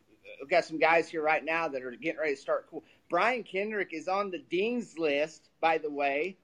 we 0.43 0.49
got 0.49 0.65
some 0.65 0.79
guys 0.79 1.09
here 1.09 1.23
right 1.23 1.45
now 1.45 1.69
that 1.69 1.83
are 1.83 1.93
getting 1.93 2.19
ready 2.19 2.35
to 2.35 2.41
start. 2.41 2.67
Cool. 2.71 2.83
Brian 3.09 3.45
Kendrick 3.45 3.91
is 3.93 4.09
on 4.09 4.31
the 4.31 4.39
dean's 4.51 4.99
list, 4.99 5.49
by 5.61 5.79
the 5.79 5.91
way, 5.91 6.37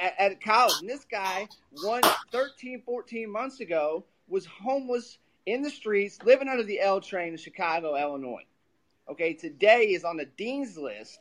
at, 0.00 0.14
at 0.18 0.42
college. 0.42 0.74
And 0.80 0.88
this 0.88 1.04
guy, 1.04 1.48
one 1.82 2.02
13, 2.32 2.82
14 2.84 3.30
months 3.30 3.60
ago, 3.60 4.04
was 4.28 4.46
homeless 4.46 5.18
in 5.46 5.62
the 5.62 5.70
streets, 5.70 6.18
living 6.24 6.48
under 6.48 6.64
the 6.64 6.80
L 6.80 7.00
train 7.00 7.32
in 7.32 7.36
Chicago, 7.36 7.96
Illinois. 7.96 8.44
Okay, 9.08 9.34
today 9.34 9.88
is 9.88 10.04
on 10.04 10.16
the 10.16 10.24
dean's 10.24 10.78
list. 10.78 11.18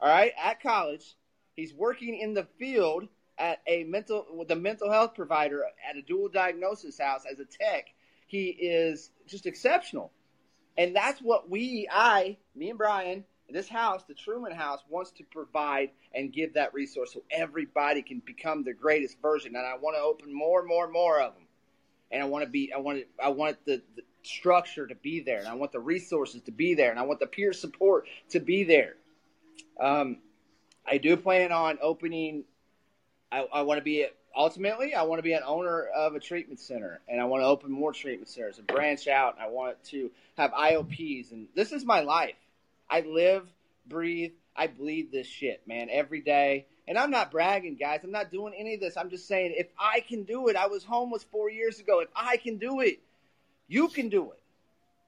All 0.00 0.08
right, 0.08 0.32
at 0.40 0.62
college, 0.62 1.16
he's 1.56 1.74
working 1.74 2.18
in 2.18 2.34
the 2.34 2.46
field 2.58 3.08
at 3.38 3.60
a 3.66 3.84
mental 3.84 4.26
with 4.30 4.50
a 4.50 4.56
mental 4.56 4.90
health 4.90 5.14
provider 5.14 5.64
at 5.88 5.96
a 5.96 6.02
dual 6.02 6.28
diagnosis 6.28 6.98
house 6.98 7.24
as 7.30 7.40
a 7.40 7.44
tech. 7.44 7.86
He 8.26 8.46
is 8.46 9.10
just 9.26 9.46
exceptional, 9.46 10.12
and 10.78 10.94
that's 10.94 11.20
what 11.20 11.50
we, 11.50 11.88
I, 11.90 12.36
me 12.54 12.70
and 12.70 12.78
Brian, 12.78 13.24
this 13.50 13.68
house, 13.68 14.04
the 14.04 14.14
Truman 14.14 14.52
House, 14.52 14.80
wants 14.88 15.10
to 15.12 15.24
provide 15.24 15.90
and 16.14 16.32
give 16.32 16.54
that 16.54 16.72
resource 16.72 17.12
so 17.12 17.22
everybody 17.30 18.02
can 18.02 18.22
become 18.24 18.64
the 18.64 18.72
greatest 18.72 19.20
version. 19.20 19.54
And 19.56 19.66
I 19.66 19.76
want 19.76 19.96
to 19.96 20.02
open 20.02 20.32
more 20.32 20.60
and 20.60 20.68
more 20.68 20.84
and 20.84 20.92
more 20.92 21.20
of 21.20 21.34
them. 21.34 21.46
And 22.10 22.22
I 22.22 22.26
want 22.26 22.44
to 22.44 22.50
be, 22.50 22.72
I 22.72 22.78
want 22.78 22.98
it, 22.98 23.08
I 23.22 23.28
want 23.28 23.58
the, 23.66 23.82
the 23.96 24.02
structure 24.26 24.86
to 24.86 24.94
be 24.94 25.20
there, 25.20 25.38
and 25.38 25.48
I 25.48 25.54
want 25.54 25.72
the 25.72 25.80
resources 25.80 26.42
to 26.42 26.52
be 26.52 26.74
there, 26.74 26.90
and 26.90 26.98
I 26.98 27.02
want 27.02 27.20
the 27.20 27.26
peer 27.26 27.52
support 27.52 28.06
to 28.30 28.40
be 28.40 28.64
there. 28.64 28.94
Um, 29.80 30.18
I 30.86 30.98
do 30.98 31.16
plan 31.16 31.52
on 31.52 31.78
opening. 31.80 32.44
I, 33.30 33.46
I 33.52 33.62
want 33.62 33.78
to 33.78 33.84
be 33.84 34.06
ultimately. 34.36 34.94
I 34.94 35.02
want 35.02 35.18
to 35.18 35.22
be 35.22 35.32
an 35.32 35.42
owner 35.46 35.86
of 35.86 36.14
a 36.14 36.20
treatment 36.20 36.60
center, 36.60 37.00
and 37.08 37.20
I 37.20 37.24
want 37.24 37.42
to 37.42 37.46
open 37.46 37.70
more 37.70 37.92
treatment 37.92 38.28
centers 38.28 38.58
and 38.58 38.66
branch 38.66 39.08
out. 39.08 39.36
I 39.40 39.48
want 39.48 39.82
to 39.84 40.10
have 40.36 40.52
IOPs, 40.52 41.32
and 41.32 41.48
this 41.54 41.72
is 41.72 41.84
my 41.84 42.00
life. 42.00 42.36
I 42.90 43.00
live, 43.00 43.48
breathe, 43.86 44.32
I 44.56 44.66
bleed 44.68 45.10
this 45.10 45.26
shit, 45.26 45.62
man, 45.66 45.88
every 45.90 46.20
day. 46.20 46.66
And 46.86 46.98
I'm 46.98 47.10
not 47.10 47.30
bragging, 47.30 47.76
guys. 47.76 48.00
I'm 48.04 48.10
not 48.10 48.30
doing 48.30 48.52
any 48.56 48.74
of 48.74 48.80
this. 48.80 48.96
I'm 48.96 49.08
just 49.08 49.26
saying, 49.26 49.54
if 49.56 49.68
I 49.78 50.00
can 50.00 50.24
do 50.24 50.48
it, 50.48 50.56
I 50.56 50.66
was 50.66 50.84
homeless 50.84 51.24
four 51.24 51.50
years 51.50 51.80
ago. 51.80 52.00
If 52.00 52.10
I 52.14 52.36
can 52.36 52.58
do 52.58 52.80
it, 52.80 53.00
you 53.68 53.88
can 53.88 54.08
do 54.08 54.32
it. 54.32 54.40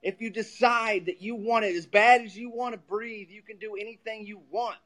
If 0.02 0.20
you 0.20 0.30
decide 0.30 1.07
that 1.07 1.20
you 1.20 1.34
want 1.34 1.64
it 1.64 1.74
as 1.74 1.86
bad 1.86 2.22
as 2.22 2.36
you 2.36 2.50
want 2.50 2.74
to 2.74 2.78
breathe, 2.78 3.28
you 3.30 3.42
can 3.42 3.59
do 3.59 3.74
anything 3.74 4.26
you 4.26 4.40
want. 4.50 4.76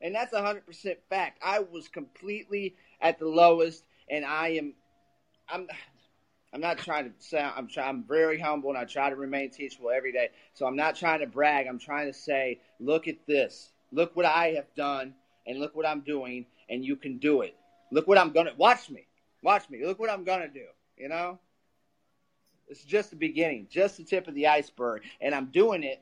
And 0.00 0.14
that's 0.14 0.32
100% 0.32 0.62
fact. 1.08 1.38
I 1.44 1.60
was 1.60 1.88
completely 1.88 2.76
at 3.00 3.18
the 3.18 3.26
lowest, 3.26 3.84
and 4.08 4.24
I 4.24 4.48
am, 4.50 4.74
I'm, 5.48 5.68
I'm 6.52 6.60
not 6.60 6.78
trying 6.78 7.06
to 7.06 7.12
sound, 7.18 7.54
I'm 7.56 7.68
trying, 7.68 7.88
I'm 7.88 8.04
very 8.04 8.38
humble, 8.38 8.70
and 8.70 8.78
I 8.78 8.84
try 8.84 9.10
to 9.10 9.16
remain 9.16 9.50
teachable 9.50 9.90
every 9.90 10.12
day. 10.12 10.30
So 10.54 10.66
I'm 10.66 10.76
not 10.76 10.96
trying 10.96 11.20
to 11.20 11.26
brag. 11.26 11.66
I'm 11.66 11.78
trying 11.78 12.06
to 12.06 12.16
say, 12.16 12.60
look 12.78 13.08
at 13.08 13.26
this. 13.26 13.72
Look 13.92 14.16
what 14.16 14.26
I 14.26 14.52
have 14.52 14.72
done, 14.76 15.14
and 15.46 15.58
look 15.58 15.74
what 15.74 15.86
I'm 15.86 16.00
doing, 16.00 16.46
and 16.68 16.84
you 16.84 16.96
can 16.96 17.18
do 17.18 17.42
it. 17.42 17.56
Look 17.90 18.06
what 18.06 18.18
I'm 18.18 18.30
gonna 18.30 18.54
watch 18.56 18.88
me. 18.88 19.06
Watch 19.42 19.68
me. 19.68 19.84
Look 19.84 19.98
what 19.98 20.10
I'm 20.10 20.24
gonna 20.24 20.48
do. 20.48 20.66
You 20.96 21.08
know? 21.08 21.38
It's 22.70 22.84
just 22.84 23.10
the 23.10 23.16
beginning, 23.16 23.66
just 23.68 23.96
the 23.96 24.04
tip 24.04 24.28
of 24.28 24.34
the 24.34 24.46
iceberg. 24.46 25.02
And 25.20 25.34
I'm 25.34 25.46
doing 25.46 25.82
it 25.82 26.00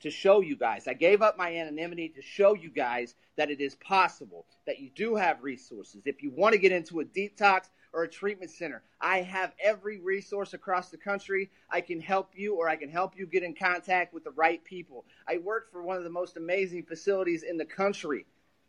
to 0.00 0.10
show 0.10 0.40
you 0.40 0.54
guys. 0.54 0.86
I 0.86 0.92
gave 0.92 1.22
up 1.22 1.38
my 1.38 1.56
anonymity 1.56 2.10
to 2.10 2.20
show 2.22 2.54
you 2.54 2.68
guys 2.68 3.14
that 3.36 3.50
it 3.50 3.60
is 3.60 3.74
possible, 3.76 4.44
that 4.66 4.78
you 4.78 4.90
do 4.94 5.16
have 5.16 5.42
resources. 5.42 6.02
If 6.04 6.22
you 6.22 6.30
want 6.30 6.52
to 6.52 6.58
get 6.58 6.72
into 6.72 7.00
a 7.00 7.04
detox 7.06 7.70
or 7.94 8.02
a 8.02 8.08
treatment 8.08 8.50
center, 8.50 8.82
I 9.00 9.22
have 9.22 9.54
every 9.62 10.00
resource 10.00 10.52
across 10.52 10.90
the 10.90 10.98
country. 10.98 11.50
I 11.70 11.80
can 11.80 12.00
help 12.00 12.32
you 12.34 12.56
or 12.56 12.68
I 12.68 12.76
can 12.76 12.90
help 12.90 13.16
you 13.16 13.26
get 13.26 13.42
in 13.42 13.54
contact 13.54 14.12
with 14.12 14.24
the 14.24 14.32
right 14.32 14.62
people. 14.62 15.06
I 15.26 15.38
work 15.38 15.72
for 15.72 15.82
one 15.82 15.96
of 15.96 16.04
the 16.04 16.10
most 16.10 16.36
amazing 16.36 16.84
facilities 16.84 17.42
in 17.42 17.56
the 17.56 17.64
country, 17.64 18.26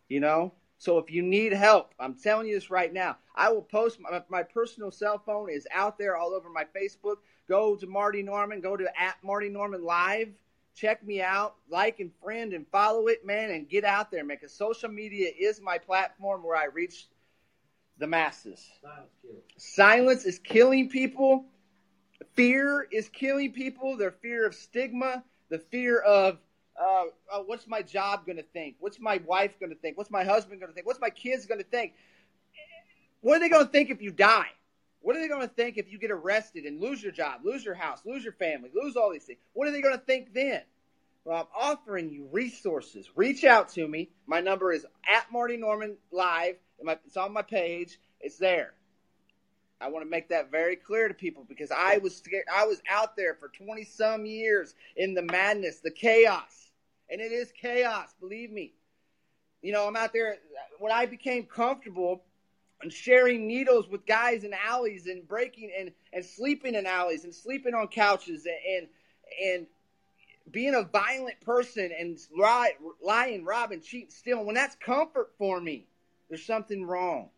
you 0.08 0.22
know? 0.22 0.54
So 0.86 1.00
if 1.00 1.12
you 1.12 1.24
need 1.24 1.52
help, 1.52 1.96
I'm 2.00 2.14
telling 2.14 2.48
you 2.48 2.54
this 2.56 2.70
right 2.70 2.94
now. 2.94 3.18
I 3.36 3.52
will 3.52 3.64
post 3.64 4.00
my, 4.00 4.22
my 4.30 4.44
personal 4.44 4.92
cell 4.92 5.18
phone 5.18 5.50
is 5.50 5.68
out 5.74 5.98
there 5.98 6.16
all 6.16 6.34
over 6.34 6.48
my 6.50 6.64
Facebook. 6.64 7.18
Go 7.50 7.76
to 7.76 7.88
Marty 7.88 8.22
Norman, 8.22 8.62
go 8.62 8.78
to 8.78 8.86
at 9.00 9.16
Marty 9.24 9.50
Norman 9.50 9.84
Live 9.84 10.30
check 10.76 11.04
me 11.06 11.22
out, 11.22 11.56
like 11.70 12.00
and 12.00 12.12
friend 12.22 12.54
and 12.54 12.68
follow 12.68 13.08
it, 13.08 13.26
man, 13.26 13.50
and 13.52 13.68
get 13.68 13.84
out 13.84 14.12
there, 14.12 14.24
man. 14.24 14.38
Because 14.38 14.54
social 14.54 14.90
media 14.90 15.32
is 15.40 15.62
my 15.62 15.78
platform 15.78 16.44
where 16.44 16.58
I 16.58 16.66
reach 16.66 17.08
the 17.98 18.08
masses. 18.08 18.70
Silence. 18.82 19.10
Silence 19.58 20.26
is 20.26 20.38
killing 20.40 20.90
people. 20.90 21.46
Fear 22.34 22.88
is 22.92 23.10
killing 23.10 23.54
people. 23.54 23.98
Their 23.98 24.12
fear 24.12 24.46
of 24.46 24.54
stigma, 24.54 25.24
the 25.50 25.60
fear 25.60 26.00
of 26.00 26.40
uh, 26.80 27.06
uh, 27.32 27.40
what's 27.46 27.68
my 27.68 27.82
job 27.82 28.26
going 28.26 28.38
to 28.38 28.44
think? 28.44 28.76
What's 28.80 29.00
my 29.00 29.22
wife 29.26 29.60
going 29.60 29.72
to 29.72 29.78
think? 29.78 29.98
What's 29.98 30.12
my 30.12 30.24
husband 30.24 30.60
going 30.60 30.72
to 30.72 30.76
think? 30.76 30.86
What's 30.86 31.00
my 31.00 31.10
kids 31.10 31.46
going 31.46 31.60
to 31.60 31.68
think? 31.68 31.94
What 33.22 33.38
are 33.38 33.40
they 33.40 33.50
going 33.50 33.66
to 33.66 33.72
think 33.72 33.90
if 33.90 34.02
you 34.02 34.12
die? 34.12 34.50
What 35.02 35.16
are 35.16 35.20
they 35.20 35.28
going 35.28 35.48
to 35.48 35.54
think 35.54 35.78
if 35.78 35.92
you 35.92 36.00
get 36.00 36.12
arrested 36.12 36.66
and 36.66 36.82
lose 36.82 37.02
your 37.02 37.12
job, 37.12 37.42
lose 37.44 37.64
your 37.64 37.76
house, 37.76 38.02
lose 38.06 38.24
your 38.24 38.34
family, 38.34 38.72
lose 38.74 38.96
all 38.96 39.12
these 39.12 39.24
things? 39.24 39.40
What 39.54 39.68
are 39.68 39.72
they 39.72 39.82
going 39.82 39.98
to 39.98 40.04
think 40.04 40.34
then? 40.34 40.62
Well, 41.24 41.38
I'm 41.40 41.48
offering 41.78 42.12
you 42.12 42.28
resources. 42.32 43.10
Reach 43.16 43.44
out 43.44 43.70
to 43.70 43.88
me. 43.88 44.10
My 44.28 44.42
number 44.42 44.72
is 44.72 44.86
at 45.08 45.32
Marty 45.32 45.58
Norman 45.58 45.98
Live. 46.12 46.58
It's 47.06 47.18
on 47.18 47.34
my 47.34 47.42
page. 47.42 48.00
It's 48.20 48.38
there. 48.38 48.74
I 49.82 49.90
want 49.90 50.06
to 50.06 50.10
make 50.10 50.30
that 50.30 50.52
very 50.52 50.76
clear 50.76 51.08
to 51.08 51.14
people 51.14 51.46
because 51.48 51.72
I 51.72 51.98
was 51.98 52.16
scared. 52.16 52.46
I 52.54 52.66
was 52.66 52.82
out 52.90 53.16
there 53.16 53.36
for 53.36 53.50
20 53.50 53.84
some 53.86 54.26
years 54.26 54.74
in 54.96 55.14
the 55.14 55.22
madness, 55.22 55.80
the 55.80 55.92
chaos. 55.92 56.65
And 57.10 57.22
it 57.22 57.32
is 57.32 57.52
chaos, 57.52 58.14
believe 58.20 58.52
me. 58.52 58.74
You 59.62 59.72
know, 59.72 59.88
I'm 59.88 59.96
out 59.96 60.14
there 60.14 60.38
when 60.80 60.92
I 60.92 61.06
became 61.06 61.44
comfortable 61.46 62.24
and 62.82 62.92
sharing 62.92 63.48
needles 63.48 63.88
with 63.88 64.06
guys 64.06 64.44
in 64.44 64.54
alleys 64.54 65.08
and 65.08 65.28
breaking 65.28 65.72
and, 65.78 65.92
and 66.14 66.26
sleeping 66.26 66.76
in 66.76 66.86
alleys 66.86 67.24
and 67.24 67.34
sleeping 67.34 67.74
on 67.74 67.88
couches 67.88 68.46
and 68.46 68.56
and, 68.78 68.88
and 69.44 69.68
being 70.52 70.76
a 70.76 70.84
violent 70.84 71.40
person 71.42 71.92
and 71.98 72.20
lie, 72.36 72.74
lying, 73.04 73.44
robbing, 73.44 73.82
cheating, 73.82 74.10
stealing, 74.10 74.46
when 74.46 74.56
that's 74.56 74.76
comfort 74.76 75.32
for 75.38 75.60
me, 75.60 75.88
there's 76.30 76.46
something 76.46 76.86
wrong. 76.86 77.30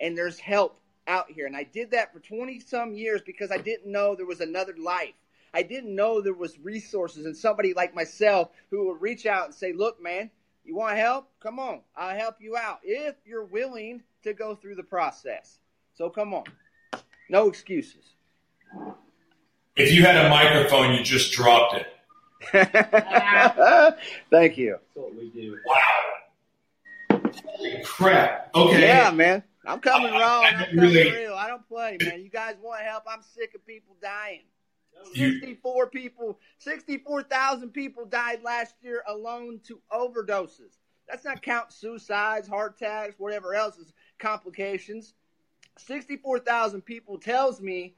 And 0.00 0.16
there's 0.16 0.38
help 0.38 0.78
out 1.06 1.30
here. 1.30 1.46
And 1.46 1.56
I 1.56 1.64
did 1.64 1.92
that 1.92 2.12
for 2.12 2.20
20 2.20 2.60
some 2.60 2.94
years 2.94 3.22
because 3.24 3.50
I 3.50 3.58
didn't 3.58 3.90
know 3.90 4.14
there 4.14 4.26
was 4.26 4.40
another 4.40 4.74
life. 4.76 5.14
I 5.54 5.62
didn't 5.62 5.94
know 5.94 6.20
there 6.20 6.32
was 6.34 6.58
resources 6.58 7.26
and 7.26 7.36
somebody 7.36 7.74
like 7.74 7.94
myself 7.94 8.50
who 8.70 8.88
would 8.88 9.00
reach 9.02 9.26
out 9.26 9.46
and 9.46 9.54
say, 9.54 9.72
look, 9.72 10.02
man, 10.02 10.30
you 10.64 10.74
want 10.76 10.96
help? 10.96 11.28
Come 11.40 11.58
on. 11.58 11.80
I'll 11.96 12.16
help 12.16 12.36
you 12.40 12.56
out 12.56 12.78
if 12.82 13.16
you're 13.26 13.44
willing 13.44 14.02
to 14.22 14.32
go 14.32 14.54
through 14.54 14.76
the 14.76 14.82
process. 14.82 15.58
So 15.94 16.08
come 16.08 16.32
on. 16.32 16.44
No 17.28 17.48
excuses. 17.48 18.14
If 19.76 19.92
you 19.92 20.02
had 20.04 20.16
a 20.24 20.28
microphone, 20.30 20.94
you 20.94 21.02
just 21.02 21.32
dropped 21.32 21.74
it. 21.74 21.86
Thank 24.30 24.58
you. 24.58 24.72
That's 24.72 24.96
what 24.96 25.14
we 25.14 25.28
do. 25.30 25.58
Wow. 25.66 25.76
Holy 27.46 27.82
crap. 27.84 28.50
Okay. 28.54 28.80
Yeah, 28.82 29.10
man. 29.10 29.42
I'm 29.66 29.80
coming 29.80 30.12
I- 30.12 30.20
raw. 30.20 30.40
I 30.40 30.46
I'm 30.48 30.64
coming 30.66 30.76
really- 30.78 31.10
real. 31.10 31.34
I 31.34 31.46
don't 31.48 31.66
play, 31.68 31.96
man. 32.02 32.22
You 32.22 32.28
guys 32.30 32.56
want 32.62 32.82
help? 32.82 33.04
I'm 33.08 33.22
sick 33.22 33.54
of 33.54 33.66
people 33.66 33.96
dying. 34.02 34.42
You- 35.14 35.40
64 35.40 35.88
people, 35.88 36.38
64,000 36.58 37.70
people 37.70 38.04
died 38.06 38.42
last 38.42 38.74
year 38.82 39.02
alone 39.06 39.60
to 39.66 39.80
overdoses. 39.92 40.78
That's 41.08 41.24
not 41.24 41.42
count 41.42 41.72
suicides, 41.72 42.48
heart 42.48 42.76
attacks, 42.80 43.18
whatever 43.18 43.54
else 43.54 43.76
is 43.78 43.92
complications. 44.18 45.14
64,000 45.78 46.82
people 46.82 47.18
tells 47.18 47.60
me 47.60 47.94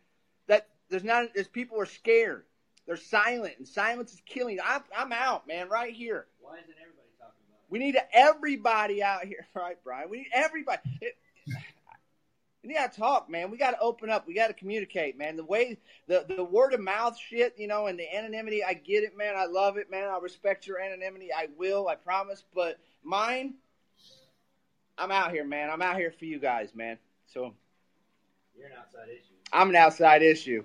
that 0.47 0.69
there's 0.89 1.05
not, 1.05 1.35
there's 1.35 1.49
people 1.49 1.81
are 1.81 1.87
scared. 1.87 2.45
They're 2.87 2.97
silent, 2.97 3.55
and 3.59 3.67
silence 3.67 4.13
is 4.13 4.21
killing. 4.27 4.59
I'm, 4.65 4.83
I'm 4.97 5.13
out, 5.13 5.47
man, 5.49 5.69
right 5.69 5.93
here. 5.95 6.27
Why 6.41 6.59
isn't 6.59 6.75
everybody 6.81 7.09
talking 7.19 7.41
about 7.49 7.61
it? 7.61 7.71
We 7.71 7.79
need 7.79 7.97
everybody 8.13 9.03
out 9.03 9.25
here, 9.25 9.47
right, 9.55 9.79
Brian? 9.83 10.11
We 10.11 10.19
need 10.19 10.31
everybody. 10.35 10.81
It, 11.01 11.17
we 12.65 12.75
got 12.75 12.93
to 12.93 13.01
talk, 13.01 13.29
man. 13.29 13.51
We 13.51 13.59
got 13.59 13.73
to 13.73 13.79
open 13.81 14.11
up. 14.11 14.27
We 14.27 14.35
got 14.35 14.49
to 14.49 14.55
communicate, 14.55 15.19
man. 15.19 15.37
The 15.37 15.45
way 15.45 15.79
the 16.07 16.25
the 16.29 16.45
word 16.45 16.73
of 16.73 16.81
mouth 16.81 17.19
shit, 17.19 17.55
you 17.59 17.67
know, 17.67 17.87
and 17.87 17.99
the 17.99 18.15
anonymity. 18.15 18.65
I 18.65 18.75
get 18.75 19.05
it, 19.05 19.17
man. 19.17 19.35
I 19.37 19.47
love 19.47 19.77
it, 19.77 19.91
man. 19.91 20.09
I 20.09 20.19
respect 20.19 20.67
your 20.67 20.81
anonymity. 20.81 21.29
I 21.33 21.49
will. 21.59 21.89
I 21.89 21.95
promise. 21.95 22.45
But 22.55 22.79
mine, 23.03 23.55
I'm 24.97 25.11
out 25.11 25.33
here, 25.33 25.45
man. 25.45 25.71
I'm 25.71 25.83
out 25.83 25.97
here 25.97 26.13
for 26.19 26.25
you 26.25 26.39
guys, 26.39 26.75
man. 26.75 26.99
So 27.27 27.55
You're 28.57 28.67
an 28.67 28.73
outside 28.79 29.09
issue. 29.09 29.35
I'm 29.53 29.71
an 29.71 29.77
outside 29.77 30.23
issue. 30.23 30.65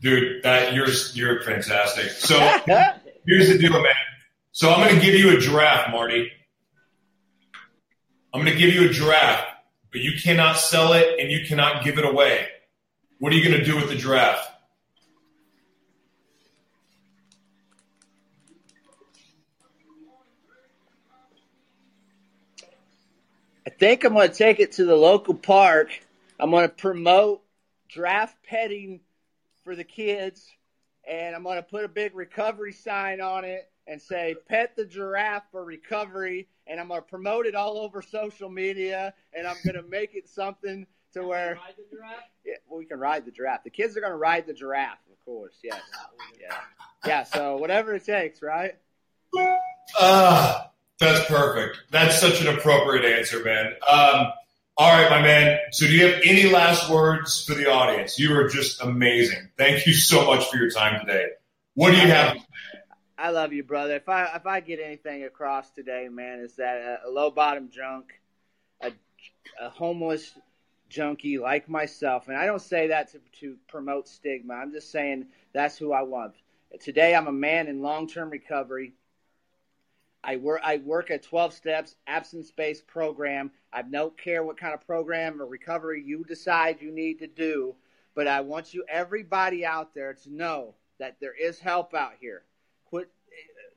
Dude, 0.00 0.42
that 0.44 0.72
you're 0.72 0.88
you're 1.12 1.42
fantastic. 1.42 2.10
So 2.10 2.38
here's 3.26 3.48
the 3.48 3.58
deal, 3.58 3.72
man. 3.72 3.92
So 4.52 4.70
I'm 4.70 4.86
going 4.88 4.98
to 4.98 5.04
give 5.04 5.14
you 5.14 5.36
a 5.36 5.40
draft, 5.40 5.90
Marty. 5.90 6.30
I'm 8.32 8.42
going 8.42 8.52
to 8.52 8.58
give 8.58 8.72
you 8.72 8.88
a 8.88 8.92
draft, 8.92 9.49
but 9.90 10.00
you 10.00 10.12
cannot 10.20 10.56
sell 10.56 10.92
it 10.92 11.18
and 11.18 11.30
you 11.30 11.44
cannot 11.46 11.84
give 11.84 11.98
it 11.98 12.04
away. 12.04 12.46
What 13.18 13.32
are 13.32 13.36
you 13.36 13.46
going 13.46 13.58
to 13.58 13.64
do 13.64 13.76
with 13.76 13.88
the 13.88 13.96
draft? 13.96 14.48
I 23.66 23.70
think 23.70 24.04
I'm 24.04 24.14
going 24.14 24.28
to 24.28 24.34
take 24.34 24.60
it 24.60 24.72
to 24.72 24.84
the 24.84 24.96
local 24.96 25.34
park. 25.34 25.88
I'm 26.38 26.50
going 26.50 26.68
to 26.68 26.74
promote 26.74 27.42
draft 27.88 28.36
petting 28.44 29.00
for 29.64 29.74
the 29.74 29.84
kids, 29.84 30.46
and 31.06 31.34
I'm 31.34 31.42
going 31.42 31.56
to 31.56 31.62
put 31.62 31.84
a 31.84 31.88
big 31.88 32.14
recovery 32.14 32.72
sign 32.72 33.20
on 33.20 33.44
it 33.44 33.69
and 33.90 34.00
say 34.00 34.36
"Pet 34.48 34.76
the 34.76 34.86
giraffe 34.86 35.42
for 35.50 35.64
recovery." 35.64 36.48
And 36.66 36.78
I'm 36.78 36.88
going 36.88 37.00
to 37.00 37.06
promote 37.06 37.46
it 37.46 37.56
all 37.56 37.78
over 37.78 38.00
social 38.00 38.48
media, 38.48 39.12
and 39.34 39.46
I'm 39.46 39.56
going 39.64 39.74
to 39.74 39.82
make 39.90 40.14
it 40.14 40.28
something 40.28 40.86
to 41.14 41.24
where 41.24 41.56
Ride 41.56 41.74
the 41.76 41.96
giraffe? 41.96 42.22
yeah, 42.44 42.54
well, 42.68 42.78
we 42.78 42.84
can 42.84 43.00
ride 43.00 43.24
the 43.24 43.32
giraffe. 43.32 43.64
The 43.64 43.70
kids 43.70 43.96
are 43.96 44.00
going 44.00 44.12
to 44.12 44.16
ride 44.16 44.46
the 44.46 44.54
giraffe, 44.54 45.00
of 45.10 45.24
course. 45.24 45.56
Yes, 45.64 45.80
yeah, 46.40 46.56
yeah. 47.04 47.24
So 47.24 47.56
whatever 47.56 47.94
it 47.94 48.04
takes, 48.06 48.40
right? 48.40 48.76
Ah, 49.98 50.70
that's 50.98 51.26
perfect. 51.26 51.78
That's 51.90 52.20
such 52.20 52.40
an 52.40 52.48
appropriate 52.48 53.04
answer, 53.04 53.42
man. 53.42 53.72
Um, 53.90 54.32
all 54.76 54.92
right, 54.92 55.10
my 55.10 55.20
man. 55.20 55.58
So, 55.72 55.86
do 55.86 55.92
you 55.92 56.06
have 56.06 56.22
any 56.24 56.48
last 56.48 56.88
words 56.88 57.44
for 57.44 57.54
the 57.54 57.70
audience? 57.70 58.18
You 58.18 58.34
are 58.36 58.48
just 58.48 58.80
amazing. 58.80 59.50
Thank 59.58 59.86
you 59.86 59.92
so 59.92 60.24
much 60.26 60.48
for 60.50 60.56
your 60.56 60.70
time 60.70 61.00
today. 61.04 61.26
What 61.74 61.90
do 61.90 61.96
you 61.96 62.06
have? 62.08 62.36
I 63.20 63.28
love 63.28 63.52
you, 63.52 63.62
brother. 63.62 63.96
If 63.96 64.08
I 64.08 64.34
if 64.34 64.46
I 64.46 64.60
get 64.60 64.80
anything 64.80 65.24
across 65.24 65.70
today, 65.70 66.08
man, 66.10 66.40
is 66.40 66.56
that 66.56 66.76
a, 67.04 67.08
a 67.08 67.10
low 67.10 67.30
bottom 67.30 67.68
junk, 67.68 68.14
a, 68.80 68.92
a 69.60 69.68
homeless 69.68 70.32
junkie 70.88 71.36
like 71.38 71.68
myself, 71.68 72.28
and 72.28 72.36
I 72.36 72.46
don't 72.46 72.62
say 72.62 72.88
that 72.88 73.12
to, 73.12 73.20
to 73.40 73.56
promote 73.68 74.08
stigma. 74.08 74.54
I'm 74.54 74.72
just 74.72 74.90
saying 74.90 75.26
that's 75.52 75.76
who 75.76 75.92
I 75.92 76.00
want. 76.00 76.36
Today, 76.80 77.14
I'm 77.14 77.26
a 77.26 77.32
man 77.32 77.68
in 77.68 77.82
long 77.82 78.08
term 78.08 78.30
recovery. 78.30 78.94
I 80.24 80.36
work 80.36 80.62
I 80.64 80.78
work 80.78 81.10
a 81.10 81.18
12 81.18 81.52
steps 81.52 81.96
absence 82.06 82.50
based 82.50 82.86
program. 82.86 83.50
I 83.70 83.82
don't 83.82 84.16
care 84.16 84.42
what 84.42 84.56
kind 84.56 84.72
of 84.72 84.86
program 84.86 85.42
or 85.42 85.46
recovery 85.46 86.02
you 86.02 86.24
decide 86.24 86.80
you 86.80 86.90
need 86.90 87.18
to 87.18 87.26
do, 87.26 87.74
but 88.14 88.26
I 88.26 88.40
want 88.40 88.72
you 88.72 88.82
everybody 88.88 89.66
out 89.66 89.94
there 89.94 90.14
to 90.14 90.34
know 90.34 90.74
that 90.98 91.16
there 91.20 91.34
is 91.34 91.58
help 91.58 91.92
out 91.92 92.14
here. 92.18 92.44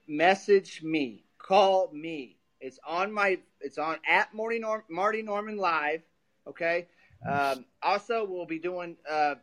Message 0.08 0.82
me, 0.84 1.24
call 1.38 1.91
me. 1.93 2.38
It's 2.60 2.80
on 2.86 3.12
my 3.12 3.39
it's 3.62 3.78
on 3.78 3.97
at 4.08 4.34
Marty, 4.34 4.60
Norm, 4.60 4.84
Marty 4.89 5.22
Norman 5.22 5.58
live. 5.58 6.01
Okay. 6.47 6.88
Um, 7.28 7.66
also, 7.82 8.26
we'll 8.26 8.45
be 8.45 8.60
doing 8.60 8.97
uh, 9.10 9.36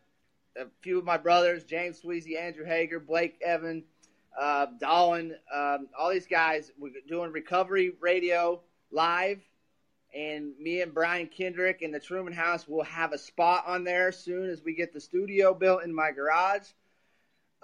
a 0.56 0.66
few 0.82 0.98
of 0.98 1.04
my 1.04 1.16
brothers, 1.16 1.64
James 1.64 2.02
Sweezy, 2.02 2.38
Andrew 2.38 2.64
Hager, 2.64 3.00
Blake 3.00 3.40
Evan, 3.40 3.84
uh, 4.38 4.66
Dolan, 4.78 5.34
um, 5.54 5.88
all 5.98 6.10
these 6.10 6.26
guys. 6.26 6.72
We're 6.78 6.92
doing 7.08 7.32
recovery 7.32 7.92
radio 8.00 8.60
live 8.92 9.40
and 10.14 10.58
me 10.58 10.80
and 10.80 10.92
Brian 10.92 11.26
Kendrick 11.26 11.82
in 11.82 11.92
the 11.92 12.00
Truman 12.00 12.32
House 12.32 12.66
will 12.66 12.84
have 12.84 13.12
a 13.12 13.18
spot 13.18 13.64
on 13.66 13.84
there 13.84 14.10
soon 14.10 14.48
as 14.50 14.62
we 14.62 14.74
get 14.74 14.92
the 14.92 15.00
studio 15.00 15.54
built 15.54 15.84
in 15.84 15.94
my 15.94 16.10
garage. 16.10 16.68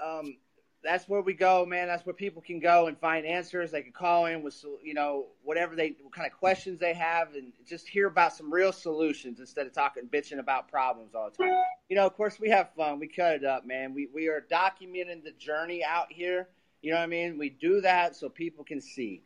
Um, 0.03 0.37
that's 0.83 1.09
where 1.09 1.21
we 1.21 1.35
go, 1.35 1.67
man. 1.67 1.89
That's 1.89 2.07
where 2.07 2.15
people 2.15 2.43
can 2.43 2.61
go 2.61 2.87
and 2.87 2.99
find 2.99 3.27
answers. 3.27 3.71
They 3.71 3.83
can 3.83 3.93
call 3.93 4.27
in 4.27 4.43
with, 4.43 4.65
you 4.83 4.95
know, 4.95 5.27
whatever 5.43 5.75
they, 5.75 5.97
what 6.01 6.13
kind 6.13 6.31
of 6.31 6.39
questions 6.39 6.79
they 6.79 6.95
have, 6.95 7.35
and 7.35 7.53
just 7.67 7.89
hear 7.89 8.07
about 8.07 8.35
some 8.35 8.53
real 8.53 8.73
solutions 8.73 9.41
instead 9.41 9.67
of 9.67 9.73
talking, 9.73 10.05
bitching 10.05 10.39
about 10.39 10.69
problems 10.69 11.15
all 11.15 11.31
the 11.31 11.45
time. 11.45 11.53
You 11.89 11.97
know, 11.97 12.07
of 12.07 12.15
course, 12.17 12.39
we 12.39 12.51
have 12.51 12.71
fun. 12.77 12.99
We 13.01 13.09
cut 13.09 13.35
it 13.35 13.45
up, 13.45 13.67
man. 13.67 13.95
We 13.95 14.09
we 14.15 14.29
are 14.29 14.45
documenting 14.51 15.25
the 15.25 15.33
journey 15.39 15.83
out 15.85 16.07
here. 16.11 16.49
You 16.83 16.93
know 16.93 16.99
what 16.99 17.05
I 17.05 17.09
mean? 17.09 17.39
We 17.39 17.51
do 17.51 17.81
that 17.81 18.15
so 18.15 18.29
people 18.29 18.65
can 18.65 18.81
see. 18.81 19.23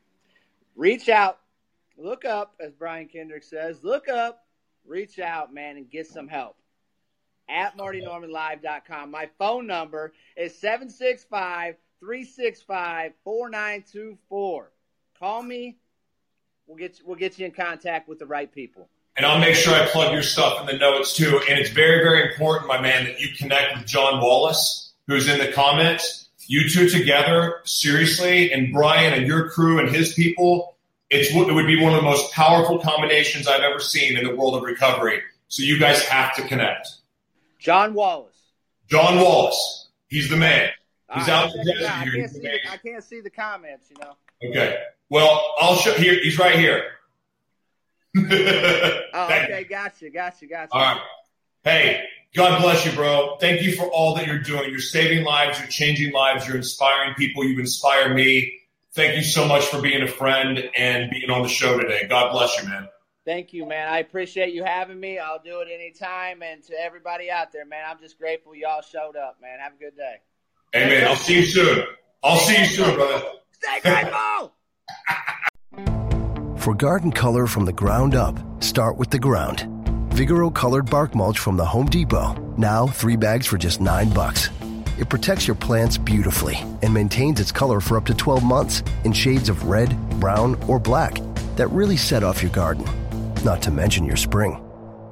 Reach 0.76 1.09
out, 1.09 1.40
look 1.98 2.24
up, 2.24 2.55
as 2.61 2.72
Brian 2.72 3.09
Kendrick 3.09 3.42
says. 3.42 3.82
Look 3.82 4.09
up, 4.09 4.46
reach 4.86 5.18
out, 5.18 5.53
man, 5.53 5.76
and 5.76 5.90
get 5.90 6.07
some 6.07 6.28
help 6.28 6.57
at 7.51 7.76
martynormanlive.com. 7.76 9.11
My 9.11 9.28
phone 9.38 9.66
number 9.66 10.12
is 10.36 10.57
765 10.59 11.76
365 12.01 13.12
4924. 13.24 14.70
Call 15.18 15.42
me. 15.42 15.76
We'll 16.66 16.78
get, 16.78 16.98
you, 16.98 17.05
we'll 17.07 17.16
get 17.16 17.38
you 17.38 17.46
in 17.46 17.53
contact 17.53 18.09
with 18.09 18.18
the 18.18 18.26
right 18.26 18.51
people. 18.51 18.88
And 19.16 19.26
I'll 19.26 19.40
make 19.40 19.55
sure 19.55 19.74
I 19.74 19.86
plug 19.86 20.12
your 20.12 20.22
stuff 20.22 20.61
in 20.61 20.66
the 20.66 20.78
notes 20.78 21.14
too. 21.14 21.40
And 21.48 21.59
it's 21.59 21.70
very, 21.70 22.03
very 22.03 22.30
important, 22.30 22.68
my 22.68 22.80
man, 22.80 23.05
that 23.05 23.20
you 23.20 23.28
connect 23.36 23.76
with 23.76 23.86
John 23.86 24.20
Wallace, 24.20 24.92
who's 25.07 25.28
in 25.28 25.38
the 25.38 25.53
comments. 25.53 26.28
You 26.46 26.68
two 26.68 26.88
together, 26.88 27.61
seriously, 27.64 28.53
and 28.53 28.72
Brian 28.72 29.12
and 29.12 29.26
your 29.26 29.51
crew 29.51 29.78
and 29.78 29.94
his 29.94 30.14
people, 30.14 30.76
it's, 31.11 31.34
it 31.34 31.55
would 31.55 31.66
be 31.66 31.80
one 31.80 31.92
of 31.92 31.98
the 31.98 32.09
most 32.09 32.32
powerful 32.32 32.78
combinations 32.78 33.46
I've 33.46 33.61
ever 33.61 33.78
seen 33.78 34.16
in 34.16 34.24
the 34.24 34.34
world 34.34 34.57
of 34.57 34.62
recovery. 34.62 35.20
So 35.48 35.64
you 35.64 35.78
guys 35.78 36.03
have 36.05 36.34
to 36.36 36.42
connect. 36.42 36.88
John 37.61 37.94
Wallace. 37.94 38.36
John 38.88 39.16
Wallace. 39.20 39.88
He's 40.08 40.28
the 40.28 40.36
man. 40.36 40.70
He's 41.14 41.28
All 41.28 41.34
out 41.34 41.44
right, 41.46 41.52
the 41.64 41.72
desert. 41.72 41.90
I 41.90 42.04
here. 42.04 42.12
can't, 42.14 42.30
see 42.30 42.40
the 42.40 42.70
I 42.72 42.76
can't 42.76 43.04
see 43.04 43.20
the 43.20 43.30
comments, 43.30 43.86
you 43.90 43.96
know. 44.02 44.16
Okay. 44.50 44.76
Well, 45.11 45.54
I'll 45.61 45.76
show 45.76 45.92
here. 45.94 46.18
He's 46.22 46.38
right 46.38 46.58
here. 46.58 46.84
Oh, 49.12 49.24
okay. 49.26 49.66
Gotcha. 49.68 50.08
Gotcha. 50.11 50.46
Gotcha. 50.46 50.72
All 50.72 50.80
right. 50.80 51.00
Hey, 51.64 52.02
God 52.34 52.61
bless 52.62 52.86
you, 52.86 52.92
bro. 52.92 53.36
Thank 53.40 53.62
you 53.62 53.72
for 53.72 53.84
all 53.84 54.14
that 54.14 54.26
you're 54.26 54.38
doing. 54.38 54.70
You're 54.70 54.78
saving 54.78 55.24
lives. 55.24 55.58
You're 55.58 55.68
changing 55.68 56.12
lives. 56.12 56.46
You're 56.46 56.56
inspiring 56.56 57.14
people. 57.14 57.44
You 57.44 57.58
inspire 57.58 58.12
me. 58.14 58.52
Thank 58.92 59.16
you 59.16 59.22
so 59.22 59.46
much 59.46 59.64
for 59.66 59.80
being 59.80 60.02
a 60.02 60.06
friend 60.08 60.58
and 60.76 61.11
being 61.11 61.28
on 61.30 61.42
the 61.42 61.48
show 61.48 61.78
today. 61.78 62.06
God 62.08 62.32
bless 62.32 62.61
you, 62.62 62.68
man. 62.68 62.88
Thank 63.25 63.53
you, 63.53 63.66
man. 63.66 63.89
I 63.89 63.99
appreciate 63.99 64.55
you 64.55 64.64
having 64.64 64.99
me. 64.99 65.18
I'll 65.18 65.43
do 65.43 65.61
it 65.61 65.68
anytime. 65.73 66.43
And 66.43 66.62
to 66.64 66.81
everybody 66.81 67.31
out 67.31 67.53
there, 67.53 67.66
man, 67.66 67.85
I'm 67.87 67.99
just 67.99 68.18
grateful 68.18 68.55
y'all 68.55 68.83
showed 68.83 69.16
up, 69.16 69.39
man. 69.43 69.59
Have 69.61 69.75
a 69.75 69.77
good 69.77 69.97
day. 69.97 70.16
Amen. 70.75 71.07
I'll 71.07 71.16
see 71.16 71.41
you 71.41 71.47
soon. 71.47 71.85
I'll 72.23 72.39
see 72.39 72.59
you 72.59 72.66
soon, 72.66 72.95
brother. 72.95 73.23
Stay 73.53 73.81
grateful. 73.83 74.55
For 76.61 76.75
garden 76.75 77.11
color 77.11 77.47
from 77.47 77.64
the 77.64 77.73
ground 77.73 78.14
up, 78.14 78.39
start 78.62 78.99
with 78.99 79.09
the 79.09 79.18
ground. 79.18 79.61
Vigoro 80.11 80.55
colored 80.55 80.91
bark 80.91 81.14
mulch 81.14 81.39
from 81.39 81.57
the 81.57 81.64
Home 81.64 81.87
Depot. 81.87 82.35
Now 82.59 82.87
three 82.87 83.16
bags 83.16 83.47
for 83.47 83.57
just 83.57 83.81
nine 83.81 84.11
bucks. 84.11 84.51
It 84.99 85.09
protects 85.09 85.47
your 85.47 85.55
plants 85.55 85.97
beautifully 85.97 86.59
and 86.83 86.93
maintains 86.93 87.41
its 87.41 87.51
color 87.51 87.81
for 87.81 87.97
up 87.97 88.05
to 88.07 88.14
12 88.14 88.45
months 88.45 88.83
in 89.05 89.14
shades 89.14 89.49
of 89.49 89.64
red, 89.64 89.97
brown, 90.21 90.62
or 90.68 90.79
black 90.79 91.14
that 91.57 91.68
really 91.68 91.97
set 91.97 92.23
off 92.23 92.43
your 92.43 92.53
garden. 92.53 92.85
Not 93.45 93.62
to 93.62 93.70
mention 93.70 94.05
your 94.05 94.16
spring. 94.16 94.62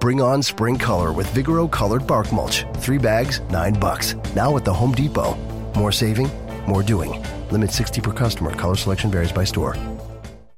Bring 0.00 0.20
on 0.20 0.42
spring 0.42 0.76
color 0.76 1.12
with 1.12 1.26
Vigoro 1.28 1.70
colored 1.70 2.06
bark 2.06 2.30
mulch. 2.30 2.64
Three 2.76 2.98
bags, 2.98 3.40
nine 3.50 3.74
bucks. 3.74 4.14
Now 4.36 4.56
at 4.56 4.64
the 4.64 4.72
Home 4.72 4.92
Depot. 4.92 5.34
More 5.74 5.92
saving, 5.92 6.30
more 6.66 6.82
doing. 6.82 7.24
Limit 7.50 7.70
60 7.70 8.00
per 8.00 8.12
customer. 8.12 8.50
Color 8.52 8.76
selection 8.76 9.10
varies 9.10 9.32
by 9.32 9.44
store. 9.44 9.76